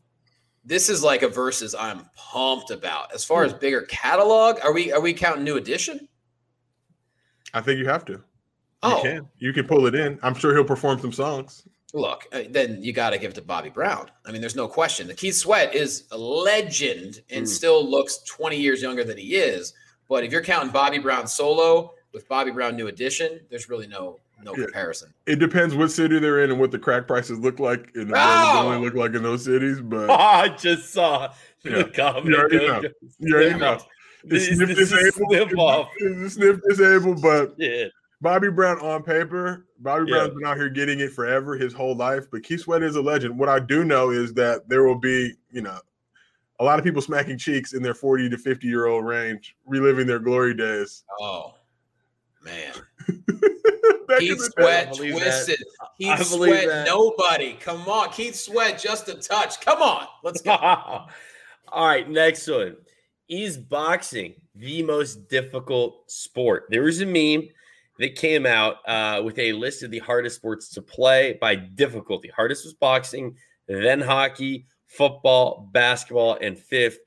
this 0.64 0.88
is 0.90 1.04
like 1.04 1.24
a 1.24 1.28
verses 1.28 1.76
I'm 1.76 2.10
pumped 2.16 2.72
about. 2.72 3.14
As 3.14 3.26
far 3.26 3.44
as 3.44 3.52
hmm. 3.52 3.60
bigger 3.60 3.82
catalog, 3.82 4.60
are 4.64 4.72
we 4.72 4.94
are 4.94 5.02
we 5.02 5.14
counting 5.14 5.44
New 5.44 5.58
Edition? 5.58 6.08
I 7.54 7.60
think 7.60 7.78
you 7.80 7.88
have 7.88 8.06
to. 8.06 8.24
Oh, 8.84 8.98
you 8.98 9.04
can. 9.04 9.28
You 9.40 9.52
can 9.52 9.68
pull 9.68 9.86
it 9.88 9.96
in. 9.96 10.18
I'm 10.24 10.36
sure 10.36 10.54
he'll 10.54 10.64
perform 10.64 11.00
some 11.00 11.12
songs. 11.12 11.68
Look, 11.98 12.28
uh, 12.32 12.44
then 12.50 12.84
you 12.84 12.94
got 12.94 13.10
to 13.10 13.18
give 13.18 13.32
it 13.32 13.36
to 13.36 13.42
Bobby 13.42 13.70
Brown. 13.70 14.12
I 14.24 14.32
mean, 14.32 14.40
there's 14.40 14.56
no 14.56 14.68
question. 14.68 15.08
The 15.08 15.16
Keith 15.16 15.36
Sweat 15.36 15.74
is 15.74 16.04
a 16.12 16.18
legend 16.18 17.22
and 17.32 17.46
mm. 17.46 17.48
still 17.48 17.90
looks 17.90 18.20
20 18.20 18.56
years 18.56 18.84
younger 18.84 19.04
than 19.04 19.18
he 19.18 19.36
is. 19.36 19.74
But 20.08 20.24
if 20.24 20.32
you're 20.32 20.44
counting 20.44 20.72
Bobby 20.72 21.00
Brown 21.00 21.26
solo 21.26 21.96
with 22.14 22.30
Bobby 22.30 22.52
Brown 22.52 22.76
New 22.76 22.86
Edition, 22.86 23.42
there's 23.50 23.68
really 23.68 23.88
no 23.88 24.20
no 24.44 24.56
yeah. 24.56 24.66
comparison. 24.66 25.12
It 25.26 25.40
depends 25.40 25.74
what 25.74 25.90
city 25.90 26.20
they're 26.20 26.44
in 26.44 26.52
and 26.52 26.60
what 26.60 26.70
the 26.70 26.78
crack 26.78 27.08
prices 27.08 27.40
look 27.40 27.60
like 27.60 27.90
and 27.96 28.14
oh! 28.16 28.62
only 28.64 28.86
look 28.86 28.94
like 28.94 29.16
in 29.16 29.24
those 29.24 29.44
cities. 29.44 29.82
But 29.82 30.10
I 30.12 30.50
just 30.50 30.94
saw 30.94 31.34
yeah. 31.64 31.78
the 31.78 31.84
comment. 31.86 32.28
You 32.28 32.38
already 32.38 32.68
know. 32.68 32.82
You 33.18 33.36
already 33.36 33.60
know. 33.60 33.80
It's 34.26 34.56
sniff 34.56 34.76
disabled. 34.76 35.88
It's 35.98 36.36
sniff 36.36 36.60
disabled, 36.70 37.24
but 37.24 37.56
yeah. 37.58 37.86
Bobby 38.20 38.50
Brown 38.50 38.80
on 38.80 39.04
paper, 39.04 39.68
Bobby 39.80 40.10
yeah. 40.10 40.18
Brown's 40.18 40.34
been 40.34 40.46
out 40.46 40.58
here 40.58 40.70
getting 40.70 41.00
it 41.00 41.12
forever, 41.12 41.56
his 41.56 41.74
whole 41.74 41.96
life. 41.96 42.26
But 42.32 42.44
Keith 42.44 42.62
Sweat 42.62 42.82
is 42.82 42.96
a 42.96 43.02
legend. 43.02 43.38
What 43.38 43.50
I 43.50 43.60
do 43.60 43.84
know 43.84 44.10
is 44.10 44.34
that 44.34 44.68
there 44.68 44.84
will 44.84 44.98
be, 44.98 45.34
you 45.52 45.62
know, 45.62 45.80
a 46.60 46.64
lot 46.64 46.80
of 46.80 46.86
people 46.86 47.02
smacking 47.02 47.38
cheeks 47.38 47.74
in 47.74 47.84
their 47.84 47.94
40 47.94 48.30
to 48.30 48.38
50 48.38 48.68
year 48.68 48.88
old 48.88 49.06
range, 49.06 49.56
reliving 49.66 50.08
their 50.08 50.20
glory 50.20 50.56
days. 50.56 51.04
Oh, 51.20 51.54
man. 52.44 52.74
Keith 54.20 54.42
Sweat 54.42 54.94
twisted. 54.96 55.60
That. 55.60 55.90
Keith 56.00 56.26
Sweat, 56.26 56.68
that. 56.68 56.88
nobody. 56.88 57.54
Come 57.54 57.88
on. 57.88 58.10
Keith 58.12 58.36
Sweat, 58.36 58.80
just 58.80 59.10
a 59.10 59.16
touch. 59.16 59.62
Come 59.62 59.82
on. 59.82 60.08
Let's 60.24 60.42
go. 60.42 60.52
All 60.56 61.08
right. 61.76 62.10
Next 62.10 62.48
one. 62.48 62.78
Is 63.30 63.58
boxing 63.58 64.36
the 64.56 64.82
most 64.82 65.28
difficult 65.28 66.10
sport? 66.10 66.68
There 66.70 66.84
was 66.84 67.02
a 67.02 67.06
meme 67.06 67.50
that 68.00 68.16
came 68.16 68.46
out 68.46 68.78
uh, 68.88 69.22
with 69.24 69.38
a 69.40 69.54
list 69.54 69.84
of 69.84 69.92
the 69.92 70.00
hardest 70.00 70.36
sports 70.36 70.70
to 70.70 70.82
play 70.82 71.38
by 71.42 71.56
difficulty. 71.56 72.30
Hardest 72.30 72.66
was 72.66 72.74
boxing, 72.74 73.36
then 73.68 74.02
hockey, 74.02 74.66
football, 74.88 75.70
basketball, 75.72 76.38
and 76.42 76.58
fifth, 76.58 77.00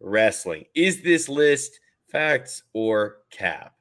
wrestling. 0.00 0.64
Is 0.74 1.02
this 1.02 1.28
list 1.28 1.80
facts 2.10 2.62
or 2.72 3.18
cap? 3.30 3.74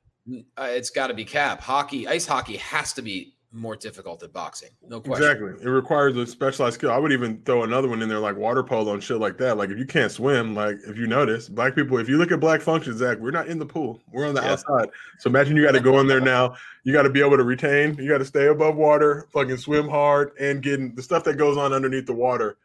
Uh, 0.58 0.68
it's 0.70 0.90
got 0.90 1.08
to 1.08 1.14
be 1.14 1.24
cap. 1.24 1.62
Hockey, 1.62 2.08
ice 2.08 2.26
hockey 2.26 2.58
has 2.58 2.94
to 2.94 3.02
be 3.02 3.37
more 3.52 3.76
difficult 3.76 4.20
than 4.20 4.32
boxing. 4.32 4.70
No 4.88 5.00
question. 5.00 5.26
Exactly. 5.26 5.66
It 5.66 5.70
requires 5.70 6.16
a 6.18 6.28
specialized 6.28 6.76
skill. 6.76 6.92
I 6.92 6.98
would 6.98 7.12
even 7.12 7.42
throw 7.44 7.64
another 7.64 7.88
one 7.88 8.02
in 8.02 8.10
there 8.10 8.20
like 8.20 8.36
water 8.36 8.64
polo 8.64 8.94
and 8.94 9.02
shit 9.02 9.20
like 9.20 9.38
that. 9.38 9.58
Like 9.58 9.70
if 9.70 9.78
you 9.78 9.86
can't 9.86 10.12
swim, 10.12 10.54
like 10.54 10.78
if 10.86 10.98
you 10.98 11.08
notice, 11.08 11.48
black 11.48 11.74
people, 11.74 11.98
if 11.98 12.10
you 12.10 12.18
look 12.18 12.32
at 12.32 12.40
black 12.40 12.62
function, 12.62 12.98
Zach, 12.98 13.18
we're 13.20 13.32
not 13.32 13.48
in 13.48 13.58
the 13.58 13.66
pool. 13.66 14.02
We're 14.12 14.28
on 14.28 14.36
the 14.36 14.42
yeah. 14.42 14.52
outside. 14.52 14.90
So 15.20 15.30
imagine 15.30 15.56
you 15.56 15.64
got 15.64 15.72
to 15.72 15.80
go 15.80 16.00
in 16.00 16.08
there 16.08 16.22
now. 16.22 16.56
You 16.84 16.94
got 16.94 17.04
to 17.04 17.10
be 17.10 17.22
able 17.22 17.38
to 17.38 17.44
retain, 17.44 17.96
you 17.96 18.10
got 18.10 18.20
to 18.20 18.26
stay 18.26 18.48
above 18.48 18.76
water, 18.76 19.28
fucking 19.32 19.58
swim 19.58 19.88
hard, 19.88 20.32
and 20.40 20.62
getting 20.62 20.94
the 20.96 21.04
stuff 21.04 21.24
that 21.26 21.36
goes 21.36 21.58
on 21.58 21.74
underneath 21.74 22.06
the 22.06 22.14
water. 22.14 22.58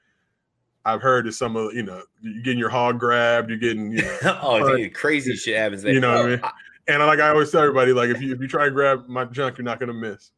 I've 0.85 1.01
heard 1.01 1.29
is 1.29 1.38
some 1.38 1.55
of 1.57 1.73
you 1.75 1.85
know, 1.85 2.03
you're 2.21 2.42
getting 2.42 2.59
your 2.59 2.71
hog 2.71 2.99
grabbed, 2.99 3.51
you're 3.51 3.59
getting 3.59 3.92
you 3.92 4.03
know, 4.03 4.18
oh, 4.42 4.77
dude, 4.77 4.95
crazy 4.95 5.37
shit 5.37 5.57
happens 5.57 5.83
there. 5.83 5.92
You 5.92 6.01
know 6.01 6.09
what 6.09 6.18
I 6.18 6.23
oh, 6.23 6.29
mean? 6.29 6.40
And 6.88 6.99
like 7.07 7.21
I 7.21 7.29
always 7.29 7.53
tell 7.53 7.61
everybody, 7.61 7.92
like 7.92 8.11
if 8.11 8.21
you 8.21 8.35
if 8.35 8.40
you 8.40 8.49
try 8.49 8.64
to 8.64 8.71
grab 8.71 9.07
my 9.07 9.25
junk, 9.27 9.59
you're 9.59 9.64
not 9.64 9.79
gonna 9.79 9.95
miss. 9.95 10.33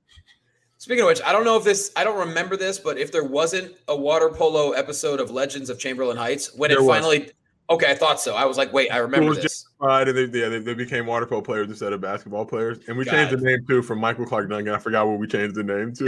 Speaking 0.84 1.00
of 1.00 1.06
which, 1.06 1.22
I 1.24 1.32
don't 1.32 1.44
know 1.46 1.56
if 1.56 1.64
this, 1.64 1.90
I 1.96 2.04
don't 2.04 2.18
remember 2.28 2.58
this, 2.58 2.78
but 2.78 2.98
if 2.98 3.10
there 3.10 3.24
wasn't 3.24 3.72
a 3.88 3.96
water 3.96 4.28
polo 4.28 4.72
episode 4.72 5.18
of 5.18 5.30
Legends 5.30 5.70
of 5.70 5.78
Chamberlain 5.78 6.18
Heights, 6.18 6.54
when 6.54 6.68
there 6.68 6.80
it 6.80 6.82
was. 6.82 6.94
finally, 6.94 7.30
Okay, 7.70 7.90
I 7.90 7.94
thought 7.94 8.20
so. 8.20 8.34
I 8.34 8.44
was 8.44 8.58
like, 8.58 8.74
wait, 8.74 8.90
I 8.90 8.98
remember 8.98 9.28
it 9.28 9.28
was 9.30 9.42
this. 9.42 9.66
Right, 9.78 10.06
and 10.06 10.16
they, 10.16 10.38
yeah, 10.38 10.50
they, 10.50 10.58
they 10.58 10.74
became 10.74 11.06
water 11.06 11.24
polo 11.24 11.40
players 11.40 11.70
instead 11.70 11.94
of 11.94 12.00
basketball 12.02 12.44
players. 12.44 12.78
And 12.88 12.98
we 12.98 13.06
changed 13.06 13.32
the 13.32 13.42
name 13.42 13.64
too 13.66 13.80
from 13.80 14.00
Michael 14.00 14.26
Clarke 14.26 14.50
Duncan. 14.50 14.74
I 14.74 14.78
forgot 14.78 15.06
what 15.06 15.18
we 15.18 15.26
changed 15.26 15.54
the 15.54 15.62
name 15.62 15.94
to. 15.94 16.04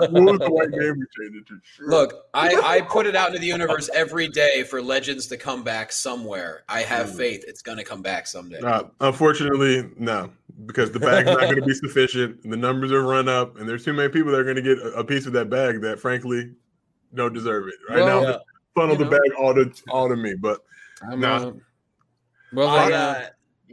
what 0.00 0.12
was 0.12 0.38
the 0.40 0.50
white 0.50 0.70
name 0.70 0.98
we 0.98 1.06
changed 1.16 1.36
it 1.36 1.46
to? 1.46 1.86
Look, 1.86 2.26
I, 2.34 2.60
I 2.64 2.80
put 2.80 3.06
it 3.06 3.14
out 3.14 3.28
into 3.28 3.38
the 3.38 3.46
universe 3.58 3.88
every 3.94 4.26
day 4.26 4.64
for 4.64 4.82
legends 4.82 5.28
to 5.28 5.36
come 5.36 5.62
back 5.62 5.92
somewhere. 5.92 6.64
I 6.68 6.80
have 6.80 7.14
faith 7.14 7.44
it's 7.46 7.62
going 7.62 7.78
to 7.78 7.84
come 7.84 8.02
back 8.02 8.26
someday. 8.26 8.58
Uh, 8.58 8.84
unfortunately, 9.00 9.88
no, 9.96 10.28
because 10.66 10.90
the 10.92 11.00
bag's 11.00 11.26
not 11.26 11.40
going 11.40 11.56
to 11.56 11.62
be 11.62 11.74
sufficient. 11.74 12.42
And 12.44 12.52
the 12.52 12.56
numbers 12.56 12.92
are 12.92 13.02
run 13.02 13.28
up, 13.28 13.58
and 13.58 13.68
there's 13.68 13.84
too 13.84 13.92
many 13.92 14.08
people 14.08 14.30
that 14.32 14.38
are 14.40 14.44
going 14.44 14.56
to 14.56 14.62
get 14.62 14.78
a, 14.78 14.90
a 14.98 15.04
piece 15.04 15.26
of 15.26 15.32
that 15.34 15.50
bag 15.50 15.80
that, 15.82 15.98
frankly, 16.00 16.52
don't 17.14 17.32
deserve 17.32 17.68
it. 17.68 17.74
Right 17.88 18.04
Well, 18.04 18.22
now, 18.22 18.28
Yeah. 18.30 18.36
funnel 18.74 18.92
you 18.96 19.04
the 19.04 19.04
know. 19.04 19.10
bag 19.10 19.32
all 19.38 19.54
to 19.54 19.72
all 19.90 20.08
to 20.08 20.16
me. 20.16 20.34
But 20.34 20.60
I'm, 21.02 21.20
Nah. 21.20 21.36
uh, 21.48 21.52
well, 22.52 22.68
I, 22.68 22.90
then, 22.90 22.92
uh, 22.92 23.04
uh, 23.04 23.26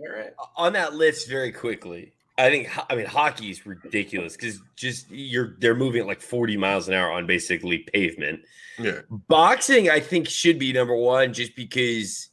all 0.10 0.16
right. 0.20 0.30
on 0.56 0.74
that 0.74 0.94
list 0.94 1.28
very 1.30 1.52
quickly. 1.52 2.14
I 2.40 2.52
think 2.52 2.70
I 2.92 2.96
mean 2.96 3.08
hockey 3.08 3.50
is 3.50 3.66
ridiculous 3.66 4.36
because 4.36 4.62
just 4.76 5.10
you're 5.10 5.56
they're 5.58 5.74
moving 5.74 6.02
at 6.02 6.08
like 6.08 6.22
40 6.22 6.56
miles 6.56 6.88
an 6.88 6.94
hour 6.94 7.10
on 7.12 7.26
basically 7.26 7.80
pavement. 7.80 8.42
yeah, 8.78 9.00
Boxing, 9.10 9.90
I 9.90 10.00
think, 10.00 10.30
should 10.30 10.60
be 10.60 10.72
number 10.72 10.96
one 10.96 11.34
just 11.34 11.56
because, 11.56 12.30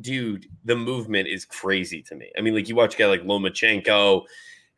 dude, 0.00 0.46
the 0.64 0.76
movement 0.76 1.28
is 1.28 1.44
crazy 1.44 2.02
to 2.02 2.14
me. 2.14 2.30
I 2.36 2.40
mean, 2.40 2.54
like 2.54 2.68
you 2.68 2.74
watch 2.74 2.94
a 2.94 2.98
guy 2.98 3.06
like 3.06 3.22
Lomachenko, 3.22 4.24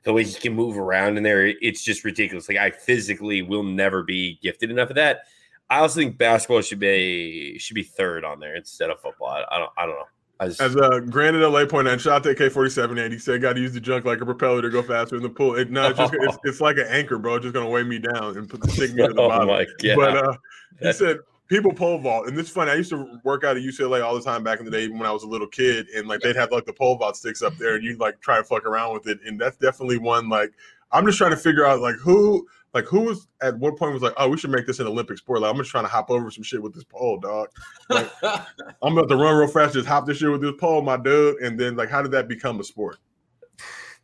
the 0.05 0.13
way 0.13 0.25
he 0.25 0.35
can 0.35 0.55
move 0.55 0.79
around 0.79 1.17
in 1.17 1.23
there, 1.23 1.47
it's 1.47 1.83
just 1.83 2.05
ridiculous. 2.05 2.49
Like 2.49 2.59
I 2.59 2.71
physically 2.71 3.43
will 3.43 3.65
never 3.65 4.03
be 4.03 4.39
gifted 4.43 4.71
enough 4.71 4.91
of 4.91 4.97
that. 4.97 5.23
I 5.71 5.81
also 5.81 6.01
think 6.01 6.17
basketball 6.17 6.63
should 6.63 6.79
be 6.79 7.59
should 7.59 7.75
be 7.75 7.83
third 7.83 8.25
on 8.25 8.41
there 8.41 8.57
instead 8.57 8.91
of 8.91 9.01
football. 9.01 9.29
I, 9.29 9.59
don't 9.59 9.71
I 9.77 9.87
don't 9.87 9.97
know. 9.97 10.05
I 10.41 10.47
just, 10.47 10.61
as 10.61 10.77
uh, 10.77 11.01
Granted 11.01 11.47
LA 11.47 11.67
pointed 11.67 11.93
out, 11.93 12.01
shot 12.01 12.23
that 12.23 12.39
K 12.39 12.49
forty 12.49 12.71
seven 12.71 12.97
eighty 12.99 13.19
said, 13.19 13.43
"Got 13.43 13.55
to 13.55 13.61
use 13.61 13.75
the 13.75 13.81
junk 13.81 14.05
like 14.05 14.21
a 14.21 14.25
propeller 14.25 14.63
to 14.63 14.71
go 14.71 14.83
faster 14.83 15.17
in 15.17 15.23
the 15.23 15.29
pool." 15.29 15.57
It, 15.57 15.71
no, 15.71 15.89
it's 15.89 15.99
just 15.99 16.15
it's, 16.15 16.39
it's 16.45 16.61
like 16.61 16.77
an 16.77 16.87
anchor, 16.89 17.19
bro. 17.19 17.35
It's 17.35 17.43
just 17.43 17.55
gonna 17.55 17.69
weigh 17.69 17.83
me 17.83 17.99
down 17.99 18.39
and 18.39 18.49
put 18.49 18.63
the 18.63 18.71
stick 18.71 18.95
me 18.95 19.07
to 19.07 19.13
the 19.13 19.21
oh 19.21 19.29
bottom. 19.29 19.49
my 19.49 19.67
god! 19.83 19.97
But 19.97 20.17
uh, 20.17 20.37
he 20.81 20.93
said 20.93 21.19
people 21.49 21.73
pole 21.73 21.99
vault, 21.99 22.29
and 22.29 22.37
this 22.37 22.47
is 22.47 22.53
funny. 22.53 22.71
I 22.71 22.75
used 22.75 22.91
to 22.91 23.21
work 23.25 23.45
out 23.45 23.57
at 23.57 23.63
UCLA 23.63 24.05
all 24.05 24.15
the 24.15 24.23
time 24.23 24.43
back 24.43 24.59
in 24.59 24.65
the 24.65 24.71
day, 24.71 24.85
even 24.85 24.99
when 24.99 25.09
I 25.09 25.13
was 25.13 25.25
a 25.25 25.29
little 25.29 25.47
kid, 25.47 25.89
and 25.95 26.07
like 26.07 26.21
they'd 26.21 26.37
have 26.37 26.53
like 26.53 26.67
the 26.67 26.73
pole 26.73 26.97
vault 26.97 27.17
sticks 27.17 27.43
up 27.43 27.57
there, 27.57 27.75
and 27.75 27.85
you'd 27.85 27.99
like 28.01 28.21
try 28.21 28.37
to 28.37 28.45
fuck 28.45 28.65
around 28.65 28.95
with 28.95 29.09
it, 29.09 29.19
and 29.27 29.41
that's 29.41 29.57
definitely 29.57 29.99
one. 29.99 30.29
Like 30.29 30.53
I'm 30.93 31.05
just 31.07 31.19
trying 31.19 31.33
to 31.33 31.37
figure 31.37 31.67
out 31.67 31.81
like 31.81 31.97
who. 31.97 32.47
Like 32.75 32.85
who 32.85 33.01
was 33.01 33.29
at 33.41 33.59
one 33.59 33.77
point 33.77 33.95
was 33.95 34.03
like, 34.03 34.13
oh, 34.19 34.29
we 34.29 34.37
should 34.37 34.51
make 34.51 34.67
this 34.67 34.79
an 34.79 34.87
Olympic 34.87 35.17
sport. 35.17 35.41
Like 35.41 35.51
I'm 35.51 35.57
just 35.57 35.71
trying 35.71 35.85
to 35.85 35.89
hop 35.89 36.11
over 36.11 36.31
some 36.31 36.45
shit 36.45 36.63
with 36.63 36.75
this 36.75 36.85
pole, 36.85 37.19
dog. 37.19 37.49
Like, 37.89 38.13
I'm 38.23 38.93
about 38.97 39.09
to 39.09 39.17
run 39.17 39.37
real 39.37 39.49
fast, 39.49 39.73
just 39.73 39.89
hop 39.89 40.07
this 40.07 40.19
shit 40.19 40.31
with 40.31 40.43
this 40.43 40.53
pole, 40.61 40.83
my 40.83 40.99
dude. 40.99 41.37
And 41.41 41.59
then 41.59 41.77
like, 41.77 41.89
how 41.89 42.03
did 42.03 42.11
that 42.13 42.29
become 42.29 42.61
a 42.61 42.65
sport? 42.65 42.99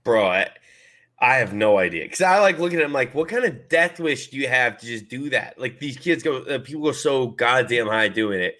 bro. 0.04 0.26
I, 0.26 0.48
I 1.18 1.34
have 1.36 1.54
no 1.54 1.78
idea 1.78 2.04
because 2.04 2.20
I 2.20 2.40
like 2.40 2.58
looking 2.58 2.78
at 2.78 2.82
them 2.82 2.92
like, 2.92 3.14
what 3.14 3.28
kind 3.28 3.44
of 3.44 3.68
death 3.68 4.00
wish 4.00 4.28
do 4.28 4.36
you 4.36 4.48
have 4.48 4.78
to 4.78 4.86
just 4.86 5.08
do 5.08 5.30
that? 5.30 5.58
Like 5.58 5.78
these 5.78 5.96
kids 5.96 6.22
go, 6.22 6.38
uh, 6.38 6.58
people 6.58 6.82
go 6.82 6.92
so 6.92 7.28
goddamn 7.28 7.86
high 7.86 8.08
doing 8.08 8.40
it. 8.40 8.56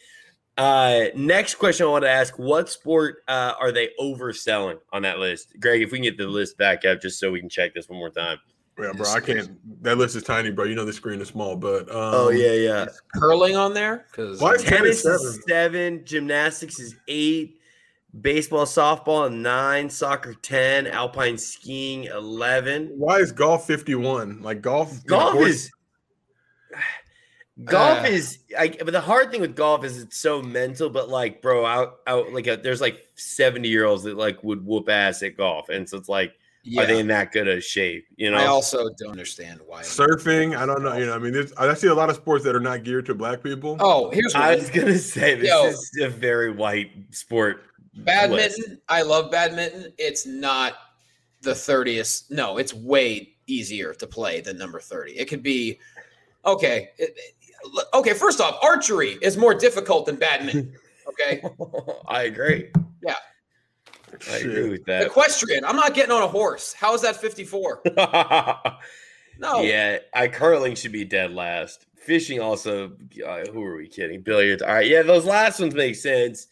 Uh, 0.57 1.07
next 1.17 1.57
question 1.57 1.87
I 1.87 1.91
want 1.91 2.05
to 2.05 2.11
ask: 2.11 2.39
What 2.39 2.69
sport 2.69 3.17
uh, 3.27 3.55
are 3.61 3.73
they 3.73 3.91
overselling 4.01 4.79
on 4.93 5.03
that 5.03 5.19
list? 5.19 5.53
Greg, 5.59 5.83
if 5.83 5.91
we 5.91 5.99
can 5.99 6.05
get 6.05 6.17
the 6.17 6.29
list 6.29 6.57
back 6.57 6.85
up, 6.85 7.01
just 7.03 7.19
so 7.19 7.33
we 7.33 7.41
can 7.41 7.49
check 7.49 7.75
this 7.75 7.89
one 7.89 7.99
more 7.99 8.11
time. 8.11 8.39
Yeah, 8.79 8.93
bro, 8.93 9.11
I 9.11 9.21
can't. 9.21 9.51
That 9.83 9.99
list 9.99 10.15
is 10.15 10.23
tiny, 10.23 10.51
bro. 10.53 10.65
You 10.65 10.77
know 10.77 10.85
the 10.85 10.93
screen 10.93 11.21
is 11.21 11.29
small, 11.29 11.57
but 11.57 11.89
um, 11.91 11.97
Oh 11.97 12.31
yeah, 12.31 12.53
yeah. 12.53 12.87
curling 13.15 13.57
on 13.57 13.75
there 13.75 14.07
because 14.11 14.41
Why 14.41 14.53
is 14.53 14.63
Tennis 14.63 15.03
Tennis 15.03 15.23
is 15.23 15.45
seven, 15.49 16.03
gymnastics 16.05 16.79
is 16.79 16.95
eight, 17.09 17.59
baseball, 18.21 18.65
softball 18.67 19.33
nine, 19.33 19.91
soccer 19.91 20.35
ten, 20.35 20.87
alpine 20.87 21.39
skiing 21.39 22.05
eleven. 22.05 22.93
Why 22.97 23.19
is 23.19 23.33
golf 23.33 23.67
51? 23.67 24.43
Like 24.43 24.63
golf, 24.63 24.93
you 24.93 25.11
know, 25.11 25.19
golf 25.19 25.33
horse- 25.35 25.49
is 25.49 25.71
golf 27.65 28.01
Uh. 28.05 28.09
is 28.09 28.39
I, 28.59 28.69
but 28.69 28.91
the 28.93 29.01
hard 29.01 29.31
thing 29.31 29.41
with 29.41 29.55
golf 29.55 29.85
is 29.85 30.03
it's 30.03 30.17
so 30.19 30.43
mental 30.43 30.91
but 30.91 31.09
like 31.09 31.41
bro 31.41 31.65
out 31.65 31.99
out 32.07 32.33
like 32.33 32.49
a, 32.49 32.57
there's 32.57 32.81
like 32.81 32.99
70 33.15 33.69
year 33.69 33.85
olds 33.85 34.03
that 34.03 34.17
like 34.17 34.43
would 34.43 34.67
whoop 34.67 34.89
ass 34.89 35.23
at 35.23 35.37
golf 35.37 35.69
and 35.69 35.89
so 35.89 35.97
it's 35.97 36.09
like 36.09 36.33
are 36.79 36.87
they 36.87 36.95
yeah, 36.95 37.01
in 37.01 37.07
that 37.09 37.31
good 37.31 37.47
a 37.47 37.61
shape 37.61 38.07
you 38.17 38.29
know 38.31 38.39
I 38.39 38.47
also 38.47 38.89
don't 38.99 39.11
understand 39.11 39.61
why. 39.67 39.83
surfing. 39.83 40.57
I 40.57 40.65
don't 40.65 40.83
know. 40.83 40.97
You 40.97 41.05
know, 41.05 41.15
I 41.15 41.19
mean, 41.19 41.47
I 41.59 41.75
see 41.75 41.89
a 41.89 41.95
lot 41.95 42.09
of 42.09 42.17
sports 42.17 42.43
that 42.45 42.57
are 42.57 42.61
not 42.61 42.85
geared 42.85 43.05
to 43.07 43.15
black 43.15 43.43
people. 43.43 43.77
Oh, 43.81 44.09
here's 44.11 44.35
i 44.35 44.55
was 44.55 44.71
gonna 44.71 44.97
say 44.97 45.35
this 45.35 45.51
Yo. 45.51 45.67
is 45.67 45.93
a 46.01 46.09
very 46.09 46.51
white 46.51 46.91
sport 47.11 47.65
badminton. 47.97 48.37
list. 48.71 48.81
I 48.89 49.03
love 49.03 49.31
badminton. 49.31 49.93
It's 49.99 50.27
not 50.27 50.75
the 51.43 51.53
30th. 51.53 52.31
No, 52.31 52.59
it's 52.59 52.73
way 52.75 53.35
easier 53.47 53.93
to 53.95 54.07
play 54.07 54.41
than 54.41 54.57
number 54.59 54.81
30. 54.81 55.13
It 55.13 55.27
could 55.29 55.43
be 55.43 55.79
okay. 56.47 56.91
it- 56.99 57.15
it- 57.17 57.35
okay, 57.95 58.13
first 58.13 58.41
off, 58.43 58.59
archery 58.63 59.17
is 59.23 59.37
more 59.39 59.55
difficult 59.55 60.07
than 60.07 60.17
badminton. 60.17 60.73
Okay. 61.07 61.43
i 62.09 62.23
agree 62.23 62.71
Yeah. 63.03 63.15
i 64.31 64.37
agree 64.37 64.71
with 64.71 64.87
that 64.87 65.07
Equestrian. 65.07 65.63
I'm 65.63 65.77
not 65.77 65.93
getting 65.93 66.13
on 66.13 66.23
a 66.23 66.27
horse. 66.27 66.73
How 66.73 66.95
is 66.95 67.03
that 67.03 67.17
54? 67.17 67.83
No. 69.39 69.61
yeah 69.63 69.99
i 70.15 70.29
curling 70.29 70.75
should 70.77 70.93
be 70.93 71.05
dead 71.05 71.33
last 71.33 71.87
fishing 71.97 72.41
also 72.41 72.93
uh, 73.27 73.45
who 73.53 73.63
are 73.65 73.77
we 73.77 73.89
kidding 73.89 74.21
billiards 74.23 74.63
all 74.63 74.73
right 74.73 74.87
yeah 74.89 75.03
those 75.03 75.25
last 75.27 75.59
ones 75.61 75.75
make 75.75 75.97
sense 75.97 76.47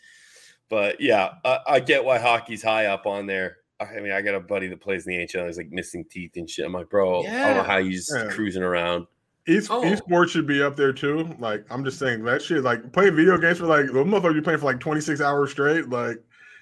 but 0.73 0.99
yeah 1.01 1.35
I, 1.45 1.59
I 1.69 1.81
get 1.81 2.03
why 2.05 2.19
hockey's 2.19 2.63
high 2.63 2.87
up 2.87 3.07
on 3.07 3.27
there 3.27 3.59
i 3.79 4.01
mean 4.01 4.11
i 4.13 4.23
got 4.23 4.35
a 4.35 4.41
buddy 4.41 4.69
that 4.69 4.81
plays 4.81 5.07
in 5.07 5.13
the 5.19 5.27
nhl 5.27 5.47
he's 5.47 5.59
like 5.59 5.71
missing 5.71 6.05
teeth 6.11 6.33
and 6.37 6.49
shit 6.49 6.65
i'm 6.65 6.73
like 6.73 6.89
bro 6.89 7.21
i 7.21 7.23
don't 7.25 7.31
know 7.33 7.39
Yeah. 7.39 7.63
how 7.65 7.79
he's 7.83 8.11
Yeah. 8.13 8.29
cruising 8.31 8.63
around 8.63 9.07
East, 9.49 9.69
Oh. 9.73 9.83
esports 9.83 10.29
should 10.31 10.47
be 10.47 10.63
up 10.63 10.77
there 10.77 10.93
too. 10.93 11.29
Like 11.41 11.65
I'm 11.69 11.83
just 11.85 11.99
saying 11.99 12.23
that 12.27 12.43
shit. 12.43 12.63
Like 12.63 12.93
playing 12.93 13.17
video 13.17 13.37
games 13.37 13.59
for 13.59 13.67
like 13.67 13.87
the 13.87 13.93
motherfucker 13.93 14.37
you 14.37 14.41
playing 14.43 14.61
for 14.61 14.67
like 14.67 14.79
26 14.79 15.21
hours 15.21 15.51
straight. 15.51 15.89
Like 15.89 16.19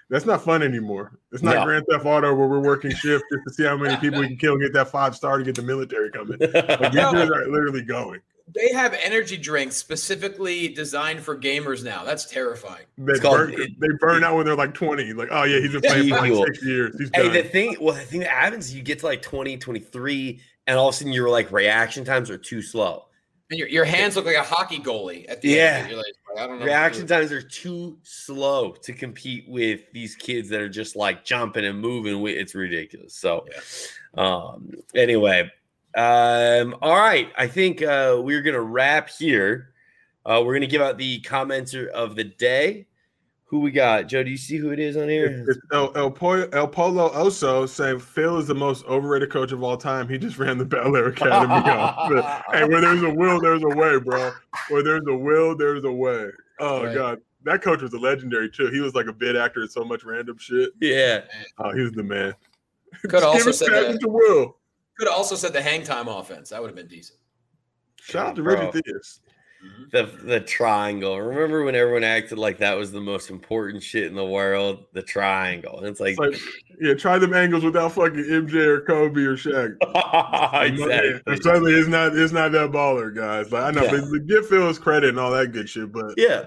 that's 0.09 0.25
not 0.25 0.43
fun 0.43 0.63
anymore. 0.63 1.13
It's 1.31 1.43
not 1.43 1.57
No. 1.57 1.65
Grand 1.67 1.85
Theft 1.91 2.07
Auto 2.07 2.35
where 2.35 2.49
we're 2.49 2.63
working 2.63 2.91
shift 2.91 3.23
just 3.31 3.45
to 3.47 3.53
see 3.53 3.65
how 3.65 3.77
many 3.77 3.97
people 3.99 4.21
we 4.21 4.29
can 4.29 4.39
kill 4.39 4.55
and 4.55 4.63
get 4.63 4.73
that 4.73 4.89
five 4.89 5.15
star 5.15 5.37
to 5.37 5.45
get 5.45 5.57
the 5.57 5.63
military 5.63 6.11
coming. 6.11 6.39
Like 6.41 6.51
these 6.81 6.95
No. 6.95 7.13
guys 7.13 7.29
are 7.31 7.47
literally 7.51 7.83
going. 7.83 8.21
They 8.55 8.73
have 8.73 8.95
energy 9.03 9.37
drinks 9.37 9.77
specifically 9.77 10.69
designed 10.69 11.21
for 11.21 11.37
gamers 11.39 11.85
now. 11.85 12.05
That's 12.05 12.25
terrifying. 12.27 12.85
They 12.99 13.13
It's 13.13 13.21
called- 13.21 13.53
burn, 13.53 13.77
they 13.79 13.89
burn 14.01 14.25
out 14.25 14.37
when 14.37 14.47
they're 14.47 14.55
like 14.57 14.75
20. 14.75 15.13
Like, 15.13 15.29
oh 15.31 15.45
yeah, 15.45 15.61
he's 15.61 15.73
been 15.73 15.81
playing 15.83 16.09
for 16.09 16.21
like 16.21 16.47
six 16.55 16.65
years. 16.65 16.97
He's 16.99 17.11
hey 17.15 17.25
done. 17.25 17.33
the 17.33 17.43
thing 17.43 17.77
well 17.81 17.95
the 17.95 18.01
thing 18.01 18.21
that 18.21 18.31
happens 18.31 18.67
is 18.67 18.75
you 18.75 18.83
get 18.83 18.99
to 19.01 19.07
like 19.07 19.23
20 19.23 19.57
23 19.59 20.41
and 20.67 20.79
all 20.79 20.89
of 20.89 20.95
a 20.95 20.99
sudden 20.99 21.13
your 21.13 21.29
like 21.31 21.51
reaction 21.53 22.05
times 22.05 22.31
are 22.31 22.39
too 22.39 22.63
slow 22.63 23.07
And 23.51 23.59
your, 23.59 23.69
your 23.69 23.85
hands 23.85 24.17
look 24.17 24.27
like 24.27 24.37
a 24.37 24.43
hockey 24.43 24.79
goalie 24.79 25.29
at 25.29 25.41
the 25.43 25.59
end. 25.61 25.87
Yeah. 25.87 25.89
You're 25.89 25.97
like, 25.99 26.15
I 26.39 26.47
don't 26.47 26.61
know. 26.61 26.65
reaction 26.67 27.07
times 27.07 27.33
are 27.33 27.43
too 27.43 27.99
slow 28.03 28.73
to 28.83 28.93
compete 28.93 29.45
with 29.49 29.81
these 29.93 30.15
kids 30.15 30.49
that 30.51 30.61
are 30.61 30.69
just 30.69 30.95
like 30.97 31.25
jumping 31.25 31.65
and 31.65 31.81
moving 31.81 32.25
it's 32.29 32.55
ridiculous 32.55 33.15
so 33.15 33.47
um 34.17 34.71
anyway 34.95 35.51
um 35.97 36.77
all 36.83 36.97
right 36.97 37.33
i 37.37 37.47
think 37.47 37.83
uh 37.83 38.17
we're 38.23 38.43
gonna 38.43 38.61
wrap 38.61 39.09
here 39.09 39.71
uh 40.27 40.41
we're 40.45 40.55
gonna 40.55 40.67
give 40.67 40.81
out 40.83 40.97
the 40.99 41.21
commenter 41.23 41.89
of 41.89 42.15
the 42.15 42.23
day 42.25 42.87
who 43.45 43.59
we 43.59 43.73
got 43.73 44.07
joe 44.07 44.23
do 44.23 44.31
you 44.31 44.37
see 44.37 44.57
who 44.57 44.71
it 44.71 44.79
is 44.79 44.97
on 44.97 45.09
here 45.09 45.45
It's 45.49 45.59
El, 45.73 45.91
El, 45.97 46.11
Polo, 46.13 46.49
El 46.53 46.69
Polo 46.69 47.09
Oso 47.11 47.69
saying 47.69 47.99
Phil 47.99 48.39
is 48.39 48.47
the 48.47 48.55
most 48.55 48.85
overrated 48.87 49.31
coach 49.31 49.51
of 49.51 49.65
all 49.65 49.77
time. 49.77 50.09
He 50.09 50.19
just 50.19 50.39
ran 50.39 50.57
the 50.59 50.65
Bel 50.65 50.95
Air 50.97 51.07
Academy 51.09 51.55
off. 51.71 52.09
But, 52.11 52.45
hey, 52.53 52.65
where 52.69 52.81
there's 52.81 53.03
a 53.03 53.11
will, 53.13 53.41
there's 53.41 53.63
a 53.65 53.69
way, 53.69 53.99
bro. 53.99 54.31
Where 54.69 54.85
there's 54.85 55.03
a 55.09 55.17
will, 55.17 55.57
there's 55.57 55.83
a 55.83 55.91
way. 55.93 56.29
Oh 56.61 56.85
Right. 56.85 56.95
god, 56.95 57.21
that 57.43 57.61
coach 57.63 57.83
was 57.83 57.93
a 57.95 57.99
legendary 57.99 58.49
too. 58.51 58.69
He 58.69 58.79
was 58.81 58.95
like 58.95 59.07
a 59.07 59.13
bid 59.13 59.37
actor 59.37 59.63
in 59.63 59.69
so 59.69 59.83
much 59.83 60.05
random 60.05 60.39
shit. 60.39 60.71
yeah 60.81 61.23
Oh, 61.59 61.73
he 61.73 61.81
was 61.83 61.91
the 61.93 62.05
man. 62.05 62.35
Could 63.09 63.25
also 63.25 63.39
give 63.39 63.47
us 63.49 63.59
said 63.59 63.69
passes 63.69 63.93
that- 63.95 64.01
to 64.03 64.09
Will. 64.09 64.57
Could 65.01 65.09
have 65.09 65.17
also 65.17 65.35
said 65.35 65.55
the 65.55 65.63
hang 65.63 65.83
time 65.83 66.09
offense. 66.09 66.51
That 66.51 66.61
would 66.61 66.69
have 66.69 66.77
been 66.77 66.87
decent. 66.87 67.19
Shout 68.03 68.27
out 68.27 68.37
to 68.37 68.43
Bro. 68.43 68.55
Reggie 68.67 68.83
Theus. 68.83 69.21
Mm-hmm. 69.65 69.83
the 69.93 70.25
the 70.25 70.41
triangle 70.41 71.21
remember 71.21 71.65
when 71.65 71.75
everyone 71.75 72.03
acted 72.03 72.39
like 72.39 72.57
that 72.59 72.79
was 72.79 72.93
the 72.93 73.01
most 73.01 73.29
important 73.29 73.83
shit 73.83 74.05
in 74.05 74.15
the 74.15 74.25
world 74.25 74.87
the 74.95 75.03
triangle 75.03 75.77
and 75.79 75.87
it's 75.87 76.01
like, 76.01 76.17
It's 76.19 76.19
like, 76.19 76.41
yeah, 76.81 76.95
try 76.95 77.19
them 77.19 77.35
angles 77.35 77.63
without 77.65 77.93
fucking 77.93 78.25
MJ 78.25 78.55
or 78.55 78.81
Kobe 78.83 79.21
or 79.23 79.37
Shaq. 79.37 79.77
exactly 80.67 81.21
And 81.27 81.43
suddenly 81.43 81.73
it's 81.75 81.89
not 81.89 82.17
it's 82.17 82.33
not 82.33 82.53
that 82.53 82.71
baller, 82.73 83.15
guys. 83.15 83.53
Like 83.53 83.65
I 83.65 83.71
know, 83.71 83.85
Yeah. 83.85 83.91
but 84.01 84.11
but 84.11 84.27
give 84.27 84.47
Phil 84.49 84.69
his 84.69 84.79
credit 84.79 85.11
and 85.11 85.19
all 85.21 85.31
that 85.33 85.53
good 85.53 85.69
shit, 85.69 85.93
but 85.93 86.15
yeah 86.19 86.45
I'm, 86.45 86.47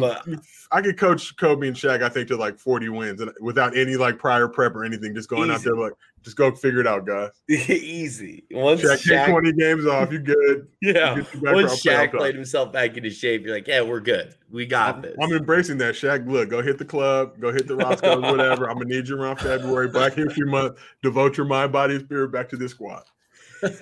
But- 0.00 0.26
I 0.72 0.80
could 0.80 0.96
coach 0.96 1.36
Kobe 1.36 1.68
and 1.68 1.76
Shaq, 1.76 2.02
I 2.02 2.08
think, 2.08 2.28
to 2.28 2.36
like 2.36 2.58
40 2.58 2.88
wins 2.88 3.20
and 3.20 3.30
without 3.40 3.76
any 3.76 3.96
like 3.96 4.18
prior 4.18 4.48
prep 4.48 4.74
or 4.74 4.84
anything. 4.84 5.14
Just 5.14 5.28
going 5.28 5.50
out 5.50 5.62
there 5.62 5.76
like, 5.76 5.92
just 6.22 6.36
go 6.36 6.50
figure 6.50 6.80
it 6.80 6.86
out, 6.86 7.04
guys. 7.04 7.30
Easy. 7.50 8.44
Once 8.50 8.80
Shaq, 8.80 9.02
Shaq, 9.02 9.30
20 9.30 9.52
games 9.52 9.86
off. 9.86 10.10
You 10.10 10.20
good? 10.20 10.68
yeah. 10.82 11.16
You 11.16 11.24
Once 11.24 11.32
for 11.34 11.48
our 11.48 11.54
playoff 11.54 12.10
Shaq 12.10 12.10
played 12.12 12.34
himself 12.34 12.72
back 12.72 12.96
into 12.96 13.10
shape, 13.10 13.44
you're 13.44 13.54
like, 13.54 13.68
yeah, 13.68 13.82
we're 13.82 14.00
good. 14.00 14.34
We 14.50 14.64
got 14.64 14.96
I'm, 14.96 15.02
this. 15.02 15.16
I'm 15.20 15.32
embracing 15.32 15.76
that, 15.78 15.94
Shaq. 15.94 16.26
Look, 16.26 16.48
go 16.48 16.62
hit 16.62 16.78
the 16.78 16.84
club, 16.86 17.38
go 17.38 17.52
hit 17.52 17.68
the 17.68 17.76
Roscoe's, 17.76 18.22
whatever. 18.22 18.70
I'm 18.70 18.78
gonna 18.78 18.86
need 18.86 19.08
you 19.08 19.20
around 19.20 19.40
February, 19.40 19.88
Black 19.88 20.14
History 20.14 20.48
Month. 20.48 20.78
Devote 21.02 21.36
your 21.36 21.46
mind, 21.46 21.72
body, 21.72 21.96
and 21.96 22.04
spirit 22.04 22.32
back 22.32 22.48
to 22.50 22.56
this 22.56 22.72
squad. 22.72 23.04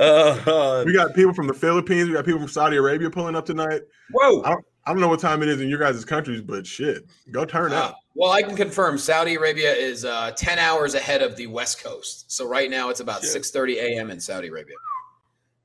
Uh, 0.00 0.84
We 0.86 0.92
got 0.92 1.12
people 1.12 1.34
from 1.34 1.48
the 1.48 1.54
Philippines. 1.54 2.08
We 2.08 2.14
got 2.14 2.24
people 2.24 2.38
from 2.38 2.48
Saudi 2.48 2.76
Arabia 2.76 3.10
pulling 3.10 3.34
up 3.34 3.44
tonight. 3.44 3.82
Whoa. 4.12 4.62
I 4.88 4.90
I 4.90 4.92
don't 4.94 5.02
know 5.02 5.08
what 5.08 5.20
time 5.20 5.42
it 5.42 5.50
is 5.50 5.60
in 5.60 5.68
your 5.68 5.78
guys' 5.78 6.02
countries, 6.06 6.40
but 6.40 6.66
shit, 6.66 7.04
go 7.30 7.44
turn 7.44 7.72
Wow. 7.72 7.78
out. 7.78 7.94
Well, 8.14 8.32
I 8.32 8.42
can 8.42 8.56
confirm 8.56 8.96
Saudi 8.96 9.34
Arabia 9.34 9.70
is 9.72 10.06
uh, 10.06 10.30
10 10.34 10.58
hours 10.58 10.94
ahead 10.94 11.20
of 11.22 11.36
the 11.36 11.46
West 11.46 11.82
Coast. 11.84 12.32
So 12.32 12.48
right 12.48 12.70
now 12.70 12.88
it's 12.88 13.00
about 13.00 13.22
Shit. 13.22 13.42
6:30 13.42 13.76
a.m. 13.76 14.10
in 14.10 14.18
Saudi 14.18 14.48
Arabia. 14.48 14.76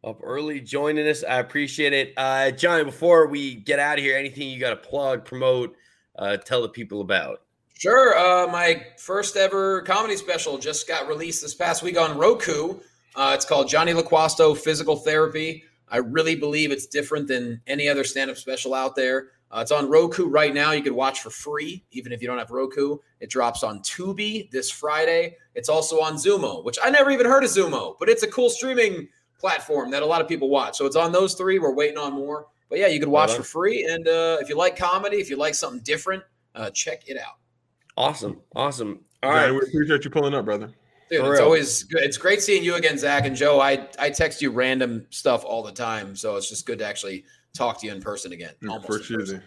up 0.04 0.20
early 0.22 0.60
joining 0.60 1.08
us. 1.08 1.24
I 1.24 1.40
appreciate 1.40 1.94
it. 1.94 2.14
Uh, 2.18 2.52
Johnny, 2.52 2.84
before 2.84 3.28
we 3.28 3.56
get 3.56 3.80
out 3.80 3.98
of 3.98 4.04
here, 4.04 4.18
anything 4.18 4.50
you 4.50 4.60
got 4.60 4.72
to 4.72 4.76
plug, 4.76 5.24
promote, 5.24 5.74
uh, 6.20 6.36
tell 6.36 6.62
the 6.62 6.68
people 6.68 7.00
about? 7.00 7.44
Sure. 7.80 8.18
Uh, 8.18 8.48
my 8.52 8.86
first 8.98 9.38
ever 9.38 9.82
comedy 9.84 10.18
special 10.18 10.58
just 10.58 10.86
got 10.90 11.08
released 11.08 11.42
this 11.42 11.56
past 11.56 11.82
week 11.82 11.98
on 11.98 12.18
Roku. 12.18 12.76
Uh, 13.16 13.32
it's 13.34 13.46
called 13.46 13.70
Johnny 13.70 13.94
Loquasto 13.94 14.58
Physical 14.58 14.98
Therapy. 14.98 15.64
I 15.94 15.98
really 15.98 16.36
believe 16.36 16.72
it's 16.72 16.88
different 16.88 17.28
than 17.28 17.62
any 17.68 17.88
other 17.88 18.04
stand 18.04 18.32
up 18.32 18.38
special 18.38 18.74
out 18.74 18.96
there. 18.96 19.28
Uh, 19.52 19.60
it's 19.60 19.72
on 19.72 19.88
Roku 19.88 20.26
right 20.28 20.52
now. 20.52 20.72
You 20.72 20.82
can 20.82 20.96
watch 20.96 21.22
for 21.22 21.30
free, 21.30 21.86
even 21.92 22.12
if 22.12 22.20
you 22.20 22.28
don't 22.28 22.40
have 22.40 22.50
Roku. 22.50 22.98
It 23.20 23.30
drops 23.30 23.62
on 23.62 23.80
Tubi 23.82 24.50
this 24.50 24.72
Friday. 24.72 25.38
It's 25.54 25.70
also 25.70 26.02
on 26.02 26.16
Xumo, 26.16 26.66
which 26.66 26.80
I 26.84 26.90
never 26.90 27.12
even 27.12 27.28
heard 27.28 27.44
of 27.44 27.52
Xumo, 27.52 27.96
but 28.00 28.10
it's 28.10 28.24
a 28.24 28.28
cool 28.28 28.50
streaming 28.50 29.08
platform 29.38 29.92
that 29.92 30.02
a 30.02 30.06
lot 30.06 30.20
of 30.20 30.28
people 30.28 30.50
watch. 30.50 30.78
So 30.78 30.88
it's 30.88 30.96
on 30.96 31.12
those 31.12 31.36
three. 31.36 31.60
We're 31.60 31.76
waiting 31.76 32.00
on 32.00 32.14
more. 32.14 32.48
But 32.70 32.80
yeah, 32.80 32.88
you 32.88 33.00
can 33.00 33.12
watch 33.12 33.32
for 33.34 33.44
free. 33.44 33.86
And 33.86 34.08
uh, 34.08 34.40
if 34.42 34.50
you 34.50 34.58
like 34.58 34.76
comedy, 34.76 35.18
if 35.18 35.30
you 35.30 35.36
like 35.36 35.54
something 35.54 35.82
different, 35.84 36.24
uh, 36.56 36.72
check 36.72 37.08
it 37.08 37.20
out. 37.20 37.36
Awesome. 37.96 38.42
Awesome. 38.56 39.02
All 39.22 39.32
Johnny, 39.32 39.52
right. 39.52 39.62
we 39.62 39.70
appreciate 39.70 40.04
you 40.06 40.10
pulling 40.10 40.34
up, 40.34 40.46
brother. 40.46 40.72
Dude, 41.14 41.22
For 41.22 41.32
it's 41.34 41.40
real. 41.40 41.46
always 41.46 41.84
good. 41.84 42.02
It's 42.02 42.18
great 42.18 42.42
seeing 42.42 42.64
you 42.64 42.74
again, 42.74 42.98
Zach 42.98 43.26
and 43.28 43.36
Joe. 43.36 43.60
I 43.62 43.88
I 44.00 44.10
text 44.10 44.42
you 44.42 44.50
random 44.50 45.06
stuff 45.12 45.46
all 45.46 45.62
the 45.62 45.72
time, 45.72 46.16
so 46.16 46.38
it's 46.38 46.50
just 46.50 46.66
good 46.66 46.80
to 46.80 46.86
actually 46.88 47.24
talk 47.56 47.80
to 47.82 47.86
you 47.86 47.94
in 47.94 48.02
person 48.02 48.32
again. 48.34 48.54
Almost 48.68 48.88
For 48.88 49.14
in 49.14 49.20
person. 49.20 49.44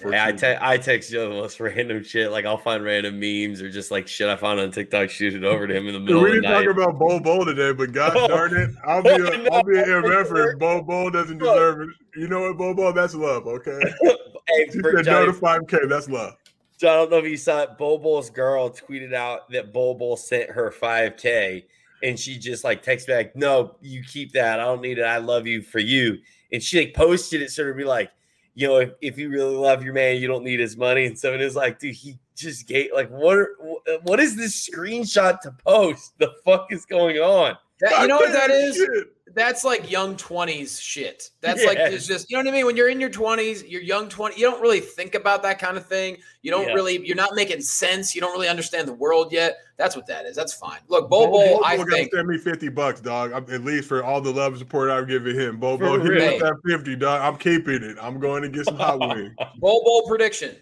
For 0.00 0.12
Yeah, 0.12 0.26
I, 0.26 0.32
te- 0.32 0.56
I 0.60 0.76
text 0.78 1.10
Joe 1.10 1.28
the 1.28 1.34
most 1.34 1.58
random 1.60 2.04
shit. 2.04 2.30
Like 2.30 2.44
I'll 2.44 2.58
find 2.58 2.84
random 2.84 3.18
memes 3.18 3.60
or 3.60 3.68
just 3.70 3.90
like 3.90 4.06
shit 4.06 4.28
I 4.28 4.36
found 4.36 4.60
on 4.60 4.70
TikTok, 4.70 5.10
shoot 5.10 5.34
it 5.34 5.42
over 5.42 5.66
to 5.66 5.74
him 5.76 5.88
in 5.88 5.94
the 5.94 5.98
middle 6.00 6.22
we 6.22 6.28
of 6.30 6.36
the 6.36 6.42
didn't 6.42 6.64
talk 6.76 6.76
about 6.76 6.98
Bo 7.00 7.18
Bo 7.18 7.44
today, 7.44 7.72
but 7.72 7.90
God 7.92 8.12
Oh. 8.16 8.28
darn 8.28 8.56
it, 8.56 8.70
I'll 8.86 9.02
be 9.02 9.10
I 9.10 9.14
a, 9.16 9.18
know. 9.18 9.48
I'll 9.52 9.64
be 9.64 9.78
an 9.78 9.84
MFer 9.86 10.52
if 10.52 10.58
Bol 10.60 10.82
Bol 10.82 11.10
doesn't 11.10 11.38
deserve 11.38 11.80
it. 11.80 11.88
You 12.16 12.28
know 12.28 12.42
what, 12.42 12.56
Bo 12.56 12.72
Bo? 12.72 12.92
That's 12.92 13.16
love, 13.16 13.48
okay? 13.48 13.80
hey, 14.04 14.70
She 14.72 14.78
for 14.78 14.92
said 14.96 15.06
no 15.06 15.26
Johnny, 15.26 15.32
to 15.32 15.38
5K. 15.38 15.88
That's 15.88 16.08
love. 16.08 16.34
John, 16.80 16.90
I 16.90 16.96
don't 16.96 17.10
know 17.10 17.18
if 17.18 17.26
you 17.26 17.36
saw 17.36 17.62
it. 17.62 17.76
Bobo's 17.76 18.30
girl 18.30 18.70
tweeted 18.70 19.12
out 19.12 19.50
that 19.50 19.70
Bobo 19.70 20.16
sent 20.16 20.48
her 20.48 20.70
5K 20.70 21.64
and 22.02 22.18
she 22.18 22.38
just 22.38 22.64
like 22.64 22.82
texted 22.82 23.08
back, 23.08 23.36
No, 23.36 23.76
you 23.82 24.02
keep 24.02 24.32
that. 24.32 24.60
I 24.60 24.64
don't 24.64 24.80
need 24.80 24.98
it. 24.98 25.04
I 25.04 25.18
love 25.18 25.46
you 25.46 25.60
for 25.60 25.78
you. 25.78 26.18
And 26.52 26.62
she 26.62 26.78
like 26.78 26.94
posted 26.94 27.42
it, 27.42 27.50
sort 27.50 27.68
of 27.68 27.76
be 27.76 27.84
like, 27.84 28.10
you 28.54 28.66
know, 28.66 28.78
if, 28.78 28.92
if 29.02 29.18
you 29.18 29.28
really 29.28 29.54
love 29.54 29.84
your 29.84 29.92
man, 29.92 30.16
you 30.16 30.26
don't 30.26 30.42
need 30.42 30.58
his 30.58 30.76
money. 30.76 31.04
And 31.04 31.18
so 31.18 31.34
it 31.34 31.42
is 31.42 31.54
like, 31.54 31.78
dude, 31.78 31.94
he 31.94 32.18
just 32.34 32.66
gave 32.66 32.92
like 32.94 33.10
what 33.10 33.36
are, 33.36 33.56
what 34.04 34.18
is 34.18 34.34
this 34.34 34.68
screenshot 34.68 35.38
to 35.42 35.50
post? 35.66 36.18
The 36.18 36.32
fuck 36.46 36.72
is 36.72 36.86
going 36.86 37.18
on? 37.18 37.58
That, 37.80 38.00
you 38.00 38.08
know 38.08 38.16
what 38.16 38.32
that 38.32 38.50
is? 38.50 38.76
Shit. 38.76 39.08
That's 39.34 39.64
like 39.64 39.90
young 39.90 40.16
twenties 40.16 40.80
shit. 40.80 41.30
That's 41.40 41.64
like 41.64 41.78
it's 41.78 42.06
just 42.06 42.30
you 42.30 42.36
know 42.36 42.42
what 42.44 42.48
I 42.52 42.56
mean. 42.56 42.66
When 42.66 42.76
you're 42.76 42.88
in 42.88 43.00
your 43.00 43.10
twenties, 43.10 43.64
you're 43.64 43.82
young 43.82 44.08
twenty. 44.08 44.40
You 44.40 44.50
don't 44.50 44.60
really 44.60 44.80
think 44.80 45.14
about 45.14 45.42
that 45.44 45.58
kind 45.58 45.76
of 45.76 45.86
thing. 45.86 46.16
You 46.42 46.50
don't 46.50 46.66
Yeah. 46.68 46.74
really. 46.74 47.06
You're 47.06 47.16
not 47.16 47.34
making 47.34 47.60
sense. 47.60 48.14
You 48.14 48.20
don't 48.20 48.32
really 48.32 48.48
understand 48.48 48.88
the 48.88 48.92
world 48.92 49.32
yet. 49.32 49.58
That's 49.76 49.94
what 49.96 50.06
that 50.08 50.26
is. 50.26 50.34
That's 50.36 50.52
fine. 50.52 50.78
Look, 50.88 51.08
Bo 51.08 51.26
Bobo, 51.26 51.38
Bowl 51.38 51.64
I 51.64 51.76
gotta 51.76 51.90
think 51.90 52.12
send 52.12 52.28
me 52.28 52.38
50 52.38 52.68
bucks, 52.70 53.00
dog. 53.00 53.32
I'm, 53.32 53.44
at 53.52 53.64
least 53.64 53.88
for 53.88 54.02
all 54.04 54.20
the 54.20 54.32
love 54.32 54.52
and 54.52 54.58
support 54.58 54.90
I've 54.90 55.08
given 55.08 55.38
him. 55.38 55.58
Bo 55.58 55.78
For 55.78 55.84
Bowl, 55.84 56.00
hit 56.00 56.12
me 56.12 56.38
that 56.38 56.56
50, 56.66 56.96
dog. 56.96 57.20
I'm 57.22 57.38
keeping 57.38 57.82
it. 57.82 57.96
I'm 58.00 58.20
going 58.20 58.42
to 58.42 58.48
get 58.48 58.66
some 58.66 58.76
hot 58.76 58.98
wings. 59.16 59.34
Bol 59.58 59.82
Bol 59.84 60.06
prediction. 60.08 60.56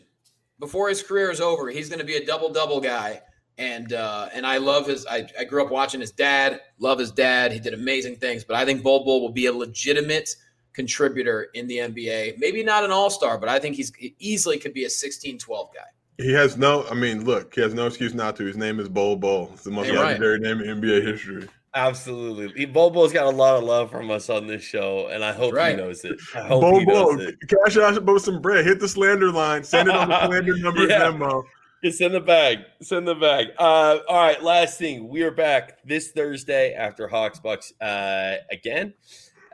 Before 0.61 0.89
his 0.89 1.03
career 1.03 1.31
is 1.31 1.41
over, 1.41 1.71
he's 1.71 1.89
going 1.89 2.01
to 2.01 2.05
be 2.05 2.16
a 2.16 2.27
double 2.27 2.53
double 2.53 2.81
guy, 2.81 3.23
and 3.59 3.93
uh, 3.93 4.29
and 4.33 4.47
I 4.47 4.59
love 4.59 4.87
his. 4.87 5.07
I, 5.07 5.29
I 5.39 5.45
grew 5.45 5.63
up 5.65 5.71
watching 5.71 6.01
his 6.01 6.13
dad. 6.13 6.61
Love 6.79 6.99
his 6.99 7.11
dad. 7.11 7.53
He 7.53 7.59
did 7.61 7.75
amazing 7.75 8.17
things, 8.17 8.45
but 8.45 8.57
I 8.57 8.65
think 8.65 8.83
Bol 8.83 9.05
Bol 9.05 9.21
will 9.21 9.33
be 9.33 9.47
a 9.47 9.53
legitimate 9.53 10.31
contributor 10.73 11.49
in 11.55 11.67
the 11.67 11.79
NBA. 11.79 12.39
Maybe 12.39 12.63
not 12.63 12.85
an 12.85 12.91
all 12.93 13.11
star, 13.11 13.37
but 13.39 13.49
I 13.49 13.59
think 13.59 13.77
he's 13.77 13.93
he 13.97 14.15
easily 14.19 14.59
could 14.59 14.73
be 14.73 14.85
a 14.85 14.89
16-12 14.89 15.47
guy. 15.75 15.81
He 16.19 16.33
has 16.33 16.57
no, 16.57 16.85
I 16.91 16.95
mean, 16.95 17.25
look, 17.25 17.55
he 17.55 17.61
has 17.61 17.75
no 17.75 17.87
excuse 17.87 18.15
not 18.15 18.37
to. 18.37 18.45
His 18.45 18.57
name 18.57 18.81
is 18.81 18.89
Bol 18.89 19.17
Bol. 19.17 19.51
It's 19.55 19.65
the 19.65 19.71
most 19.71 19.87
You're 19.89 19.97
right. 19.97 20.21
legendary 20.21 20.41
name 20.41 20.61
in 20.61 20.81
NBA 20.81 21.05
history. 21.07 21.49
Absolutely. 21.75 22.49
He- 22.57 22.67
Bobo's 22.67 23.13
got 23.13 23.27
a 23.27 23.31
lot 23.31 23.57
of 23.57 23.63
love 23.65 23.91
from 23.91 24.11
us 24.11 24.29
on 24.31 24.47
this 24.49 24.63
show, 24.63 25.09
and 25.13 25.23
I 25.23 25.33
hope 25.33 25.53
Right. 25.55 25.77
he 25.77 25.77
knows 25.77 26.05
it. 26.05 26.19
I 26.35 26.41
hope 26.41 26.63
Bol 26.63 26.79
he 26.81 26.85
Bol, 26.85 27.15
knows 27.17 27.27
it. 27.29 27.37
cash 27.49 27.77
out 27.77 28.05
with 28.05 28.23
some 28.23 28.41
bread. 28.41 28.65
Hit 28.67 28.81
the 28.81 28.89
slander 28.89 29.31
line. 29.31 29.63
Send 29.63 29.89
it 29.89 29.95
on 29.95 30.09
the 30.09 30.27
slander 30.27 30.57
number 30.59 30.87
Yeah. 30.89 31.11
memo. 31.11 31.45
It's 31.81 32.01
in 32.01 32.11
the 32.11 32.20
bag. 32.20 32.64
It's 32.81 32.91
in 32.91 33.05
the 33.05 33.14
bag. 33.14 33.49
Uh, 33.57 33.99
all 34.09 34.16
right. 34.16 34.43
Last 34.43 34.79
thing, 34.79 35.09
we 35.09 35.22
are 35.22 35.31
back 35.31 35.79
this 35.85 36.11
Thursday 36.11 36.72
after 36.74 37.07
Hawks 37.07 37.39
Bucks 37.39 37.72
uh, 37.81 38.39
again. 38.51 38.95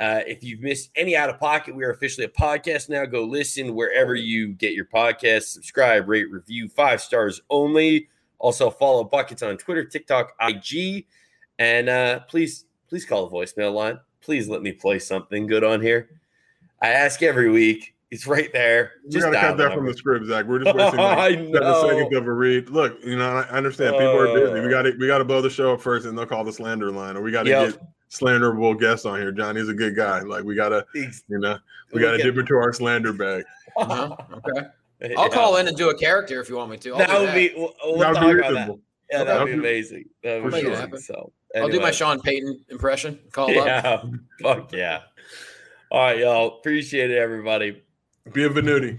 Uh, 0.00 0.20
if 0.26 0.42
you've 0.42 0.60
missed 0.60 0.90
any 0.96 1.14
out 1.14 1.28
of 1.28 1.38
pocket, 1.38 1.76
we 1.76 1.84
are 1.84 1.90
officially 1.90 2.24
a 2.24 2.28
podcast 2.28 2.88
now. 2.88 3.04
Go 3.04 3.24
listen 3.24 3.74
wherever 3.74 4.14
you 4.14 4.54
get 4.54 4.72
your 4.72 4.86
podcasts. 4.86 5.48
Subscribe, 5.48 6.08
rate, 6.08 6.30
review, 6.30 6.66
five 6.66 7.02
stars 7.02 7.42
only. 7.50 8.08
Also 8.38 8.70
follow 8.70 9.04
Buckets 9.04 9.42
on 9.42 9.58
Twitter, 9.58 9.84
TikTok, 9.84 10.32
IG, 10.40 11.04
and 11.58 11.90
uh, 11.90 12.20
please, 12.20 12.64
please 12.88 13.04
call 13.04 13.28
the 13.28 13.36
voicemail 13.36 13.74
line. 13.74 14.00
Please 14.22 14.48
let 14.48 14.62
me 14.62 14.72
play 14.72 14.98
something 14.98 15.46
good 15.46 15.62
on 15.62 15.82
here. 15.82 16.08
I 16.80 16.88
ask 16.88 17.22
every 17.22 17.50
week. 17.50 17.93
It's 18.14 18.26
right 18.28 18.52
there. 18.52 18.92
We 19.10 19.18
got 19.20 19.30
to 19.30 19.36
cut 19.40 19.56
that 19.56 19.66
from 19.72 19.76
number. 19.78 19.92
the 19.92 19.98
script, 19.98 20.26
Zach. 20.26 20.46
We're 20.46 20.60
just 20.60 20.76
wasting 20.76 21.00
I 21.00 21.14
like 21.16 21.38
seven 21.38 21.52
seconds 21.88 22.16
of 22.16 22.26
a 22.28 22.32
read. 22.32 22.70
Look, 22.70 22.98
you 23.04 23.16
know, 23.16 23.28
I 23.38 23.42
I 23.42 23.48
understand 23.56 23.92
people 23.94 24.20
are 24.20 24.32
busy. 24.32 24.52
We 24.60 24.66
Uh. 24.66 24.68
got 24.70 24.82
to 24.82 24.92
we 25.00 25.06
got 25.08 25.18
to 25.18 25.24
blow 25.24 25.42
the 25.42 25.50
show 25.50 25.74
up 25.74 25.80
first, 25.80 26.06
and 26.06 26.16
they'll 26.16 26.26
call 26.26 26.44
the 26.44 26.52
slander 26.52 26.92
line, 26.92 27.16
or 27.16 27.22
we 27.22 27.32
got 27.32 27.42
to 27.42 27.50
Yep. 27.50 27.70
get 27.72 27.80
slanderable 28.10 28.78
guests 28.78 29.04
on 29.04 29.18
here. 29.20 29.32
Johnny's 29.32 29.68
a 29.68 29.74
good 29.74 29.96
guy. 29.96 30.20
Like 30.20 30.44
we 30.44 30.54
got 30.54 30.68
to, 30.68 30.86
Ex- 30.96 31.24
you 31.28 31.38
know, 31.40 31.58
we 31.92 32.00
Look 32.00 32.08
got 32.08 32.16
to 32.16 32.22
at- 32.22 32.24
dip 32.24 32.38
into 32.38 32.54
our 32.54 32.72
slander 32.72 33.12
bag. 33.12 33.42
Uh-huh. 33.76 34.16
Okay, 34.46 35.14
I'll 35.18 35.28
call 35.28 35.56
in 35.56 35.66
and 35.66 35.76
do 35.76 35.90
a 35.90 35.98
character 35.98 36.40
if 36.40 36.48
you 36.48 36.54
want 36.56 36.70
me 36.70 36.76
to. 36.78 36.92
I'll 36.92 36.98
That 36.98 37.18
would 37.18 37.28
that. 37.30 37.34
be. 37.34 37.52
We'll, 37.56 37.74
we'll 37.84 37.98
That 37.98 38.08
would 38.10 38.14
talk 38.16 38.24
be 38.32 38.38
about 38.38 38.54
that. 38.54 38.78
Yeah, 39.10 39.24
that 39.24 39.38
would 39.40 39.46
be 39.46 39.50
Okay. 39.52 39.58
amazing. 39.58 40.04
That 40.22 40.42
would 40.42 40.52
For 40.52 40.58
be 40.60 40.62
sure. 40.66 40.74
amazing. 40.74 40.98
So, 41.00 41.32
I'll 41.56 41.66
do 41.68 41.72
my 41.78 41.86
anyway. 41.86 41.92
Sean 41.92 42.20
Payton 42.20 42.64
impression. 42.68 43.18
Call 43.32 43.46
up. 43.50 43.66
Yeah, 43.66 44.02
fuck 44.42 44.72
yeah. 44.72 45.00
All 45.90 46.00
right, 46.00 46.18
y'all. 46.18 46.58
Appreciate 46.58 47.10
it, 47.12 47.18
everybody. 47.18 47.82
Bienvenuti. 48.32 48.96